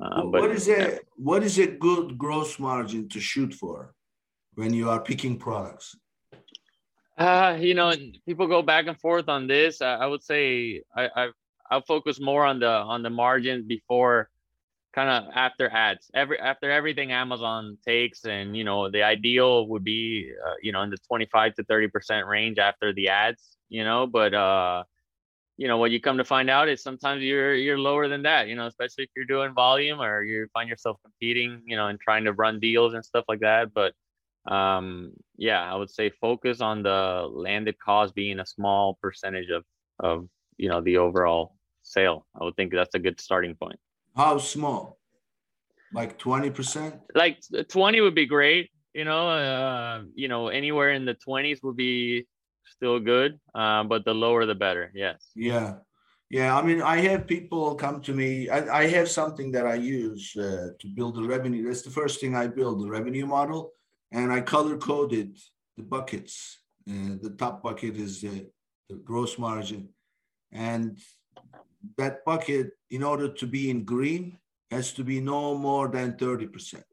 Uh, 0.00 0.24
but, 0.24 0.40
what 0.40 0.50
is 0.50 0.68
a 0.68 0.98
what 1.16 1.42
is 1.42 1.58
a 1.58 1.66
good 1.66 2.18
gross 2.18 2.58
margin 2.58 3.08
to 3.10 3.20
shoot 3.20 3.52
for 3.54 3.94
when 4.54 4.72
you 4.72 4.88
are 4.90 5.00
picking 5.00 5.38
products? 5.38 5.94
Uh, 7.16 7.56
you 7.60 7.74
know, 7.74 7.92
people 8.26 8.46
go 8.46 8.62
back 8.62 8.86
and 8.86 8.98
forth 8.98 9.28
on 9.28 9.46
this. 9.46 9.80
I, 9.80 9.94
I 9.94 10.06
would 10.06 10.22
say 10.22 10.82
I, 10.94 11.08
I 11.14 11.28
I'll 11.70 11.82
focus 11.82 12.20
more 12.20 12.44
on 12.44 12.60
the 12.60 12.68
on 12.68 13.02
the 13.02 13.10
margins 13.10 13.64
before 13.66 14.30
kind 14.94 15.10
of 15.10 15.32
after 15.34 15.68
ads 15.68 16.08
every 16.14 16.38
after 16.38 16.70
everything 16.70 17.10
amazon 17.10 17.76
takes 17.84 18.24
and 18.24 18.56
you 18.56 18.62
know 18.62 18.88
the 18.88 19.02
ideal 19.02 19.66
would 19.66 19.82
be 19.82 20.30
uh, 20.46 20.54
you 20.62 20.70
know 20.70 20.82
in 20.82 20.90
the 20.90 20.96
25 21.08 21.54
to 21.54 21.64
30 21.64 21.88
percent 21.88 22.26
range 22.28 22.58
after 22.58 22.92
the 22.92 23.08
ads 23.08 23.56
you 23.68 23.82
know 23.82 24.06
but 24.06 24.32
uh 24.34 24.84
you 25.56 25.66
know 25.66 25.78
what 25.78 25.90
you 25.90 26.00
come 26.00 26.18
to 26.18 26.24
find 26.24 26.48
out 26.48 26.68
is 26.68 26.82
sometimes 26.82 27.22
you're 27.22 27.54
you're 27.54 27.78
lower 27.78 28.06
than 28.06 28.22
that 28.22 28.46
you 28.46 28.54
know 28.54 28.66
especially 28.66 29.04
if 29.04 29.10
you're 29.16 29.24
doing 29.24 29.52
volume 29.52 30.00
or 30.00 30.22
you 30.22 30.46
find 30.52 30.68
yourself 30.68 30.96
competing 31.02 31.62
you 31.66 31.76
know 31.76 31.88
and 31.88 32.00
trying 32.00 32.24
to 32.24 32.32
run 32.32 32.60
deals 32.60 32.94
and 32.94 33.04
stuff 33.04 33.24
like 33.28 33.40
that 33.40 33.74
but 33.74 33.94
um 34.46 35.12
yeah 35.36 35.62
i 35.72 35.74
would 35.74 35.90
say 35.90 36.10
focus 36.10 36.60
on 36.60 36.82
the 36.82 37.28
landed 37.30 37.78
cost 37.78 38.14
being 38.14 38.40
a 38.40 38.46
small 38.46 38.98
percentage 39.00 39.50
of 39.50 39.64
of 40.00 40.28
you 40.58 40.68
know 40.68 40.80
the 40.80 40.96
overall 40.96 41.56
sale 41.82 42.26
i 42.38 42.44
would 42.44 42.54
think 42.56 42.72
that's 42.72 42.94
a 42.94 42.98
good 42.98 43.20
starting 43.20 43.54
point 43.54 43.78
how 44.14 44.36
small 44.38 44.98
like 45.92 46.18
20% 46.18 47.00
like 47.14 47.38
20 47.68 48.00
would 48.00 48.14
be 48.14 48.26
great 48.26 48.70
you 48.92 49.04
know 49.04 49.28
uh 49.28 50.02
you 50.14 50.28
know 50.28 50.48
anywhere 50.48 50.92
in 50.92 51.04
the 51.04 51.14
20s 51.14 51.62
would 51.62 51.76
be 51.76 52.26
still 52.66 53.00
good, 53.00 53.38
uh, 53.54 53.84
but 53.84 54.04
the 54.04 54.14
lower 54.14 54.46
the 54.46 54.54
better. 54.54 54.90
Yes. 54.94 55.30
Yeah. 55.34 55.76
Yeah, 56.30 56.56
I 56.58 56.62
mean, 56.62 56.82
I 56.82 56.96
have 57.00 57.26
people 57.26 57.74
come 57.76 58.00
to 58.02 58.12
me. 58.12 58.48
I, 58.48 58.80
I 58.80 58.86
have 58.88 59.08
something 59.08 59.52
that 59.52 59.66
I 59.66 59.74
use 59.74 60.34
uh, 60.36 60.70
to 60.80 60.88
build 60.88 61.16
the 61.16 61.22
revenue. 61.22 61.66
That's 61.66 61.82
the 61.82 61.90
first 61.90 62.20
thing 62.20 62.34
I 62.34 62.48
build 62.48 62.82
the 62.82 62.90
revenue 62.90 63.26
model, 63.26 63.72
and 64.14 64.32
I 64.32 64.40
color 64.40 64.78
coded 64.78 65.36
the 65.76 65.82
buckets. 65.82 66.58
Uh, 66.88 67.16
the 67.20 67.34
top 67.36 67.62
bucket 67.62 67.96
is 67.96 68.20
the, 68.20 68.46
the 68.88 68.96
gross 68.96 69.38
margin, 69.38 69.88
and 70.52 70.98
that 71.98 72.24
bucket, 72.24 72.70
in 72.90 73.02
order 73.02 73.28
to 73.28 73.46
be 73.46 73.70
in 73.70 73.84
green, 73.84 74.38
has 74.70 74.92
to 74.92 75.04
be 75.04 75.20
no 75.20 75.54
more 75.56 75.88
than 75.88 76.16
thirty 76.16 76.46
percent. 76.46 76.84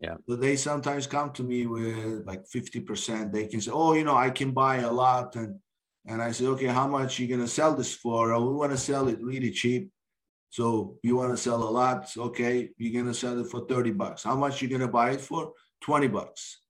Yeah. 0.00 0.14
So 0.28 0.36
they 0.36 0.54
sometimes 0.54 1.08
come 1.08 1.32
to 1.32 1.42
me 1.42 1.66
with 1.66 2.24
like 2.24 2.44
50%. 2.44 3.32
They 3.32 3.48
can 3.48 3.60
say, 3.60 3.72
oh, 3.74 3.94
you 3.94 4.04
know, 4.04 4.14
I 4.14 4.30
can 4.30 4.52
buy 4.52 4.76
a 4.76 4.92
lot. 4.92 5.34
And 5.34 5.58
and 6.06 6.22
I 6.22 6.30
say, 6.30 6.46
okay, 6.46 6.66
how 6.66 6.86
much 6.86 7.18
are 7.18 7.22
you 7.24 7.28
gonna 7.28 7.48
sell 7.48 7.74
this 7.74 7.94
for? 7.94 8.32
Oh, 8.32 8.48
we 8.48 8.54
want 8.54 8.72
to 8.72 8.78
sell 8.78 9.08
it 9.08 9.20
really 9.20 9.50
cheap. 9.50 9.90
So 10.50 10.98
you 11.02 11.16
want 11.16 11.30
to 11.30 11.36
sell 11.36 11.62
a 11.62 11.70
lot, 11.70 12.10
okay, 12.16 12.70
you're 12.78 13.02
gonna 13.02 13.14
sell 13.14 13.38
it 13.38 13.50
for 13.50 13.66
30 13.66 13.92
bucks. 13.92 14.24
How 14.24 14.36
much 14.36 14.62
you 14.62 14.68
gonna 14.68 14.88
buy 14.88 15.10
it 15.12 15.20
for? 15.20 15.52
20 15.82 16.08
bucks. 16.08 16.60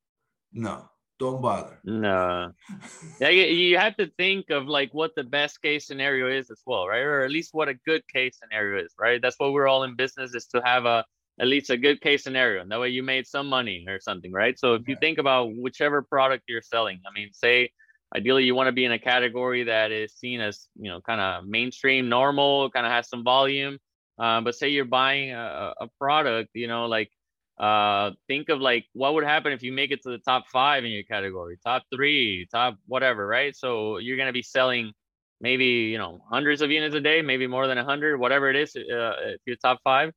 No, 0.53 0.89
don't 1.19 1.41
bother. 1.41 1.79
No. 1.85 2.53
yeah, 3.21 3.29
you 3.29 3.79
have 3.79 3.97
to 3.97 4.11
think 4.19 4.51
of 4.51 4.67
like 4.67 4.93
what 4.93 5.15
the 5.15 5.25
best 5.25 5.63
case 5.63 5.87
scenario 5.87 6.29
is 6.29 6.51
as 6.51 6.61
well, 6.67 6.89
right? 6.89 7.03
Or 7.03 7.23
at 7.23 7.31
least 7.31 7.51
what 7.53 7.69
a 7.69 7.75
good 7.75 8.07
case 8.09 8.39
scenario 8.41 8.85
is, 8.85 8.95
right? 8.99 9.23
That's 9.23 9.39
what 9.39 9.53
we're 9.53 9.69
all 9.69 9.85
in 9.85 9.97
business 9.97 10.35
is 10.35 10.47
to 10.47 10.61
have 10.65 10.85
a 10.85 11.05
at 11.41 11.47
least 11.47 11.71
a 11.71 11.77
good 11.77 12.01
case 12.01 12.25
scenario. 12.25 12.63
And 12.63 12.71
that 12.71 12.81
way 12.81 12.89
you 12.89 13.03
made 13.03 13.27
some 13.27 13.47
money 13.47 13.85
or 13.87 14.01
something, 14.01 14.33
right? 14.33 14.59
So 14.59 14.75
if 14.75 14.89
you 14.89 14.97
think 14.97 15.19
about 15.19 15.55
whichever 15.55 16.03
product 16.03 16.45
you're 16.49 16.63
selling, 16.63 17.01
I 17.07 17.13
mean, 17.15 17.31
say 17.33 17.71
ideally 18.15 18.45
you 18.45 18.55
want 18.55 18.69
to 18.69 18.73
be 18.73 18.85
in 18.85 18.93
a 18.93 18.99
category 18.99 19.65
that 19.65 19.93
is 19.93 20.13
seen 20.15 20.41
as, 20.41 20.69
you 20.77 20.91
know, 20.91 21.01
kind 21.01 21.21
of 21.21 21.47
mainstream, 21.47 22.09
normal, 22.09 22.71
kind 22.71 22.87
of 22.87 22.93
has 22.93 23.09
some 23.09 23.25
volume. 23.25 23.79
Uh, 24.19 24.41
but 24.41 24.55
say 24.55 24.69
you're 24.69 24.85
buying 24.85 25.33
a, 25.33 25.75
a 25.81 25.89
product, 25.99 26.51
you 26.55 26.67
know, 26.67 26.87
like 26.87 27.11
uh, 27.59 28.13
think 28.27 28.49
of 28.49 28.61
like 28.61 28.87
what 28.93 29.15
would 29.15 29.25
happen 29.25 29.53
if 29.53 29.63
you 29.63 29.73
make 29.73 29.91
it 29.91 30.03
to 30.03 30.11
the 30.11 30.19
top 30.19 30.49
five 30.49 30.85
in 30.85 30.91
your 30.91 31.03
category, 31.05 31.59
top 31.65 31.83
three, 31.95 32.47
top 32.53 32.77
whatever, 32.87 33.27
right? 33.27 33.55
So 33.55 33.99
you're 33.99 34.17
going 34.17 34.29
to 34.29 34.33
be 34.33 34.43
selling 34.43 34.93
maybe 35.41 35.65
you 35.65 35.99
know 35.99 36.21
hundreds 36.31 36.63
of 36.63 36.71
units 36.71 36.95
a 36.95 37.01
day, 37.01 37.23
maybe 37.23 37.47
more 37.47 37.67
than 37.67 37.79
a 37.79 37.85
hundred, 37.85 38.19
whatever 38.19 38.51
it 38.51 38.57
is. 38.57 38.77
Uh, 38.77 39.13
if 39.35 39.41
you're 39.45 39.57
top 39.57 39.81
five, 39.85 40.13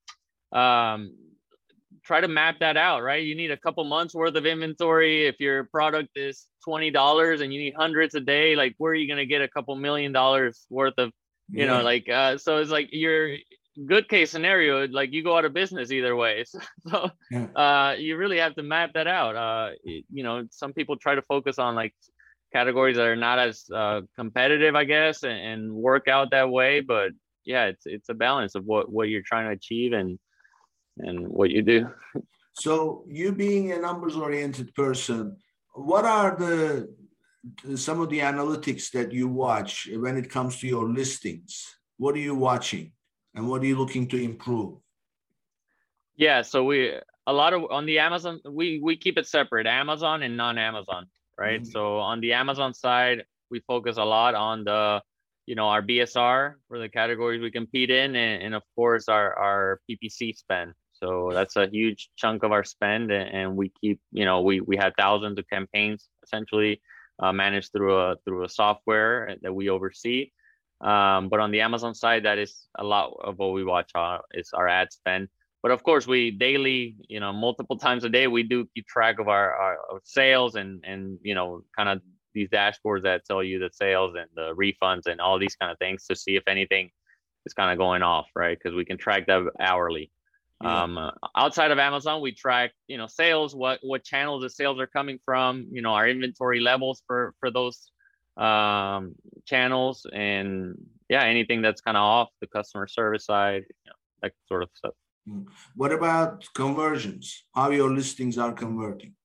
um, 0.52 1.16
try 2.04 2.22
to 2.22 2.28
map 2.28 2.60
that 2.60 2.78
out. 2.78 3.04
Right, 3.04 3.24
you 3.24 3.36
need 3.36 3.52
a 3.52 3.58
couple 3.58 3.84
months 3.84 4.14
worth 4.14 4.36
of 4.36 4.46
inventory. 4.46 5.28
If 5.28 5.40
your 5.40 5.66
product 5.66 6.10
is 6.16 6.46
twenty 6.64 6.92
dollars 6.92 7.42
and 7.42 7.54
you 7.54 7.60
need 7.60 7.74
hundreds 7.76 8.16
a 8.16 8.22
day, 8.22 8.56
like 8.56 8.76
where 8.78 8.92
are 8.92 8.96
you 8.96 9.08
gonna 9.08 9.26
get 9.26 9.42
a 9.42 9.48
couple 9.48 9.76
million 9.76 10.12
dollars 10.12 10.66
worth 10.70 10.96
of, 10.98 11.12
you 11.50 11.66
yeah. 11.66 11.68
know, 11.68 11.84
like 11.84 12.10
uh, 12.10 12.38
so 12.38 12.58
it's 12.58 12.72
like 12.72 12.90
you're 12.92 13.38
good 13.86 14.08
case 14.10 14.32
scenario, 14.32 14.88
like 14.88 15.12
you 15.12 15.24
go 15.24 15.38
out 15.38 15.46
of 15.46 15.54
business 15.54 15.92
either 15.92 16.16
way. 16.16 16.44
So, 16.90 17.12
yeah. 17.30 17.46
uh, 17.56 17.96
you 17.98 18.18
really 18.18 18.40
have 18.40 18.56
to 18.56 18.64
map 18.64 18.94
that 18.94 19.08
out. 19.08 19.36
Uh, 19.36 19.70
you 19.84 20.24
know, 20.24 20.48
some 20.50 20.74
people 20.74 20.98
try 20.98 21.14
to 21.14 21.22
focus 21.22 21.60
on 21.60 21.76
like 21.76 21.94
categories 22.52 22.98
that 22.98 23.06
are 23.06 23.16
not 23.16 23.40
as 23.40 23.66
uh, 23.74 24.02
competitive, 24.16 24.76
I 24.76 24.86
guess, 24.86 25.24
and, 25.24 25.40
and, 25.40 25.74
work 25.74 26.08
out 26.08 26.32
that 26.32 26.50
way. 26.50 26.82
But 26.82 27.12
yeah, 27.46 27.66
it's 27.66 27.86
it's 27.86 28.10
a 28.10 28.14
balance 28.14 28.56
of 28.56 28.66
what 28.66 28.92
what 28.92 29.10
you're 29.10 29.22
trying 29.24 29.48
to 29.48 29.54
achieve 29.54 29.94
and 29.94 30.20
and 30.98 31.28
what 31.28 31.52
you 31.52 31.62
do. 31.62 31.90
So, 32.54 33.06
you 33.08 33.32
being 33.32 33.72
a 33.72 33.80
numbers 33.80 34.16
oriented 34.16 34.74
person, 34.76 35.38
what 35.74 36.06
are 36.06 36.36
the 36.36 36.94
some 37.76 38.02
of 38.02 38.10
the 38.10 38.20
analytics 38.20 38.92
that 38.92 39.12
you 39.12 39.28
watch 39.28 39.90
when 39.94 40.18
it 40.18 40.30
comes 40.30 40.60
to 40.60 40.68
your 40.68 40.90
listings? 40.90 41.66
What 41.98 42.16
are 42.16 42.20
you 42.20 42.36
watching? 42.36 42.92
and 43.36 43.48
what 43.48 43.62
are 43.62 43.66
you 43.66 43.78
looking 43.78 44.08
to 44.10 44.22
improve? 44.22 44.78
Yeah, 46.16 46.42
so 46.42 46.64
we 46.64 46.94
a 47.28 47.34
lot 47.34 47.54
of 47.54 47.64
on 47.72 47.86
the 47.86 48.00
Amazon 48.00 48.40
we 48.48 48.80
we 48.84 48.98
keep 48.98 49.18
it 49.18 49.28
separate, 49.28 49.68
Amazon 49.68 50.24
and 50.24 50.38
non-Amazon, 50.38 51.08
right? 51.38 51.62
Mm-hmm. 51.62 51.72
So 51.72 51.98
on 52.00 52.22
the 52.22 52.34
Amazon 52.34 52.74
side, 52.74 53.26
we 53.50 53.60
focus 53.62 53.98
a 53.98 54.04
lot 54.04 54.36
on 54.36 54.64
the 54.64 55.02
you 55.52 55.56
know 55.56 55.68
our 55.68 55.82
BSR 55.82 56.54
for 56.70 56.80
the 56.80 56.88
categories 56.88 57.42
we 57.42 57.52
compete 57.52 57.90
in, 57.90 58.16
and, 58.16 58.42
and 58.42 58.56
of 58.56 58.64
course 58.74 59.10
our 59.10 59.38
our 59.38 59.82
PPC 59.84 60.34
spend. 60.38 60.72
So 60.94 61.32
that's 61.34 61.58
a 61.58 61.68
huge 61.68 62.10
chunk 62.16 62.44
of 62.44 62.54
our 62.54 62.64
spend, 62.64 63.12
and, 63.12 63.28
and 63.38 63.58
we 63.58 63.70
keep 63.82 64.00
you 64.14 64.24
know 64.24 64.40
we 64.44 64.62
we 64.62 64.78
have 64.78 64.94
thousands 64.98 65.38
of 65.40 65.46
campaigns 65.50 66.08
essentially 66.24 66.82
uh, 67.20 67.34
managed 67.34 67.74
through 67.74 67.98
a 67.98 68.16
through 68.24 68.46
a 68.46 68.50
software 68.50 69.36
that 69.42 69.54
we 69.54 69.68
oversee. 69.68 70.32
Um, 70.80 71.28
but 71.28 71.42
on 71.42 71.52
the 71.52 71.60
Amazon 71.60 71.96
side, 71.96 72.24
that 72.24 72.38
is 72.38 72.54
a 72.80 72.86
lot 72.86 73.12
of 73.22 73.38
what 73.38 73.52
we 73.52 73.66
watch 73.66 73.92
uh, 73.94 74.20
is 74.34 74.52
our 74.54 74.70
ad 74.70 74.94
spend. 74.94 75.28
But 75.62 75.72
of 75.72 75.84
course, 75.84 76.08
we 76.08 76.32
daily, 76.32 76.96
you 77.10 77.20
know, 77.20 77.34
multiple 77.34 77.78
times 77.78 78.06
a 78.06 78.10
day, 78.10 78.28
we 78.28 78.44
do 78.44 78.70
keep 78.74 78.88
track 78.88 79.20
of 79.20 79.28
our, 79.28 79.54
our 79.54 80.00
sales 80.06 80.56
and 80.56 80.80
and 80.86 81.20
you 81.24 81.36
know, 81.36 81.66
kind 81.76 81.90
of 81.90 82.00
these 82.34 82.50
dashboards 82.50 83.04
that 83.04 83.26
tell 83.26 83.44
you 83.44 83.60
the 83.60 83.70
sales 83.72 84.16
and 84.18 84.28
the 84.36 84.56
refunds 84.56 85.08
and 85.08 85.20
all 85.20 85.40
these 85.40 85.56
kind 85.56 85.72
of 85.72 85.78
things 85.80 86.06
to 86.08 86.16
see 86.16 86.36
if 86.36 86.44
anything 86.48 86.90
is 87.46 87.54
kind 87.54 87.72
of 87.72 87.78
going 87.78 88.04
off, 88.04 88.28
right? 88.36 88.58
Because 88.58 88.76
we 88.76 88.86
can 88.86 88.98
track 88.98 89.28
that 89.28 89.44
hourly. 89.60 90.12
Yeah. 90.64 90.84
Um, 90.84 90.98
uh, 90.98 91.12
outside 91.36 91.72
of 91.72 91.80
Amazon, 91.80 92.22
we 92.22 92.34
track, 92.34 92.72
you 92.88 92.98
know, 92.98 93.08
sales, 93.08 93.56
what 93.56 93.80
what 93.82 94.04
channels 94.04 94.44
the 94.44 94.50
sales 94.50 94.80
are 94.80 94.88
coming 94.88 95.20
from, 95.26 95.68
you 95.72 95.82
know, 95.82 95.94
our 95.94 96.08
inventory 96.08 96.60
levels 96.60 97.02
for 97.08 97.34
for 97.40 97.50
those 97.50 97.92
um, 98.38 99.16
channels 99.46 100.06
and 100.14 100.76
yeah, 101.10 101.24
anything 101.24 101.62
that's 101.62 101.82
kind 101.82 101.98
of 101.98 102.02
off 102.02 102.30
the 102.42 102.48
customer 102.48 102.88
service 102.88 103.26
side, 103.26 103.64
you 103.68 103.90
know, 103.90 103.96
that 104.22 104.34
sort 104.48 104.64
of 104.64 104.70
stuff. 104.76 104.94
Hmm. 105.28 105.44
What 105.76 105.92
about 105.92 106.48
conversions? 106.54 107.44
How 107.56 107.72
your 107.72 107.92
listings 107.92 108.38
are 108.38 108.54
converting? 108.54 109.16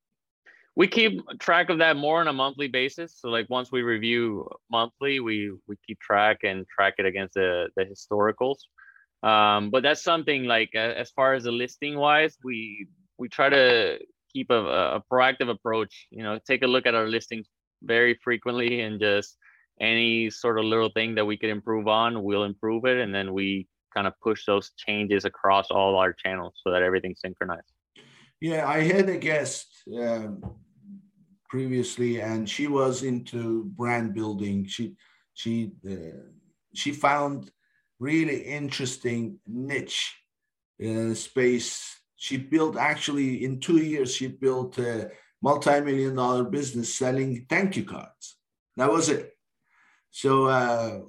We 0.76 0.86
keep 0.88 1.20
track 1.38 1.70
of 1.70 1.78
that 1.78 1.96
more 1.96 2.20
on 2.20 2.28
a 2.28 2.32
monthly 2.32 2.68
basis. 2.68 3.16
So 3.18 3.28
like 3.28 3.48
once 3.48 3.72
we 3.72 3.82
review 3.82 4.48
monthly, 4.70 5.20
we 5.20 5.52
we 5.66 5.76
keep 5.86 5.98
track 6.00 6.38
and 6.44 6.66
track 6.68 6.94
it 6.98 7.06
against 7.06 7.34
the 7.34 7.68
the 7.76 7.84
historicals. 7.84 8.58
Um, 9.22 9.70
but 9.70 9.82
that's 9.82 10.02
something 10.02 10.44
like 10.44 10.70
uh, 10.74 10.92
as 11.02 11.10
far 11.10 11.34
as 11.34 11.44
the 11.44 11.52
listing 11.52 11.96
wise, 11.96 12.36
we 12.44 12.86
we 13.18 13.28
try 13.28 13.48
to 13.48 13.98
keep 14.32 14.50
a, 14.50 14.62
a 14.98 15.02
proactive 15.10 15.48
approach. 15.48 16.06
You 16.10 16.22
know, 16.22 16.38
take 16.46 16.62
a 16.62 16.66
look 16.66 16.86
at 16.86 16.94
our 16.94 17.08
listings 17.08 17.46
very 17.82 18.18
frequently 18.22 18.82
and 18.82 19.00
just 19.00 19.36
any 19.80 20.30
sort 20.30 20.58
of 20.58 20.64
little 20.64 20.90
thing 20.90 21.14
that 21.14 21.24
we 21.24 21.36
could 21.36 21.50
improve 21.50 21.88
on, 21.88 22.22
we'll 22.22 22.44
improve 22.44 22.84
it. 22.84 22.98
And 22.98 23.14
then 23.14 23.32
we 23.32 23.66
kind 23.94 24.06
of 24.06 24.14
push 24.22 24.44
those 24.46 24.72
changes 24.76 25.24
across 25.24 25.70
all 25.70 25.96
our 25.96 26.12
channels 26.12 26.54
so 26.62 26.70
that 26.70 26.82
everything's 26.82 27.20
synchronized. 27.20 27.72
Yeah, 28.40 28.68
I 28.68 28.82
had 28.82 29.08
a 29.08 29.16
guest 29.16 29.66
um, 29.98 30.42
previously, 31.48 32.20
and 32.20 32.48
she 32.48 32.66
was 32.66 33.02
into 33.02 33.64
brand 33.76 34.14
building. 34.14 34.66
She 34.66 34.94
she 35.34 35.72
uh, 35.88 36.30
she 36.74 36.92
found 36.92 37.50
really 37.98 38.38
interesting 38.42 39.38
niche 39.46 40.16
uh, 40.84 41.14
space. 41.14 42.00
She 42.16 42.36
built 42.36 42.76
actually 42.76 43.44
in 43.44 43.60
two 43.60 43.78
years. 43.78 44.14
She 44.14 44.28
built 44.28 44.78
a 44.78 45.10
multi-million 45.42 46.14
dollar 46.16 46.44
business 46.44 46.94
selling 46.94 47.46
thank 47.48 47.76
you 47.76 47.84
cards. 47.84 48.36
That 48.76 48.90
was 48.90 49.08
it. 49.08 49.32
So 50.10 50.46
uh, 50.46 51.00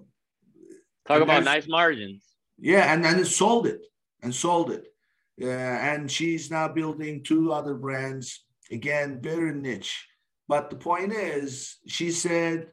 talk 1.08 1.22
about 1.22 1.44
nice 1.44 1.68
margins. 1.68 2.24
Yeah, 2.60 2.94
and 2.94 3.04
then 3.04 3.20
it 3.20 3.28
sold 3.28 3.68
it 3.68 3.82
and 4.22 4.34
sold 4.34 4.72
it. 4.72 4.86
Uh, 5.42 5.46
and 5.48 6.12
she's 6.12 6.50
now 6.50 6.68
building 6.68 7.24
two 7.24 7.54
other 7.54 7.76
brands. 7.76 8.44
Again, 8.72 9.22
very 9.22 9.54
niche. 9.54 10.08
But 10.48 10.70
the 10.70 10.78
point 10.78 11.12
is, 11.14 11.78
she 11.88 12.12
said, 12.12 12.68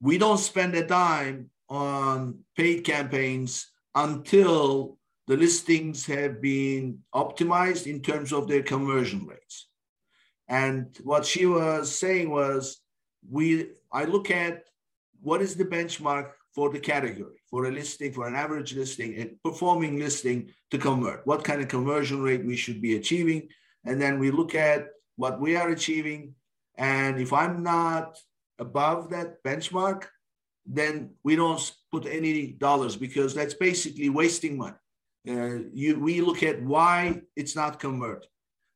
we 0.00 0.18
don't 0.18 0.38
spend 0.38 0.74
a 0.74 0.86
dime 0.86 1.50
on 1.68 2.40
paid 2.56 2.84
campaigns 2.84 3.70
until 3.94 4.98
the 5.26 5.36
listings 5.36 6.04
have 6.06 6.40
been 6.40 6.98
optimized 7.14 7.86
in 7.86 8.00
terms 8.00 8.32
of 8.32 8.48
their 8.48 8.62
conversion 8.62 9.26
rates. 9.26 9.68
And 10.48 10.94
what 11.02 11.24
she 11.24 11.46
was 11.46 11.98
saying 11.98 12.30
was, 12.30 12.80
we 13.30 13.70
I 13.90 14.04
look 14.04 14.30
at 14.30 14.64
what 15.22 15.40
is 15.40 15.56
the 15.56 15.64
benchmark 15.64 16.32
for 16.54 16.70
the 16.70 16.78
category, 16.78 17.40
for 17.48 17.66
a 17.66 17.70
listing, 17.70 18.12
for 18.12 18.28
an 18.28 18.34
average 18.34 18.74
listing, 18.74 19.14
a 19.18 19.48
performing 19.48 19.98
listing 19.98 20.50
to 20.70 20.78
convert, 20.78 21.26
what 21.26 21.42
kind 21.42 21.62
of 21.62 21.68
conversion 21.68 22.22
rate 22.22 22.44
we 22.44 22.56
should 22.56 22.82
be 22.82 22.96
achieving. 22.96 23.48
And 23.86 24.00
then 24.00 24.18
we 24.18 24.30
look 24.30 24.54
at 24.54 24.88
what 25.16 25.40
we 25.40 25.56
are 25.56 25.68
achieving. 25.70 26.34
And 26.76 27.20
if 27.20 27.32
I'm 27.32 27.62
not 27.62 28.18
above 28.58 29.10
that 29.10 29.42
benchmark, 29.42 30.04
then 30.66 31.10
we 31.22 31.36
don't 31.36 31.72
put 31.92 32.06
any 32.06 32.52
dollars 32.52 32.96
because 32.96 33.34
that's 33.34 33.54
basically 33.54 34.08
wasting 34.08 34.56
money. 34.56 34.76
Uh, 35.28 35.58
you, 35.72 35.98
we 35.98 36.20
look 36.20 36.42
at 36.42 36.62
why 36.62 37.20
it's 37.36 37.56
not 37.56 37.80
converting, 37.80 38.28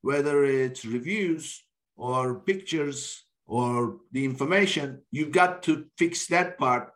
whether 0.03 0.45
it's 0.45 0.85
reviews 0.85 1.63
or 1.97 2.41
pictures 2.41 3.25
or 3.47 3.97
the 4.13 4.25
information, 4.25 5.03
you've 5.11 5.33
got 5.33 5.63
to 5.63 5.87
fix 5.97 6.27
that 6.27 6.59
part 6.59 6.91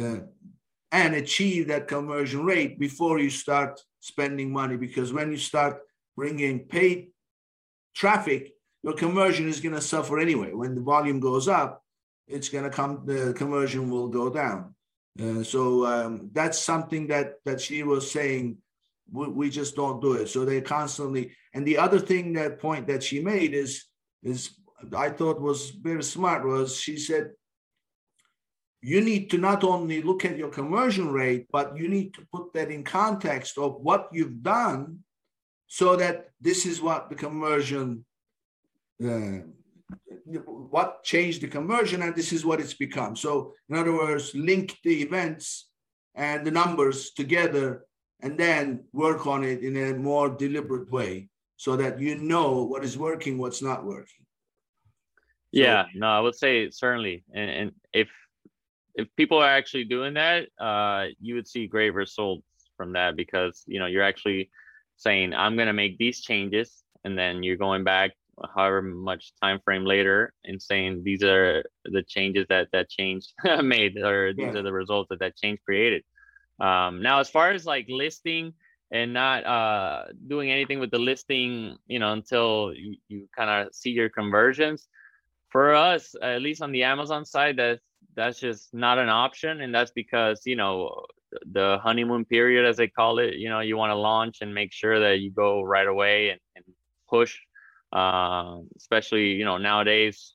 uh, 0.00 0.18
and 0.90 1.14
achieve 1.14 1.68
that 1.68 1.88
conversion 1.88 2.44
rate 2.44 2.78
before 2.78 3.18
you 3.18 3.30
start 3.30 3.80
spending 4.00 4.52
money. 4.52 4.76
Because 4.76 5.12
when 5.12 5.30
you 5.30 5.38
start 5.38 5.78
bringing 6.16 6.60
paid 6.60 7.08
traffic, 7.94 8.52
your 8.82 8.94
conversion 8.94 9.48
is 9.48 9.60
going 9.60 9.74
to 9.74 9.80
suffer 9.80 10.18
anyway. 10.18 10.52
When 10.52 10.74
the 10.74 10.80
volume 10.80 11.20
goes 11.20 11.48
up, 11.48 11.82
it's 12.26 12.48
going 12.48 12.64
to 12.64 12.70
come, 12.70 13.02
the 13.04 13.32
conversion 13.34 13.90
will 13.90 14.08
go 14.08 14.30
down. 14.30 14.74
Uh, 15.20 15.42
so 15.42 15.84
um, 15.86 16.30
that's 16.32 16.58
something 16.58 17.06
that 17.08 17.34
that 17.44 17.60
she 17.60 17.82
was 17.82 18.10
saying 18.10 18.56
we, 19.10 19.28
we 19.28 19.50
just 19.50 19.76
don't 19.76 20.00
do 20.00 20.14
it. 20.14 20.28
So 20.28 20.44
they 20.44 20.60
constantly. 20.62 21.32
And 21.52 21.66
the 21.66 21.76
other 21.76 21.98
thing 21.98 22.32
that 22.32 22.60
point 22.60 22.86
that 22.86 23.02
she 23.02 23.20
made 23.20 23.52
is 23.52 23.84
is 24.22 24.56
I 24.96 25.10
thought 25.10 25.40
was 25.40 25.70
very 25.70 26.02
smart 26.02 26.44
was 26.44 26.80
she 26.80 26.96
said 26.96 27.32
you 28.82 29.00
need 29.00 29.30
to 29.30 29.38
not 29.38 29.62
only 29.62 30.02
look 30.02 30.24
at 30.24 30.36
your 30.36 30.48
conversion 30.48 31.12
rate, 31.12 31.46
but 31.52 31.76
you 31.76 31.88
need 31.88 32.12
to 32.14 32.26
put 32.32 32.52
that 32.52 32.70
in 32.70 32.82
context 32.82 33.56
of 33.56 33.80
what 33.80 34.08
you've 34.12 34.42
done 34.42 34.98
so 35.68 35.94
that 35.96 36.30
this 36.40 36.66
is 36.66 36.82
what 36.82 37.08
the 37.08 37.14
conversion, 37.14 38.04
what 40.70 41.02
changed 41.04 41.42
the 41.42 41.48
conversion, 41.48 42.02
and 42.02 42.14
this 42.14 42.32
is 42.32 42.44
what 42.44 42.60
it's 42.60 42.74
become. 42.74 43.16
So, 43.16 43.54
in 43.68 43.76
other 43.76 43.92
words, 43.92 44.34
link 44.34 44.78
the 44.84 45.02
events 45.02 45.68
and 46.14 46.46
the 46.46 46.50
numbers 46.50 47.10
together 47.10 47.86
and 48.20 48.38
then 48.38 48.84
work 48.92 49.26
on 49.26 49.44
it 49.44 49.62
in 49.62 49.76
a 49.76 49.94
more 49.94 50.28
deliberate 50.28 50.90
way 50.90 51.28
so 51.56 51.76
that 51.76 52.00
you 52.00 52.16
know 52.16 52.64
what 52.64 52.84
is 52.84 52.96
working, 52.96 53.38
what's 53.38 53.62
not 53.62 53.84
working. 53.84 54.26
Yeah, 55.50 55.84
no, 55.94 56.06
I 56.06 56.20
would 56.20 56.34
say 56.34 56.70
certainly. 56.70 57.24
And, 57.34 57.50
and 57.50 57.72
if 57.92 58.08
if 58.94 59.08
people 59.16 59.38
are 59.38 59.48
actually 59.48 59.84
doing 59.84 60.14
that, 60.14 60.48
uh, 60.58 61.06
you 61.20 61.34
would 61.34 61.48
see 61.48 61.66
great 61.66 61.94
results 61.94 62.46
from 62.76 62.92
that 62.92 63.16
because 63.16 63.62
you 63.66 63.78
know 63.78 63.86
you're 63.86 64.02
actually 64.02 64.50
saying 64.96 65.34
I'm 65.34 65.56
going 65.56 65.66
to 65.66 65.72
make 65.72 65.98
these 65.98 66.20
changes, 66.20 66.82
and 67.04 67.18
then 67.18 67.42
you're 67.42 67.56
going 67.56 67.84
back 67.84 68.12
however 68.54 68.82
much 68.82 69.32
time 69.42 69.60
frame 69.64 69.84
later 69.84 70.32
and 70.44 70.60
saying 70.60 71.02
these 71.04 71.22
are 71.22 71.64
the 71.84 72.02
changes 72.02 72.46
that 72.48 72.68
that 72.72 72.88
change 72.88 73.26
made 73.62 73.96
or 73.98 74.32
these 74.32 74.52
yeah. 74.52 74.58
are 74.58 74.62
the 74.62 74.72
results 74.72 75.08
that 75.10 75.18
that 75.18 75.36
change 75.36 75.58
created 75.64 76.02
um, 76.60 77.02
now 77.02 77.20
as 77.20 77.28
far 77.28 77.50
as 77.50 77.66
like 77.66 77.86
listing 77.88 78.52
and 78.90 79.12
not 79.12 79.44
uh, 79.46 80.04
doing 80.28 80.50
anything 80.50 80.78
with 80.78 80.90
the 80.90 80.98
listing 80.98 81.76
you 81.86 81.98
know 81.98 82.12
until 82.12 82.72
you, 82.74 82.96
you 83.08 83.28
kind 83.36 83.50
of 83.50 83.74
see 83.74 83.90
your 83.90 84.08
conversions 84.08 84.88
for 85.48 85.74
us 85.74 86.14
at 86.22 86.40
least 86.40 86.62
on 86.62 86.72
the 86.72 86.82
amazon 86.82 87.24
side 87.24 87.56
that's 87.56 87.82
that's 88.14 88.40
just 88.40 88.72
not 88.74 88.98
an 88.98 89.08
option 89.08 89.60
and 89.60 89.74
that's 89.74 89.92
because 89.92 90.40
you 90.44 90.56
know 90.56 91.04
the 91.52 91.78
honeymoon 91.82 92.24
period 92.24 92.66
as 92.66 92.76
they 92.76 92.88
call 92.88 93.18
it 93.18 93.34
you 93.34 93.48
know 93.48 93.60
you 93.60 93.76
want 93.76 93.90
to 93.90 93.94
launch 93.94 94.38
and 94.40 94.54
make 94.54 94.72
sure 94.72 95.00
that 95.00 95.20
you 95.20 95.30
go 95.30 95.62
right 95.62 95.86
away 95.86 96.30
and, 96.30 96.40
and 96.56 96.64
push 97.08 97.38
uh, 97.92 98.58
especially 98.76 99.32
you 99.32 99.44
know 99.44 99.58
nowadays 99.58 100.34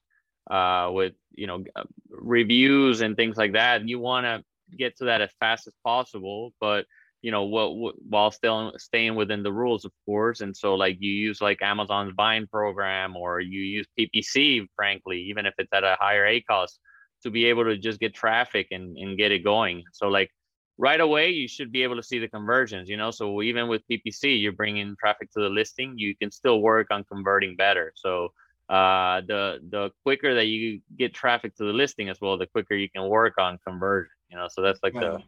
uh, 0.49 0.89
with 0.91 1.13
you 1.33 1.47
know 1.47 1.63
uh, 1.75 1.83
reviews 2.09 3.01
and 3.01 3.15
things 3.15 3.37
like 3.37 3.53
that. 3.53 3.87
You 3.87 3.99
want 3.99 4.25
to 4.25 4.43
get 4.77 4.97
to 4.97 5.05
that 5.05 5.21
as 5.21 5.31
fast 5.39 5.67
as 5.67 5.73
possible, 5.83 6.53
but 6.59 6.85
you 7.21 7.31
know 7.31 7.43
what, 7.43 7.75
what, 7.75 7.95
while 8.07 8.31
still 8.31 8.73
staying 8.77 9.15
within 9.15 9.43
the 9.43 9.51
rules, 9.51 9.85
of 9.85 9.91
course. 10.05 10.41
And 10.41 10.55
so 10.55 10.75
like 10.75 10.97
you 10.99 11.11
use 11.11 11.41
like 11.41 11.61
Amazon's 11.61 12.13
Vine 12.15 12.47
program 12.47 13.15
or 13.15 13.39
you 13.39 13.61
use 13.61 13.87
PPC, 13.99 14.67
frankly, 14.75 15.21
even 15.23 15.45
if 15.45 15.53
it's 15.57 15.73
at 15.73 15.83
a 15.83 15.97
higher 15.99 16.25
ACoS, 16.25 16.77
to 17.23 17.31
be 17.31 17.45
able 17.45 17.63
to 17.65 17.77
just 17.77 17.99
get 17.99 18.13
traffic 18.13 18.67
and, 18.71 18.95
and 18.97 19.17
get 19.17 19.31
it 19.31 19.43
going. 19.43 19.83
So 19.93 20.07
like 20.07 20.29
right 20.78 21.01
away 21.01 21.30
you 21.30 21.47
should 21.47 21.71
be 21.71 21.84
able 21.84 21.95
to 21.95 22.03
see 22.03 22.19
the 22.19 22.28
conversions 22.28 22.89
you 22.89 22.97
know? 22.97 23.11
So 23.11 23.41
even 23.41 23.67
with 23.67 23.82
ppc 23.89 24.41
you're 24.41 24.51
bringing 24.51 24.95
traffic 24.99 25.32
to 25.32 25.41
the 25.41 25.49
listing 25.49 25.93
you 25.97 26.15
can 26.15 26.32
still 26.32 26.61
work 26.61 26.88
on 26.91 27.03
converting 27.03 27.55
better. 27.55 27.93
So 27.95 28.34
uh, 28.69 29.21
the 29.21 29.59
the 29.69 29.91
quicker 30.03 30.36
that 30.36 30.47
you 30.47 30.82
get 30.97 31.13
traffic 31.13 31.55
to 31.55 31.63
the 31.63 31.73
listing 31.73 32.09
as 32.09 32.19
well 32.21 32.38
the 32.38 32.47
quicker 32.47 32.75
you 32.75 32.89
can 32.89 33.07
work 33.07 33.36
on 33.38 33.57
conversion 33.65 34.11
you 34.30 34.38
know? 34.38 34.47
So 34.49 34.61
that's 34.61 34.80
like 34.84 34.93
the 34.93 35.23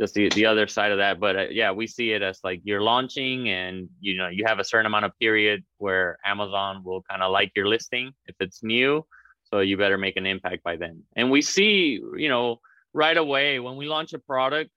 just 0.00 0.14
the, 0.14 0.28
the 0.28 0.46
other 0.46 0.68
side 0.68 0.92
of 0.92 0.98
that 0.98 1.18
but 1.18 1.36
uh, 1.36 1.46
yeah 1.50 1.72
we 1.72 1.86
see 1.86 2.12
it 2.12 2.22
as 2.22 2.38
like 2.44 2.60
you're 2.62 2.82
launching 2.82 3.48
and 3.48 3.88
you 4.00 4.16
know 4.16 4.28
you 4.28 4.44
have 4.46 4.60
a 4.60 4.64
certain 4.64 4.86
amount 4.86 5.04
of 5.04 5.12
period 5.18 5.64
where 5.78 6.18
amazon 6.24 6.84
will 6.84 7.02
kind 7.02 7.20
of 7.20 7.32
like 7.32 7.50
your 7.56 7.66
listing 7.66 8.12
if 8.26 8.36
it's 8.38 8.62
new 8.62 9.04
so 9.50 9.60
you 9.60 9.76
better 9.76 9.98
make 9.98 10.16
an 10.16 10.26
impact 10.26 10.62
by 10.62 10.76
then. 10.76 11.02
And 11.16 11.30
we 11.30 11.42
see 11.42 12.00
you 12.16 12.28
know 12.28 12.60
right 12.92 13.16
away. 13.16 13.58
When 13.58 13.76
we 13.76 13.86
launch 13.86 14.12
a 14.12 14.18
product 14.18 14.70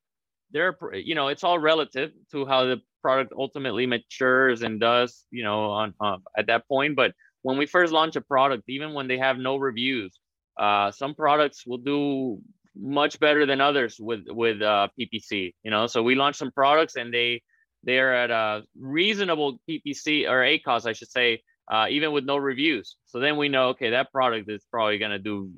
there 0.51 0.77
you 0.93 1.15
know 1.15 1.27
it's 1.29 1.43
all 1.43 1.57
relative 1.59 2.11
to 2.31 2.45
how 2.45 2.65
the 2.65 2.81
product 3.01 3.33
ultimately 3.37 3.85
matures 3.85 4.61
and 4.61 4.79
does 4.79 5.25
you 5.31 5.43
know 5.43 5.71
on 5.71 5.93
uh, 5.99 6.17
at 6.37 6.47
that 6.47 6.67
point. 6.67 6.95
But 6.95 7.13
when 7.41 7.57
we 7.57 7.65
first 7.65 7.93
launch 7.93 8.15
a 8.15 8.21
product 8.21 8.63
even 8.67 8.93
when 8.93 9.07
they 9.07 9.17
have 9.17 9.37
no 9.37 9.57
reviews 9.57 10.19
uh, 10.59 10.91
some 10.91 11.15
products 11.15 11.65
will 11.65 11.77
do 11.77 12.39
much 12.75 13.19
better 13.19 13.45
than 13.45 13.61
others 13.61 13.97
with 13.99 14.21
with 14.27 14.61
uh, 14.61 14.87
ppc 14.99 15.53
you 15.63 15.71
know? 15.71 15.87
So 15.87 16.03
we 16.03 16.15
launched 16.15 16.39
some 16.39 16.51
products 16.51 16.95
and 16.95 17.13
they 17.13 17.41
they're 17.83 18.13
at 18.13 18.29
a 18.29 18.63
reasonable 18.79 19.57
ppc 19.69 20.29
or 20.29 20.41
acos 20.41 20.85
i 20.85 20.93
should 20.93 21.09
say 21.09 21.41
uh, 21.71 21.87
even 21.89 22.11
with 22.11 22.25
no 22.25 22.37
reviews. 22.37 22.97
So 23.05 23.19
then 23.19 23.37
we 23.37 23.49
know 23.49 23.69
okay 23.69 23.91
that 23.91 24.11
product 24.11 24.49
is 24.49 24.63
probably 24.69 24.97
going 24.97 25.11
to 25.11 25.19
do 25.19 25.51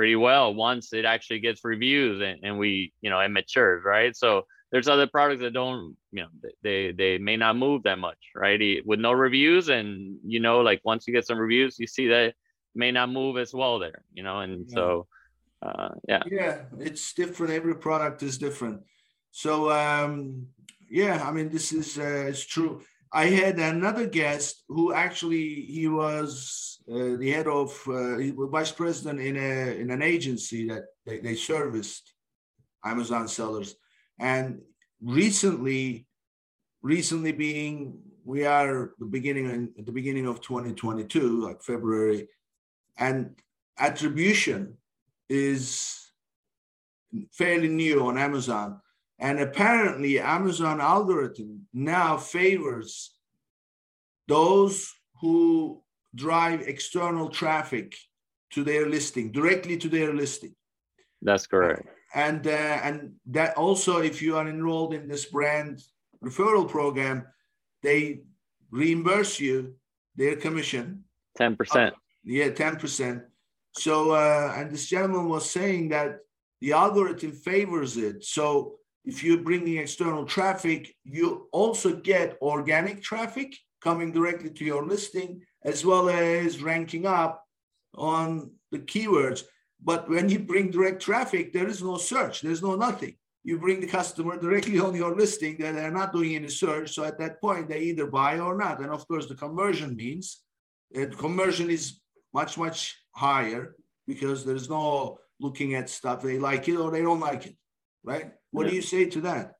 pretty 0.00 0.16
well 0.16 0.54
once 0.54 0.94
it 0.94 1.04
actually 1.04 1.40
gets 1.40 1.60
reviews 1.62 2.22
and, 2.22 2.38
and 2.42 2.58
we 2.58 2.90
you 3.02 3.10
know 3.10 3.20
it 3.20 3.28
matures 3.28 3.82
right? 3.84 4.16
So 4.16 4.46
there's 4.72 4.88
other 4.88 5.06
products 5.06 5.42
that 5.42 5.52
don't 5.52 5.94
you 6.10 6.22
know 6.22 6.28
they 6.62 6.92
they 6.92 7.18
may 7.18 7.36
not 7.36 7.54
move 7.54 7.82
that 7.82 7.98
much 7.98 8.16
right? 8.34 8.80
With 8.86 8.98
no 8.98 9.12
reviews 9.12 9.68
and 9.68 10.16
you 10.24 10.40
know 10.40 10.60
like 10.60 10.80
once 10.84 11.06
you 11.06 11.12
get 11.12 11.26
some 11.26 11.36
reviews 11.36 11.78
you 11.78 11.86
see 11.86 12.08
that 12.08 12.32
may 12.74 12.90
not 12.92 13.10
move 13.10 13.36
as 13.36 13.52
well 13.52 13.78
there 13.78 14.02
you 14.14 14.22
know? 14.22 14.40
And 14.40 14.64
yeah. 14.68 14.74
so 14.74 15.06
uh, 15.60 15.90
yeah. 16.08 16.22
Yeah 16.38 16.56
it's 16.78 17.12
different. 17.12 17.52
Every 17.52 17.74
product 17.74 18.22
is 18.22 18.38
different. 18.38 18.80
So 19.32 19.70
um 19.70 20.46
yeah 20.88 21.16
i 21.28 21.30
mean 21.30 21.48
this 21.50 21.72
is 21.72 21.98
uh, 21.98 22.24
it's 22.30 22.46
true 22.54 22.82
I 23.12 23.26
had 23.26 23.58
another 23.58 24.06
guest 24.06 24.62
who 24.68 24.92
actually 24.92 25.66
he 25.68 25.88
was 25.88 26.78
uh, 26.90 27.16
the 27.16 27.30
head 27.30 27.46
of 27.46 27.70
uh, 27.88 28.18
he 28.18 28.30
was 28.32 28.50
vice 28.50 28.72
president 28.72 29.20
in 29.20 29.36
a 29.36 29.80
in 29.80 29.90
an 29.90 30.02
agency 30.02 30.68
that 30.68 30.84
they, 31.04 31.18
they 31.18 31.34
serviced 31.34 32.14
Amazon 32.84 33.26
sellers, 33.26 33.74
and 34.18 34.60
recently, 35.02 36.06
recently 36.82 37.32
being 37.32 37.98
we 38.24 38.44
are 38.44 38.92
the 38.98 39.06
beginning 39.06 39.72
at 39.76 39.86
the 39.86 39.92
beginning 39.92 40.26
of 40.26 40.40
2022, 40.40 41.40
like 41.40 41.62
February, 41.62 42.28
and 42.96 43.34
attribution 43.78 44.76
is 45.28 46.12
fairly 47.32 47.68
new 47.68 48.06
on 48.06 48.18
Amazon 48.18 48.80
and 49.20 49.38
apparently, 49.38 50.18
Amazon 50.18 50.80
algorithm 50.80 51.66
now 51.74 52.16
favors 52.16 53.12
those 54.28 54.92
who 55.20 55.82
drive 56.14 56.62
external 56.62 57.28
traffic 57.28 57.94
to 58.52 58.64
their 58.64 58.88
listing, 58.88 59.30
directly 59.30 59.76
to 59.76 59.88
their 59.88 60.14
listing. 60.14 60.54
That's 61.20 61.46
correct. 61.46 61.86
And 62.14 62.46
uh, 62.46 62.80
and 62.82 63.12
that 63.26 63.56
also, 63.58 63.98
if 63.98 64.22
you 64.22 64.36
are 64.36 64.48
enrolled 64.48 64.94
in 64.94 65.06
this 65.06 65.26
brand 65.26 65.82
referral 66.24 66.68
program, 66.68 67.26
they 67.82 68.22
reimburse 68.70 69.38
you 69.38 69.74
their 70.16 70.36
commission. 70.36 71.04
Ten 71.36 71.56
percent. 71.56 71.94
Yeah, 72.24 72.50
ten 72.50 72.76
percent. 72.76 73.24
So, 73.72 74.12
uh, 74.12 74.54
and 74.56 74.72
this 74.72 74.88
gentleman 74.88 75.28
was 75.28 75.48
saying 75.48 75.90
that 75.90 76.20
the 76.60 76.72
algorithm 76.72 77.32
favors 77.32 77.96
it. 77.96 78.24
So 78.24 78.79
if 79.04 79.24
you're 79.24 79.38
bringing 79.38 79.78
external 79.78 80.24
traffic, 80.24 80.94
you 81.04 81.48
also 81.52 81.96
get 81.96 82.38
organic 82.42 83.02
traffic 83.02 83.56
coming 83.80 84.12
directly 84.12 84.50
to 84.50 84.64
your 84.64 84.84
listing, 84.84 85.42
as 85.64 85.84
well 85.84 86.08
as 86.08 86.62
ranking 86.62 87.06
up 87.06 87.44
on 87.94 88.50
the 88.70 88.78
keywords. 88.78 89.42
But 89.82 90.08
when 90.08 90.28
you 90.28 90.38
bring 90.40 90.70
direct 90.70 91.00
traffic, 91.02 91.52
there 91.52 91.66
is 91.66 91.82
no 91.82 91.96
search, 91.96 92.42
there's 92.42 92.62
no 92.62 92.76
nothing. 92.76 93.16
You 93.42 93.58
bring 93.58 93.80
the 93.80 93.86
customer 93.86 94.38
directly 94.38 94.78
on 94.78 94.94
your 94.94 95.16
listing 95.16 95.56
that 95.58 95.74
they're 95.74 95.90
not 95.90 96.12
doing 96.12 96.36
any 96.36 96.48
search. 96.48 96.94
So 96.94 97.04
at 97.04 97.18
that 97.18 97.40
point, 97.40 97.70
they 97.70 97.80
either 97.80 98.06
buy 98.06 98.38
or 98.38 98.54
not. 98.56 98.80
And 98.80 98.90
of 98.90 99.08
course, 99.08 99.26
the 99.26 99.34
conversion 99.34 99.96
means 99.96 100.42
uh, 100.94 101.00
that 101.00 101.16
conversion 101.16 101.70
is 101.70 102.00
much, 102.34 102.58
much 102.58 103.00
higher 103.12 103.74
because 104.06 104.44
there's 104.44 104.68
no 104.68 105.18
looking 105.40 105.74
at 105.74 105.88
stuff. 105.88 106.20
They 106.20 106.38
like 106.38 106.68
it 106.68 106.76
or 106.76 106.90
they 106.90 107.00
don't 107.00 107.20
like 107.20 107.46
it, 107.46 107.56
right? 108.04 108.32
What 108.50 108.64
yeah. 108.64 108.70
do 108.70 108.76
you 108.76 108.82
say 108.82 109.04
to 109.06 109.20
that? 109.22 109.54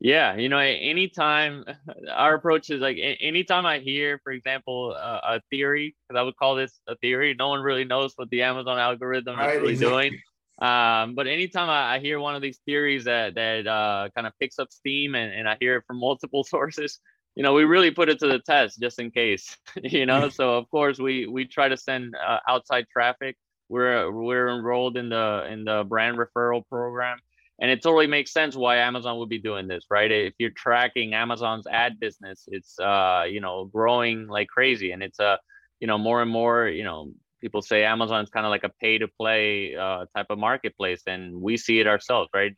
Yeah, 0.00 0.36
you 0.36 0.48
know, 0.48 0.58
anytime 0.58 1.64
our 2.12 2.34
approach 2.34 2.70
is 2.70 2.80
like 2.80 2.98
anytime 3.20 3.66
I 3.66 3.80
hear, 3.80 4.20
for 4.22 4.32
example, 4.32 4.94
uh, 4.96 5.20
a 5.24 5.40
theory, 5.50 5.96
because 6.08 6.18
I 6.18 6.22
would 6.22 6.36
call 6.36 6.54
this 6.54 6.78
a 6.86 6.96
theory, 6.96 7.34
no 7.36 7.48
one 7.48 7.60
really 7.60 7.84
knows 7.84 8.12
what 8.16 8.30
the 8.30 8.42
Amazon 8.42 8.78
algorithm 8.78 9.38
right, 9.38 9.56
is 9.56 9.60
really 9.60 9.72
exactly. 9.72 10.10
doing. 10.10 10.20
Um, 10.60 11.14
but 11.14 11.26
anytime 11.28 11.70
I, 11.70 11.94
I, 11.94 11.98
hear 12.00 12.18
one 12.18 12.34
of 12.34 12.42
these 12.42 12.58
theories 12.66 13.04
that 13.04 13.36
that 13.36 13.66
uh, 13.66 14.08
kind 14.16 14.26
of 14.26 14.32
picks 14.40 14.58
up 14.58 14.72
steam 14.72 15.14
and, 15.14 15.32
and 15.32 15.48
I 15.48 15.56
hear 15.60 15.76
it 15.76 15.84
from 15.86 16.00
multiple 16.00 16.42
sources, 16.48 16.98
you 17.36 17.42
know, 17.42 17.52
we 17.52 17.64
really 17.64 17.92
put 17.92 18.08
it 18.08 18.18
to 18.20 18.26
the 18.26 18.40
test 18.40 18.80
just 18.80 18.98
in 18.98 19.10
case, 19.10 19.56
you 19.82 20.06
know. 20.06 20.28
so 20.28 20.56
of 20.56 20.68
course 20.70 20.98
we 20.98 21.26
we 21.26 21.44
try 21.44 21.68
to 21.68 21.76
send 21.76 22.14
uh, 22.16 22.38
outside 22.48 22.86
traffic 22.92 23.36
we're 23.68 24.10
we're 24.10 24.48
enrolled 24.48 24.96
in 24.96 25.08
the 25.08 25.46
in 25.50 25.64
the 25.64 25.84
brand 25.84 26.18
referral 26.18 26.66
program, 26.68 27.18
and 27.60 27.70
it 27.70 27.82
totally 27.82 28.06
makes 28.06 28.32
sense 28.32 28.56
why 28.56 28.78
Amazon 28.78 29.18
would 29.18 29.28
be 29.28 29.38
doing 29.38 29.68
this, 29.68 29.84
right? 29.90 30.10
If 30.10 30.34
you're 30.38 30.50
tracking 30.50 31.14
Amazon's 31.14 31.66
ad 31.66 32.00
business, 32.00 32.44
it's 32.48 32.78
uh 32.78 33.24
you 33.28 33.40
know 33.40 33.66
growing 33.66 34.26
like 34.26 34.48
crazy, 34.48 34.92
and 34.92 35.02
it's 35.02 35.18
a 35.18 35.24
uh, 35.24 35.36
you 35.80 35.86
know 35.86 35.98
more 35.98 36.22
and 36.22 36.30
more 36.30 36.68
you 36.68 36.84
know 36.84 37.12
people 37.40 37.62
say 37.62 37.84
Amazon's 37.84 38.30
kind 38.30 38.46
of 38.46 38.50
like 38.50 38.64
a 38.64 38.70
pay 38.80 38.98
to 38.98 39.08
play 39.08 39.76
uh, 39.76 40.06
type 40.16 40.26
of 40.30 40.38
marketplace, 40.38 41.02
and 41.06 41.40
we 41.40 41.56
see 41.56 41.80
it 41.80 41.86
ourselves, 41.86 42.28
right? 42.34 42.52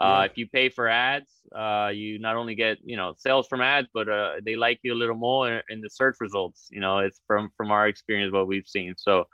Uh, 0.00 0.20
yeah. 0.20 0.24
If 0.24 0.38
you 0.38 0.46
pay 0.48 0.68
for 0.70 0.88
ads, 0.88 1.30
uh, 1.54 1.90
you 1.92 2.18
not 2.18 2.36
only 2.36 2.54
get 2.54 2.78
you 2.84 2.96
know 2.96 3.14
sales 3.18 3.46
from 3.48 3.60
ads, 3.60 3.88
but 3.92 4.08
uh, 4.08 4.34
they 4.44 4.56
like 4.56 4.80
you 4.82 4.94
a 4.94 4.96
little 4.96 5.16
more 5.16 5.62
in 5.68 5.80
the 5.80 5.90
search 5.90 6.16
results. 6.20 6.68
You 6.70 6.80
know, 6.80 6.98
it's 6.98 7.20
from 7.26 7.50
from 7.56 7.70
our 7.70 7.88
experience 7.88 8.32
what 8.32 8.46
we've 8.46 8.66
seen. 8.66 8.94
So 8.96 9.26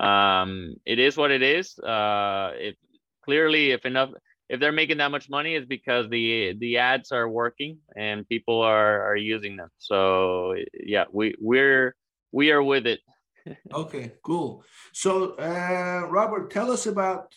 um, 0.00 0.74
it 0.86 0.98
is 0.98 1.16
what 1.16 1.30
it 1.30 1.42
is. 1.42 1.78
Uh, 1.78 2.52
if 2.54 2.76
clearly, 3.24 3.72
if 3.72 3.84
enough, 3.84 4.10
if 4.48 4.58
they're 4.60 4.72
making 4.72 4.98
that 4.98 5.10
much 5.10 5.28
money, 5.28 5.54
it's 5.54 5.66
because 5.66 6.08
the 6.10 6.56
the 6.58 6.78
ads 6.78 7.12
are 7.12 7.28
working 7.28 7.78
and 7.96 8.28
people 8.28 8.60
are 8.60 9.02
are 9.08 9.16
using 9.16 9.56
them. 9.56 9.68
So 9.78 10.54
yeah, 10.72 11.04
we 11.12 11.34
we're 11.38 11.94
we 12.32 12.50
are 12.50 12.62
with 12.62 12.86
it. 12.86 13.00
okay, 13.74 14.12
cool. 14.22 14.64
So 14.92 15.34
uh, 15.36 16.06
Robert, 16.08 16.50
tell 16.50 16.70
us 16.70 16.86
about 16.86 17.32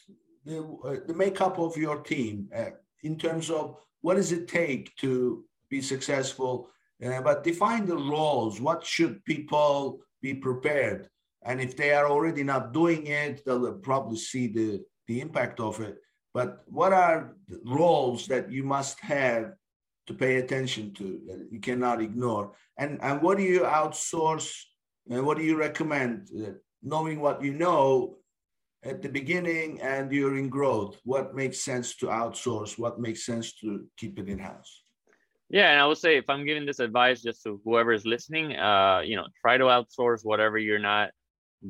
the 0.45 0.63
uh, 0.85 0.95
the 1.05 1.13
makeup 1.13 1.59
of 1.59 1.77
your 1.77 2.01
team 2.01 2.49
uh, 2.55 2.71
in 3.03 3.17
terms 3.17 3.49
of 3.49 3.77
what 4.01 4.15
does 4.15 4.31
it 4.31 4.47
take 4.47 4.95
to 4.97 5.45
be 5.69 5.81
successful 5.81 6.69
uh, 7.03 7.21
but 7.21 7.43
define 7.43 7.85
the 7.85 7.97
roles. 7.97 8.61
What 8.61 8.85
should 8.85 9.23
people 9.25 9.99
be 10.21 10.33
prepared? 10.33 11.09
And 11.45 11.61
if 11.61 11.75
they 11.75 11.93
are 11.93 12.07
already 12.07 12.43
not 12.43 12.73
doing 12.73 13.07
it, 13.07 13.43
they'll 13.45 13.73
probably 13.73 14.17
see 14.17 14.47
the, 14.47 14.81
the 15.07 15.21
impact 15.21 15.59
of 15.59 15.79
it. 15.81 15.97
But 16.33 16.63
what 16.65 16.93
are 16.93 17.35
roles 17.65 18.27
that 18.27 18.51
you 18.51 18.63
must 18.63 18.99
have 19.01 19.53
to 20.07 20.13
pay 20.13 20.37
attention 20.37 20.93
to 20.95 21.21
that 21.27 21.47
you 21.51 21.59
cannot 21.59 22.01
ignore? 22.01 22.53
And, 22.77 22.99
and 23.01 23.21
what 23.21 23.37
do 23.37 23.43
you 23.43 23.61
outsource 23.61 24.51
and 25.09 25.25
what 25.25 25.37
do 25.37 25.43
you 25.43 25.57
recommend? 25.57 26.29
Uh, 26.35 26.51
knowing 26.81 27.19
what 27.19 27.43
you 27.43 27.53
know 27.53 28.17
at 28.83 29.01
the 29.01 29.09
beginning 29.09 29.79
and 29.81 30.09
during 30.09 30.49
growth, 30.49 30.99
what 31.03 31.35
makes 31.35 31.61
sense 31.61 31.95
to 31.97 32.07
outsource? 32.07 32.77
What 32.77 32.99
makes 32.99 33.25
sense 33.25 33.53
to 33.55 33.85
keep 33.97 34.19
it 34.19 34.27
in 34.27 34.39
house? 34.39 34.83
Yeah, 35.49 35.71
and 35.71 35.79
I 35.79 35.85
would 35.85 35.97
say 35.97 36.17
if 36.17 36.29
I'm 36.29 36.45
giving 36.45 36.65
this 36.65 36.79
advice 36.79 37.21
just 37.21 37.43
to 37.43 37.61
whoever 37.63 37.93
is 37.93 38.05
listening, 38.05 38.55
uh, 38.55 39.01
you 39.05 39.15
know, 39.15 39.27
try 39.39 39.57
to 39.57 39.65
outsource 39.65 40.21
whatever 40.23 40.57
you're 40.57 40.79
not 40.79 41.11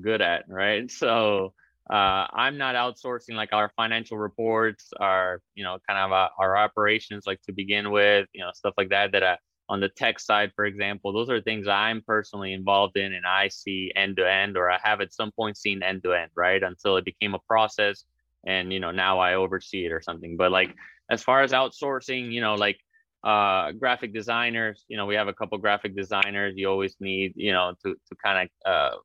good 0.02 0.22
at, 0.22 0.46
right? 0.48 0.90
So 0.92 1.54
uh, 1.90 2.28
I'm 2.34 2.58
not 2.58 2.76
outsourcing 2.76 3.36
like 3.36 3.54
our 3.54 3.72
financial 3.76 4.18
reports, 4.18 4.90
our 5.00 5.42
you 5.56 5.64
know, 5.64 5.78
kind 5.88 6.00
of 6.00 6.12
uh, 6.12 6.30
our 6.38 6.56
operations, 6.58 7.26
like 7.28 7.42
to 7.44 7.52
begin 7.52 7.92
with, 7.92 8.28
you 8.34 8.42
know, 8.42 8.52
stuff 8.54 8.74
like 8.78 8.90
that. 8.90 9.12
That 9.12 9.24
I, 9.24 9.38
on 9.70 9.80
the 9.80 9.90
tech 9.90 10.20
side, 10.20 10.52
for 10.56 10.66
example, 10.66 11.14
those 11.14 11.30
are 11.30 11.42
things 11.42 11.68
I'm 11.68 12.02
personally 12.06 12.54
involved 12.54 12.98
in, 12.98 13.14
and 13.14 13.26
I 13.26 13.50
see 13.50 13.92
end 13.96 14.18
to 14.18 14.30
end, 14.30 14.58
or 14.58 14.72
I 14.72 14.80
have 14.84 15.02
at 15.02 15.14
some 15.14 15.32
point 15.32 15.58
seen 15.58 15.84
end 15.84 16.04
to 16.04 16.14
end, 16.14 16.32
right? 16.36 16.62
Until 16.62 16.98
it 16.98 17.06
became 17.06 17.34
a 17.34 17.40
process, 17.48 18.06
and 18.46 18.72
you 18.72 18.80
know, 18.80 18.92
now 18.92 19.20
I 19.20 19.36
oversee 19.36 19.86
it 19.86 19.92
or 19.92 20.02
something. 20.02 20.38
But 20.38 20.52
like 20.52 20.74
as 21.10 21.22
far 21.22 21.44
as 21.44 21.52
outsourcing, 21.52 22.32
you 22.32 22.42
know, 22.42 22.56
like 22.56 22.80
uh, 23.24 23.72
graphic 23.72 24.14
designers. 24.14 24.84
You 24.88 24.98
know, 24.98 25.06
we 25.06 25.16
have 25.16 25.28
a 25.28 25.34
couple 25.34 25.58
graphic 25.58 25.96
designers. 25.96 26.54
You 26.56 26.70
always 26.70 26.96
need, 27.00 27.34
you 27.36 27.54
know, 27.54 27.74
to 27.84 27.94
to 27.94 28.16
kind 28.24 28.50
of 28.66 28.72
uh, 28.72 28.98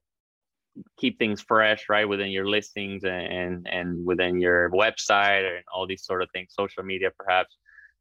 keep 0.98 1.18
things 1.18 1.40
fresh, 1.40 1.88
right, 1.88 2.08
within 2.08 2.30
your 2.30 2.48
listings 2.48 3.04
and 3.04 3.66
and 3.70 4.04
within 4.04 4.40
your 4.40 4.70
website 4.70 5.46
and 5.56 5.64
all 5.72 5.86
these 5.86 6.04
sort 6.04 6.22
of 6.22 6.30
things, 6.32 6.54
social 6.58 6.82
media 6.82 7.10
perhaps. 7.18 7.56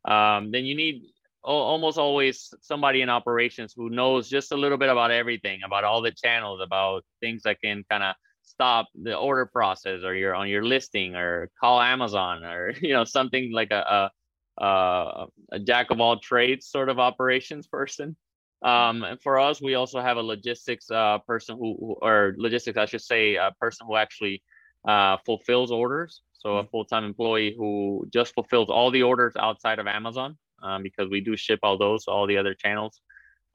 Um, 0.05 0.51
then 0.51 0.65
you 0.65 0.75
need 0.75 1.03
almost 1.43 1.97
always 1.97 2.53
somebody 2.61 3.01
in 3.01 3.09
operations 3.09 3.73
who 3.75 3.89
knows 3.89 4.29
just 4.29 4.51
a 4.51 4.57
little 4.57 4.77
bit 4.77 4.89
about 4.89 5.11
everything, 5.11 5.61
about 5.65 5.83
all 5.83 6.01
the 6.01 6.11
channels, 6.11 6.59
about 6.61 7.03
things 7.21 7.43
that 7.43 7.61
can 7.61 7.83
kind 7.89 8.03
of 8.03 8.15
stop 8.41 8.87
the 8.95 9.15
order 9.15 9.45
process 9.45 10.03
or 10.03 10.15
you're 10.15 10.35
on 10.35 10.47
your 10.47 10.63
listing 10.63 11.15
or 11.15 11.49
call 11.59 11.81
Amazon 11.81 12.43
or 12.43 12.73
you 12.81 12.93
know 12.93 13.03
something 13.03 13.51
like 13.51 13.71
a, 13.71 14.11
a, 14.57 15.25
a 15.51 15.59
jack 15.59 15.91
of 15.91 15.99
all 15.99 16.19
trades 16.19 16.67
sort 16.67 16.89
of 16.89 16.99
operations 16.99 17.67
person. 17.67 18.15
Um, 18.63 19.03
and 19.03 19.21
for 19.21 19.39
us, 19.39 19.61
we 19.61 19.75
also 19.75 20.01
have 20.01 20.17
a 20.17 20.21
logistics 20.21 20.89
uh, 20.89 21.19
person 21.19 21.57
who, 21.57 21.97
or 22.01 22.33
logistics, 22.37 22.77
I 22.77 22.85
should 22.85 23.01
say, 23.01 23.35
a 23.35 23.51
person 23.59 23.85
who 23.87 23.95
actually 23.95 24.41
uh, 24.87 25.17
fulfills 25.25 25.71
orders. 25.71 26.21
So 26.33 26.57
a 26.57 26.61
mm-hmm. 26.61 26.69
full-time 26.69 27.03
employee 27.03 27.55
who 27.57 28.07
just 28.11 28.33
fulfills 28.33 28.69
all 28.69 28.91
the 28.91 29.03
orders 29.03 29.33
outside 29.37 29.79
of 29.79 29.87
Amazon 29.87 30.37
um, 30.63 30.83
because 30.83 31.09
we 31.09 31.21
do 31.21 31.35
ship 31.35 31.59
all 31.63 31.77
those, 31.77 32.07
all 32.07 32.27
the 32.27 32.37
other 32.37 32.53
channels. 32.53 33.01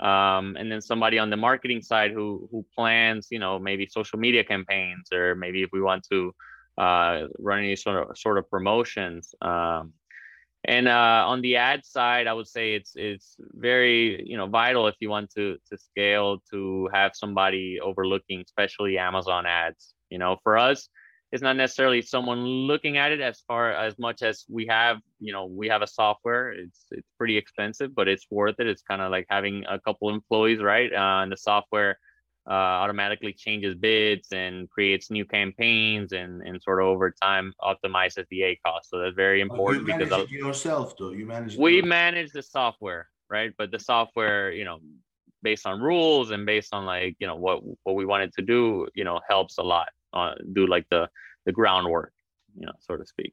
Um, 0.01 0.57
and 0.59 0.71
then 0.71 0.81
somebody 0.81 1.19
on 1.19 1.31
the 1.31 1.37
marketing 1.37 1.81
side 1.81 2.11
who 2.11 2.49
who 2.51 2.67
plans, 2.75 3.29
you 3.31 3.39
know, 3.39 3.59
maybe 3.59 3.87
social 3.87 4.19
media 4.19 4.43
campaigns 4.43 5.13
or 5.13 5.37
maybe 5.37 5.63
if 5.63 5.71
we 5.73 5.81
want 5.81 6.05
to 6.11 6.35
uh, 6.77 7.27
run 7.39 7.61
any 7.61 7.77
sort 7.77 8.11
of 8.11 8.19
sort 8.19 8.39
of 8.39 8.51
promotions. 8.51 9.35
Um, 9.43 9.93
and 10.65 10.87
uh, 10.87 11.25
on 11.27 11.41
the 11.41 11.57
ad 11.57 11.85
side, 11.85 12.27
I 12.27 12.33
would 12.33 12.47
say 12.47 12.75
it's 12.75 12.93
it's 12.95 13.37
very 13.53 14.23
you 14.29 14.37
know 14.37 14.47
vital 14.47 14.87
if 14.87 14.95
you 15.01 15.11
want 15.11 15.31
to 15.35 15.57
to 15.71 15.79
scale 15.79 16.39
to 16.53 16.89
have 16.93 17.13
somebody 17.15 17.81
overlooking, 17.81 18.43
especially 18.47 18.97
Amazon 18.97 19.45
ads. 19.45 19.95
You 20.09 20.19
know, 20.19 20.37
for 20.45 20.57
us, 20.57 20.89
it's 21.33 21.43
not 21.43 21.57
necessarily 21.57 22.01
someone 22.01 22.45
looking 22.45 22.97
at 22.97 23.11
it 23.11 23.21
as 23.21 23.43
far 23.49 23.73
as 23.73 23.99
much 23.99 24.23
as 24.23 24.45
we 24.49 24.67
have. 24.67 24.99
You 25.19 25.33
know, 25.33 25.47
we 25.47 25.69
have 25.69 25.83
a 25.83 25.87
software. 25.87 26.53
It's 26.53 26.85
it's 26.93 27.09
pretty 27.19 27.37
expensive, 27.37 27.93
but 27.93 28.07
it's 28.07 28.27
worth 28.31 28.61
it. 28.61 28.69
It's 28.69 28.83
kind 28.83 29.03
of 29.03 29.11
like 29.11 29.27
having 29.29 29.65
a 29.69 29.81
couple 29.81 30.11
employees, 30.11 30.61
right? 30.61 30.93
Uh, 30.93 31.23
and 31.23 31.33
the 31.33 31.37
software 31.37 31.99
uh, 32.49 32.53
automatically 32.53 33.33
changes 33.33 33.75
bids 33.75 34.33
and 34.33 34.69
creates 34.69 35.11
new 35.11 35.25
campaigns 35.25 36.13
and, 36.13 36.43
and 36.43 36.61
sort 36.61 36.81
of 36.81 36.87
over 36.87 37.11
time 37.11 37.53
optimizes 37.61 38.27
the 38.31 38.43
A 38.43 38.57
cost. 38.67 38.91
So 38.91 38.99
that's 38.99 39.15
very 39.15 39.41
important 39.41 39.87
you 39.87 39.95
because 39.95 40.31
yourself 40.31 40.97
though 40.97 41.11
you 41.11 41.27
manage 41.27 41.57
we 41.57 41.83
manage 41.83 42.33
the 42.33 42.43
software, 42.43 43.09
right? 43.31 43.53
But 43.57 43.71
the 43.71 43.79
software, 43.79 44.51
you 44.53 44.65
know, 44.65 44.81
based 45.43 45.67
on 45.67 45.81
rules 45.81 46.31
and 46.31 46.45
based 46.45 46.75
on 46.75 46.85
like 46.85 47.17
you 47.21 47.27
know 47.27 47.37
what 47.37 47.63
what 47.85 47.95
we 47.95 48.05
wanted 48.05 48.33
to 48.35 48.43
do, 48.43 48.89
you 48.95 49.05
know, 49.05 49.21
helps 49.29 49.59
a 49.59 49.63
lot. 49.63 49.89
Uh, 50.13 50.35
do 50.53 50.67
like 50.67 50.87
the 50.91 51.09
the 51.47 51.53
groundwork, 51.53 52.13
you 52.59 52.67
know, 52.67 52.73
so 52.81 52.97
to 52.97 53.07
speak. 53.07 53.33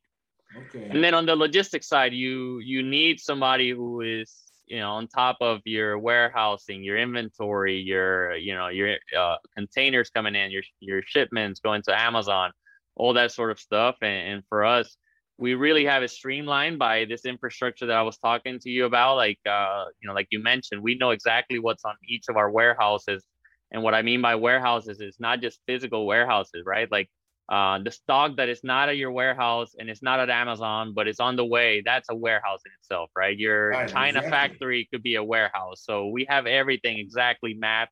Okay. 0.55 0.87
And 0.89 1.03
then 1.03 1.13
on 1.13 1.25
the 1.25 1.35
logistics 1.35 1.87
side, 1.87 2.13
you 2.13 2.59
you 2.59 2.83
need 2.83 3.19
somebody 3.19 3.71
who 3.71 4.01
is 4.01 4.48
you 4.69 4.79
know 4.79 4.91
on 4.91 5.07
top 5.07 5.37
of 5.41 5.59
your 5.65 5.97
warehousing 5.97 6.83
your 6.83 6.97
inventory 6.97 7.77
your 7.79 8.35
you 8.35 8.53
know 8.53 8.67
your 8.67 8.95
uh, 9.17 9.35
containers 9.55 10.09
coming 10.09 10.35
in 10.35 10.51
your 10.51 10.63
your 10.79 11.01
shipments 11.05 11.59
going 11.59 11.81
to 11.81 11.99
amazon 11.99 12.51
all 12.95 13.13
that 13.13 13.31
sort 13.31 13.51
of 13.51 13.59
stuff 13.59 13.95
and, 14.01 14.33
and 14.33 14.43
for 14.47 14.63
us 14.63 14.97
we 15.37 15.53
really 15.53 15.85
have 15.85 16.03
it 16.03 16.11
streamlined 16.11 16.77
by 16.77 17.05
this 17.05 17.25
infrastructure 17.25 17.85
that 17.85 17.97
i 17.97 18.01
was 18.01 18.17
talking 18.17 18.59
to 18.59 18.69
you 18.69 18.85
about 18.85 19.15
like 19.15 19.39
uh, 19.49 19.85
you 20.01 20.07
know 20.07 20.13
like 20.13 20.27
you 20.31 20.41
mentioned 20.41 20.81
we 20.81 20.95
know 20.95 21.11
exactly 21.11 21.59
what's 21.59 21.85
on 21.85 21.95
each 22.07 22.25
of 22.29 22.37
our 22.37 22.51
warehouses 22.51 23.23
and 23.71 23.81
what 23.81 23.93
i 23.93 24.01
mean 24.01 24.21
by 24.21 24.35
warehouses 24.35 25.01
is 25.01 25.17
not 25.19 25.41
just 25.41 25.59
physical 25.65 26.05
warehouses 26.05 26.63
right? 26.65 26.91
Like 26.91 27.09
uh, 27.49 27.79
the 27.83 27.89
stock 27.89 28.35
that 28.37 28.47
is 28.47 28.63
not 28.63 28.89
at 28.89 28.97
your 28.97 29.11
warehouse 29.11 29.73
and 29.79 29.89
it's 29.89 30.03
not 30.03 30.19
at 30.19 30.29
Amazon, 30.29 30.93
but 30.93 31.07
it's 31.07 31.19
on 31.19 31.35
the 31.35 31.45
way, 31.45 31.81
that's 31.83 32.07
a 32.09 32.15
warehouse 32.15 32.61
in 32.63 32.71
itself, 32.79 33.09
right? 33.17 33.37
Your 33.37 33.71
right, 33.71 33.89
China 33.89 34.19
exactly. 34.19 34.29
factory 34.29 34.87
could 34.91 35.01
be 35.01 35.15
a 35.15 35.23
warehouse. 35.23 35.83
So 35.83 36.07
we 36.09 36.27
have 36.29 36.45
everything 36.45 36.99
exactly 36.99 37.55
mapped. 37.55 37.91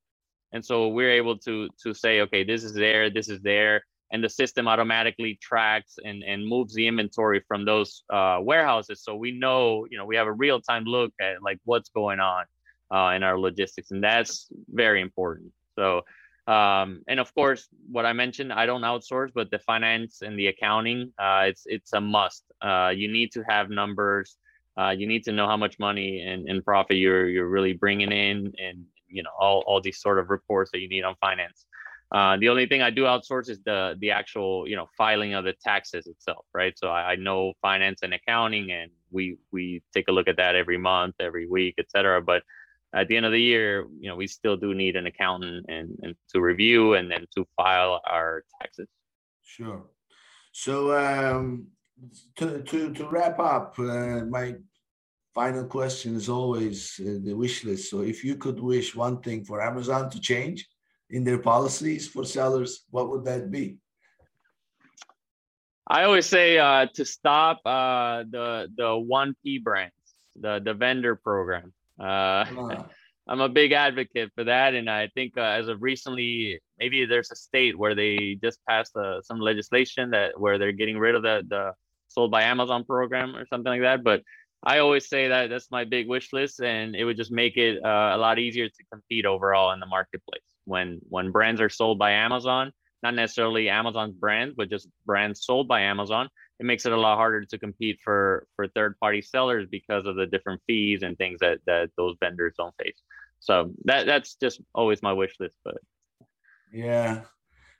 And 0.52 0.64
so 0.64 0.90
we're 0.90 1.12
able 1.12 1.40
to 1.40 1.70
to 1.84 1.94
say, 1.94 2.22
okay, 2.22 2.44
this 2.44 2.64
is 2.64 2.74
there, 2.74 3.10
this 3.10 3.30
is 3.30 3.42
there. 3.42 3.84
And 4.12 4.24
the 4.24 4.30
system 4.30 4.68
automatically 4.68 5.38
tracks 5.42 5.96
and, 6.06 6.24
and 6.24 6.48
moves 6.48 6.74
the 6.74 6.88
inventory 6.88 7.42
from 7.48 7.66
those 7.66 8.04
uh, 8.14 8.38
warehouses. 8.40 9.04
So 9.04 9.16
we 9.16 9.32
know, 9.32 9.86
you 9.90 9.98
know, 9.98 10.06
we 10.06 10.16
have 10.16 10.28
a 10.28 10.32
real 10.32 10.62
time 10.62 10.86
look 10.86 11.12
at 11.20 11.42
like 11.42 11.60
what's 11.66 11.90
going 11.90 12.20
on 12.20 12.46
uh, 12.94 13.16
in 13.16 13.24
our 13.24 13.38
logistics. 13.38 13.92
And 13.92 14.04
that's 14.04 14.48
very 14.70 15.02
important. 15.02 15.52
So 15.78 16.04
um, 16.48 17.04
and 17.10 17.20
of 17.20 17.34
course, 17.36 17.68
what 17.92 18.06
I 18.06 18.14
mentioned, 18.14 18.54
I 18.54 18.66
don't 18.66 18.82
outsource, 18.82 19.32
but 19.34 19.52
the 19.52 19.60
finance 19.60 20.22
and 20.22 20.40
the 20.40 20.48
accounting, 20.48 21.12
uh, 21.20 21.44
it's 21.48 21.64
it's 21.66 21.92
a 21.94 22.00
must. 22.00 22.44
Uh, 22.62 22.94
you 22.96 23.12
need 23.12 23.34
to 23.34 23.44
have 23.44 23.70
numbers. 23.70 24.38
Uh, 24.80 24.92
you 24.92 25.08
need 25.08 25.24
to 25.26 25.32
know 25.34 25.48
how 25.48 25.58
much 25.58 25.78
money 25.78 26.22
and, 26.22 26.48
and 26.48 26.64
profit 26.64 26.98
you're 26.98 27.28
you're 27.28 27.50
really 27.50 27.74
bringing 27.74 28.14
in, 28.14 28.54
and 28.60 28.86
you 29.10 29.24
know 29.24 29.30
all, 29.38 29.64
all 29.68 29.82
these 29.82 30.00
sort 30.00 30.20
of 30.20 30.30
reports 30.30 30.72
that 30.72 30.80
you 30.80 30.88
need 30.88 31.04
on 31.04 31.16
finance. 31.20 31.66
Uh, 32.14 32.38
the 32.38 32.48
only 32.48 32.66
thing 32.66 32.82
I 32.82 32.92
do 32.92 33.04
outsource 33.04 33.50
is 33.50 33.60
the 33.66 33.98
the 34.00 34.12
actual 34.12 34.66
you 34.70 34.78
know 34.78 34.88
filing 34.98 35.34
of 35.34 35.44
the 35.44 35.54
taxes 35.62 36.08
itself, 36.08 36.46
right? 36.54 36.74
So 36.80 36.88
I, 36.88 37.12
I 37.12 37.16
know 37.18 37.54
finance 37.62 38.00
and 38.04 38.14
accounting, 38.14 38.72
and 38.72 38.90
we 39.12 39.38
we 39.52 39.84
take 39.94 40.08
a 40.08 40.14
look 40.14 40.30
at 40.30 40.38
that 40.38 40.56
every 40.56 40.78
month, 40.78 41.16
every 41.20 41.46
week, 41.46 41.76
etc. 41.78 42.22
But 42.22 42.44
at 42.94 43.08
the 43.08 43.18
end 43.18 43.26
of 43.26 43.32
the 43.32 43.42
year, 43.42 43.88
you 44.00 44.10
know, 44.10 44.16
we 44.16 44.28
still 44.28 44.58
do 44.58 44.74
need 44.74 44.96
an 44.96 45.08
accountant 45.08 45.66
and, 45.68 45.98
and 46.02 46.16
to 46.34 46.42
review 46.42 46.94
and 46.94 47.12
then 47.12 47.26
to 47.36 47.46
file 47.56 48.02
our 48.10 48.44
taxes. 48.60 48.88
Sure. 49.44 49.84
So 50.52 50.98
um, 50.98 51.68
to, 52.38 52.62
to, 52.62 52.94
to 52.94 53.10
wrap 53.10 53.40
up, 53.40 53.78
uh, 53.80 54.26
my 54.26 54.56
final 55.36 55.66
question 55.66 56.16
is 56.16 56.30
always 56.30 57.00
uh, 57.02 57.20
the 57.24 57.34
wish 57.34 57.64
list. 57.64 57.92
So 57.92 58.02
if 58.02 58.24
you 58.24 58.36
could 58.36 58.60
wish 58.60 58.96
one 58.96 59.22
thing 59.22 59.44
for 59.46 59.62
Amazon 59.62 60.10
to 60.10 60.20
change 60.20 60.68
in 61.10 61.24
their 61.24 61.40
policies 61.40 62.08
for 62.08 62.26
sellers, 62.26 62.86
what 62.90 63.10
would 63.10 63.26
that 63.26 63.52
be? 63.52 63.78
I 65.90 66.04
always 66.04 66.26
say 66.26 66.58
uh, 66.58 66.88
to 66.96 67.06
stop 67.06 67.62
uh, 67.66 68.24
the 68.30 68.68
the 68.76 68.98
one 68.98 69.36
P 69.42 69.58
brands, 69.58 69.94
the 70.36 70.60
the 70.60 70.74
vendor 70.74 71.16
program. 71.16 71.72
Uh, 72.00 72.46
I'm 73.30 73.42
a 73.42 73.50
big 73.50 73.74
advocate 73.74 74.32
for 74.36 74.46
that, 74.46 74.74
and 74.74 74.90
I 74.90 75.10
think 75.14 75.34
uh, 75.38 75.42
as 75.42 75.68
of 75.68 75.82
recently, 75.82 76.60
maybe 76.80 77.06
there's 77.06 77.30
a 77.32 77.36
state 77.36 77.78
where 77.78 77.94
they 77.94 78.38
just 78.42 78.60
passed 78.68 78.96
uh, 78.96 79.22
some 79.22 79.40
legislation 79.40 80.12
that 80.12 80.40
where 80.40 80.58
they're 80.58 80.72
getting 80.72 80.98
rid 80.98 81.16
of 81.16 81.24
the 81.24 81.44
the 81.48 81.74
sold 82.08 82.32
by 82.32 82.44
Amazon 82.44 82.86
program 82.86 83.36
or 83.36 83.46
something 83.48 83.70
like 83.70 83.82
that. 83.82 84.04
But 84.04 84.22
I 84.64 84.80
always 84.80 85.10
say 85.10 85.28
that 85.28 85.50
that's 85.50 85.70
my 85.72 85.84
big 85.84 86.08
wish 86.08 86.32
list, 86.32 86.62
and 86.62 86.96
it 86.96 87.04
would 87.04 87.18
just 87.18 87.32
make 87.32 87.58
it 87.58 87.84
uh, 87.84 88.12
a 88.16 88.18
lot 88.18 88.40
easier 88.40 88.70
to 88.70 88.84
compete 88.92 89.26
overall 89.26 89.72
in 89.72 89.82
the 89.82 89.86
marketplace 89.86 90.42
when 90.64 91.00
when 91.10 91.32
brands 91.32 91.60
are 91.60 91.70
sold 91.70 92.00
by 92.00 92.12
Amazon, 92.12 92.72
not 93.04 93.14
necessarily 93.14 93.68
Amazon's 93.68 94.16
brands, 94.16 94.56
but 94.56 94.70
just 94.70 94.88
brands 95.06 95.44
sold 95.44 95.68
by 95.68 95.82
Amazon 95.82 96.30
it 96.60 96.66
makes 96.66 96.86
it 96.86 96.92
a 96.92 97.00
lot 97.00 97.18
harder 97.18 97.46
to 97.46 97.58
compete 97.58 98.00
for 98.04 98.48
for 98.56 98.68
third 98.68 99.00
party 99.00 99.22
sellers 99.22 99.68
because 99.70 100.06
of 100.06 100.16
the 100.16 100.26
different 100.26 100.62
fees 100.68 101.04
and 101.04 101.18
things 101.18 101.40
that 101.40 101.60
that 101.66 101.90
those 101.98 102.16
vendors 102.20 102.54
don't 102.58 102.74
face 102.82 103.02
So 103.40 103.72
that 103.86 104.06
that's 104.06 104.36
just 104.36 104.62
always 104.74 105.02
my 105.02 105.14
wish 105.14 105.36
list. 105.40 105.58
But 105.64 105.78
yeah, 106.72 107.22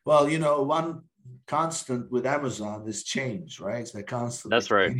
well, 0.06 0.30
you 0.30 0.40
know, 0.40 0.62
one 0.62 1.04
constant 1.48 2.12
with 2.12 2.26
Amazon 2.26 2.88
is 2.88 3.04
change, 3.04 3.60
right? 3.60 3.82
It's 3.82 3.92
the 3.92 4.04
constant. 4.04 4.52
That's 4.52 4.72
right. 4.72 4.96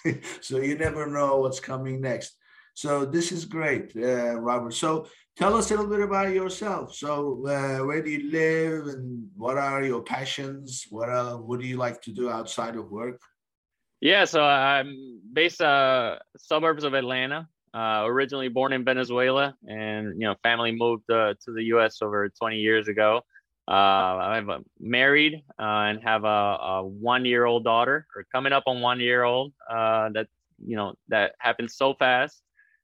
so 0.40 0.58
you 0.58 0.76
never 0.76 1.06
know 1.06 1.38
what's 1.38 1.60
coming 1.60 2.00
next. 2.00 2.36
So 2.74 3.04
this 3.04 3.32
is 3.32 3.44
great, 3.44 3.92
uh, 3.96 4.38
Robert. 4.40 4.74
So 4.74 5.06
tell 5.36 5.56
us 5.56 5.70
a 5.70 5.74
little 5.74 5.90
bit 5.90 6.00
about 6.00 6.32
yourself. 6.32 6.94
So 6.94 7.46
uh, 7.46 7.84
where 7.84 8.02
do 8.02 8.10
you 8.10 8.30
live, 8.30 8.86
and 8.86 9.28
what 9.36 9.56
are 9.56 9.82
your 9.82 10.02
passions? 10.02 10.86
What 10.90 11.08
uh, 11.08 11.36
what 11.36 11.60
do 11.60 11.66
you 11.66 11.76
like 11.76 12.02
to 12.02 12.12
do 12.12 12.30
outside 12.30 12.76
of 12.76 12.90
work? 12.90 13.20
Yeah, 14.00 14.24
so 14.24 14.42
I'm 14.42 15.20
based 15.32 15.60
uh 15.60 16.18
suburbs 16.36 16.84
of 16.84 16.94
Atlanta. 16.94 17.48
Uh, 17.72 18.02
originally 18.04 18.48
born 18.48 18.72
in 18.72 18.84
Venezuela, 18.84 19.54
and 19.68 20.20
you 20.20 20.26
know, 20.26 20.34
family 20.42 20.72
moved 20.72 21.08
uh, 21.08 21.34
to 21.44 21.52
the 21.52 21.62
U.S. 21.74 22.02
over 22.02 22.28
20 22.28 22.56
years 22.56 22.88
ago. 22.88 23.20
Uh, 23.70 23.72
I'm 23.72 24.64
married 24.80 25.44
uh, 25.56 25.62
and 25.62 26.02
have 26.02 26.24
a, 26.24 26.26
a 26.26 26.84
one-year-old 26.84 27.62
daughter, 27.62 28.08
or 28.16 28.26
coming 28.32 28.52
up 28.52 28.64
on 28.66 28.80
one 28.80 28.98
year 28.98 29.22
old. 29.22 29.52
Uh, 29.70 30.08
that 30.14 30.26
you 30.66 30.74
know 30.74 30.94
that 31.08 31.34
happened 31.38 31.70
so 31.70 31.94
fast. 31.94 32.42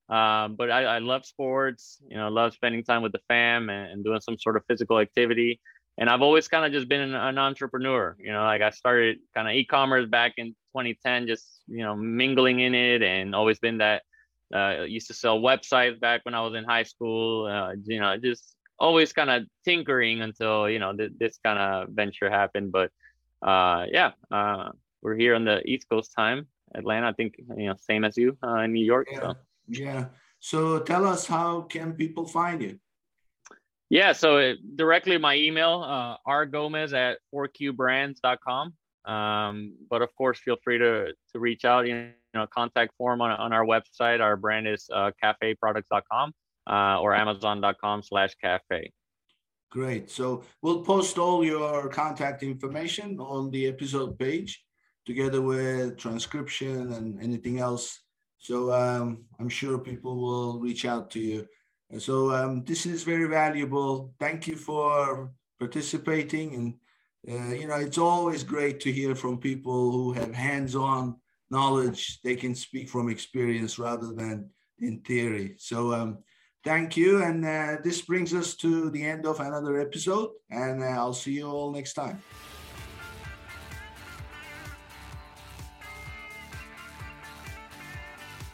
Um, 0.09 0.55
but 0.55 0.71
I, 0.71 0.85
I, 0.85 0.99
love 0.99 1.27
sports. 1.27 1.99
You 2.09 2.17
know, 2.17 2.29
love 2.29 2.55
spending 2.55 2.85
time 2.85 3.03
with 3.03 3.11
the 3.11 3.21
fam 3.27 3.69
and, 3.69 3.91
and 3.91 4.05
doing 4.05 4.21
some 4.21 4.39
sort 4.39 4.57
of 4.57 4.63
physical 4.69 5.01
activity. 5.01 5.61
And 5.99 6.09
I've 6.09 6.23
always 6.23 6.47
kind 6.47 6.65
of 6.65 6.73
just 6.73 6.89
been 6.89 7.01
an, 7.01 7.15
an, 7.15 7.39
entrepreneur. 7.39 8.17
You 8.21 8.33
know, 8.33 8.45
like 8.45 8.63
I 8.63 8.71
started 8.71 9.19
kind 9.35 9.49
of 9.49 9.55
e-commerce 9.55 10.07
back 10.09 10.35
in 10.37 10.49
2010, 10.77 11.27
just 11.27 11.63
you 11.67 11.83
know 11.83 11.97
mingling 11.97 12.61
in 12.61 12.75
it, 12.75 13.03
and 13.03 13.35
always 13.35 13.59
been 13.59 13.79
that. 13.79 14.03
Uh, 14.55 14.85
used 14.87 15.09
to 15.09 15.15
sell 15.15 15.41
websites 15.41 15.99
back 15.99 16.21
when 16.25 16.33
I 16.33 16.41
was 16.41 16.55
in 16.55 16.63
high 16.63 16.85
school. 16.85 17.47
Uh, 17.47 17.73
you 17.85 17.99
know, 17.99 18.17
just 18.17 18.55
always 18.79 19.13
kind 19.13 19.29
of 19.29 19.43
tinkering 19.65 20.21
until 20.21 20.71
you 20.71 20.79
know 20.79 20.97
th- 20.97 21.13
this 21.19 21.39
kind 21.45 21.59
of 21.59 21.89
venture 21.89 22.31
happened. 22.31 22.71
But 22.71 22.93
uh, 23.43 23.87
yeah, 23.91 24.13
uh, 24.31 24.71
we're 25.03 25.17
here 25.17 25.35
on 25.35 25.45
the 25.45 25.67
East 25.69 25.89
Coast 25.89 26.13
time, 26.17 26.47
Atlanta. 26.77 27.09
I 27.09 27.13
think 27.13 27.35
you 27.39 27.67
know 27.67 27.75
same 27.81 28.05
as 28.05 28.17
you 28.17 28.39
uh, 28.45 28.61
in 28.61 28.73
New 28.73 28.85
York. 28.85 29.09
Yeah. 29.11 29.21
So. 29.21 29.35
Yeah. 29.69 30.07
So 30.41 30.81
tell 30.81 31.07
us 31.07 31.27
how 31.27 31.63
can 31.63 31.93
people 31.95 32.27
find 32.27 32.63
you? 32.63 32.79
Yeah, 33.89 34.13
so 34.13 34.39
it, 34.39 34.77
directly 34.77 35.17
my 35.17 35.37
email, 35.37 35.83
uh, 35.83 36.17
rgomez 36.29 36.93
at 36.93 37.19
4qbrands.com. 37.33 38.75
Um, 39.05 39.75
but 39.89 40.03
of 40.03 40.15
course, 40.17 40.41
feel 40.41 40.57
free 40.63 40.79
to 40.79 41.13
to 41.33 41.39
reach 41.39 41.65
out. 41.65 41.87
You 41.87 42.11
know, 42.35 42.47
contact 42.49 42.93
form 42.99 43.21
on, 43.21 43.31
on 43.31 43.53
our 43.53 43.65
website. 43.65 44.21
Our 44.21 44.37
brand 44.37 44.67
is 44.67 44.91
uh, 44.93 45.13
cafeproducts.com 45.23 46.33
uh, 46.69 47.01
or 47.01 47.15
amazon.com 47.15 48.03
slash 48.03 48.35
cafe. 48.43 48.93
Great. 49.71 50.11
So 50.11 50.45
we'll 50.63 50.83
post 50.83 51.19
all 51.19 51.45
your 51.45 51.89
contact 51.89 52.43
information 52.43 53.19
on 53.21 53.51
the 53.51 53.67
episode 53.67 54.19
page 54.19 54.65
together 55.05 55.41
with 55.41 55.97
transcription 55.97 56.93
and 56.93 57.21
anything 57.23 57.59
else. 57.61 58.01
So 58.47 58.73
um, 58.73 59.25
I'm 59.39 59.49
sure 59.49 59.79
people 59.79 60.17
will 60.17 60.61
reach 60.61 60.85
out 60.85 61.11
to 61.13 61.21
you. 61.21 61.47
And 61.91 62.01
so 62.01 62.33
um, 62.33 62.65
this 62.65 62.87
is 62.87 63.03
very 63.03 63.29
valuable. 63.29 64.15
Thank 64.19 64.47
you 64.47 64.57
for 64.57 65.31
participating. 65.59 66.55
And, 66.55 66.75
uh, 67.29 67.55
you 67.55 67.67
know, 67.67 67.77
it's 67.77 67.99
always 67.99 68.45
great 68.45 68.81
to 68.81 68.93
hear 68.93 69.15
from 69.15 69.39
people 69.39 69.91
who 69.93 70.13
have 70.13 70.35
hands-on 70.35 71.17
knowledge. 71.51 72.21
They 72.23 72.37
can 72.37 72.55
speak 72.55 72.89
from 72.89 73.09
experience 73.09 73.79
rather 73.79 74.13
than 74.13 74.51
in 74.81 75.01
theory. 75.01 75.57
So 75.59 75.93
um, 75.93 76.19
Thank 76.67 76.97
you. 76.97 77.23
And 77.23 77.45
uh, 77.45 77.77
this 77.85 78.03
brings 78.03 78.35
us 78.35 78.57
to 78.57 78.91
the 78.91 79.05
end 79.05 79.25
of 79.25 79.39
another 79.39 79.81
episode. 79.81 80.31
And 80.51 80.83
uh, 80.83 80.99
I'll 80.99 81.15
see 81.15 81.35
you 81.35 81.47
all 81.47 81.71
next 81.71 81.93
time. 81.93 82.21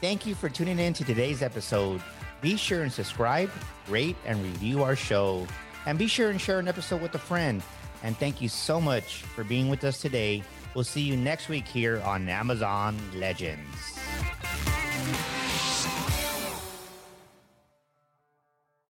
Thank 0.03 0.27
you 0.27 0.35
for 0.35 0.49
tuning 0.49 0.81
in 0.81 0.95
to 0.95 1.05
today's 1.05 1.43
episode. 1.43 2.03
Be 2.41 2.57
sure 2.57 2.83
and 2.83 2.93
subscribe, 2.93 3.53
rate, 3.89 4.17
and 4.27 4.43
review 4.43 4.83
our 4.83 4.97
show. 4.97 5.47
And 5.87 5.97
be 5.97 6.09
sure 6.09 6.31
and 6.31 6.41
share 6.41 6.59
an 6.59 6.67
episode 6.67 7.01
with 7.01 7.15
a 7.15 7.21
friend. 7.21 7.63
And 8.03 8.17
thank 8.17 8.43
you 8.43 8.49
so 8.49 8.81
much 8.81 9.23
for 9.23 9.45
being 9.45 9.69
with 9.69 9.85
us 9.85 10.01
today. 10.01 10.43
We'll 10.75 10.83
see 10.83 11.03
you 11.03 11.17
next 11.17 11.49
week 11.49 11.69
here 11.69 12.01
on 12.01 12.29
Amazon 12.29 12.99
Legends. 13.15 14.02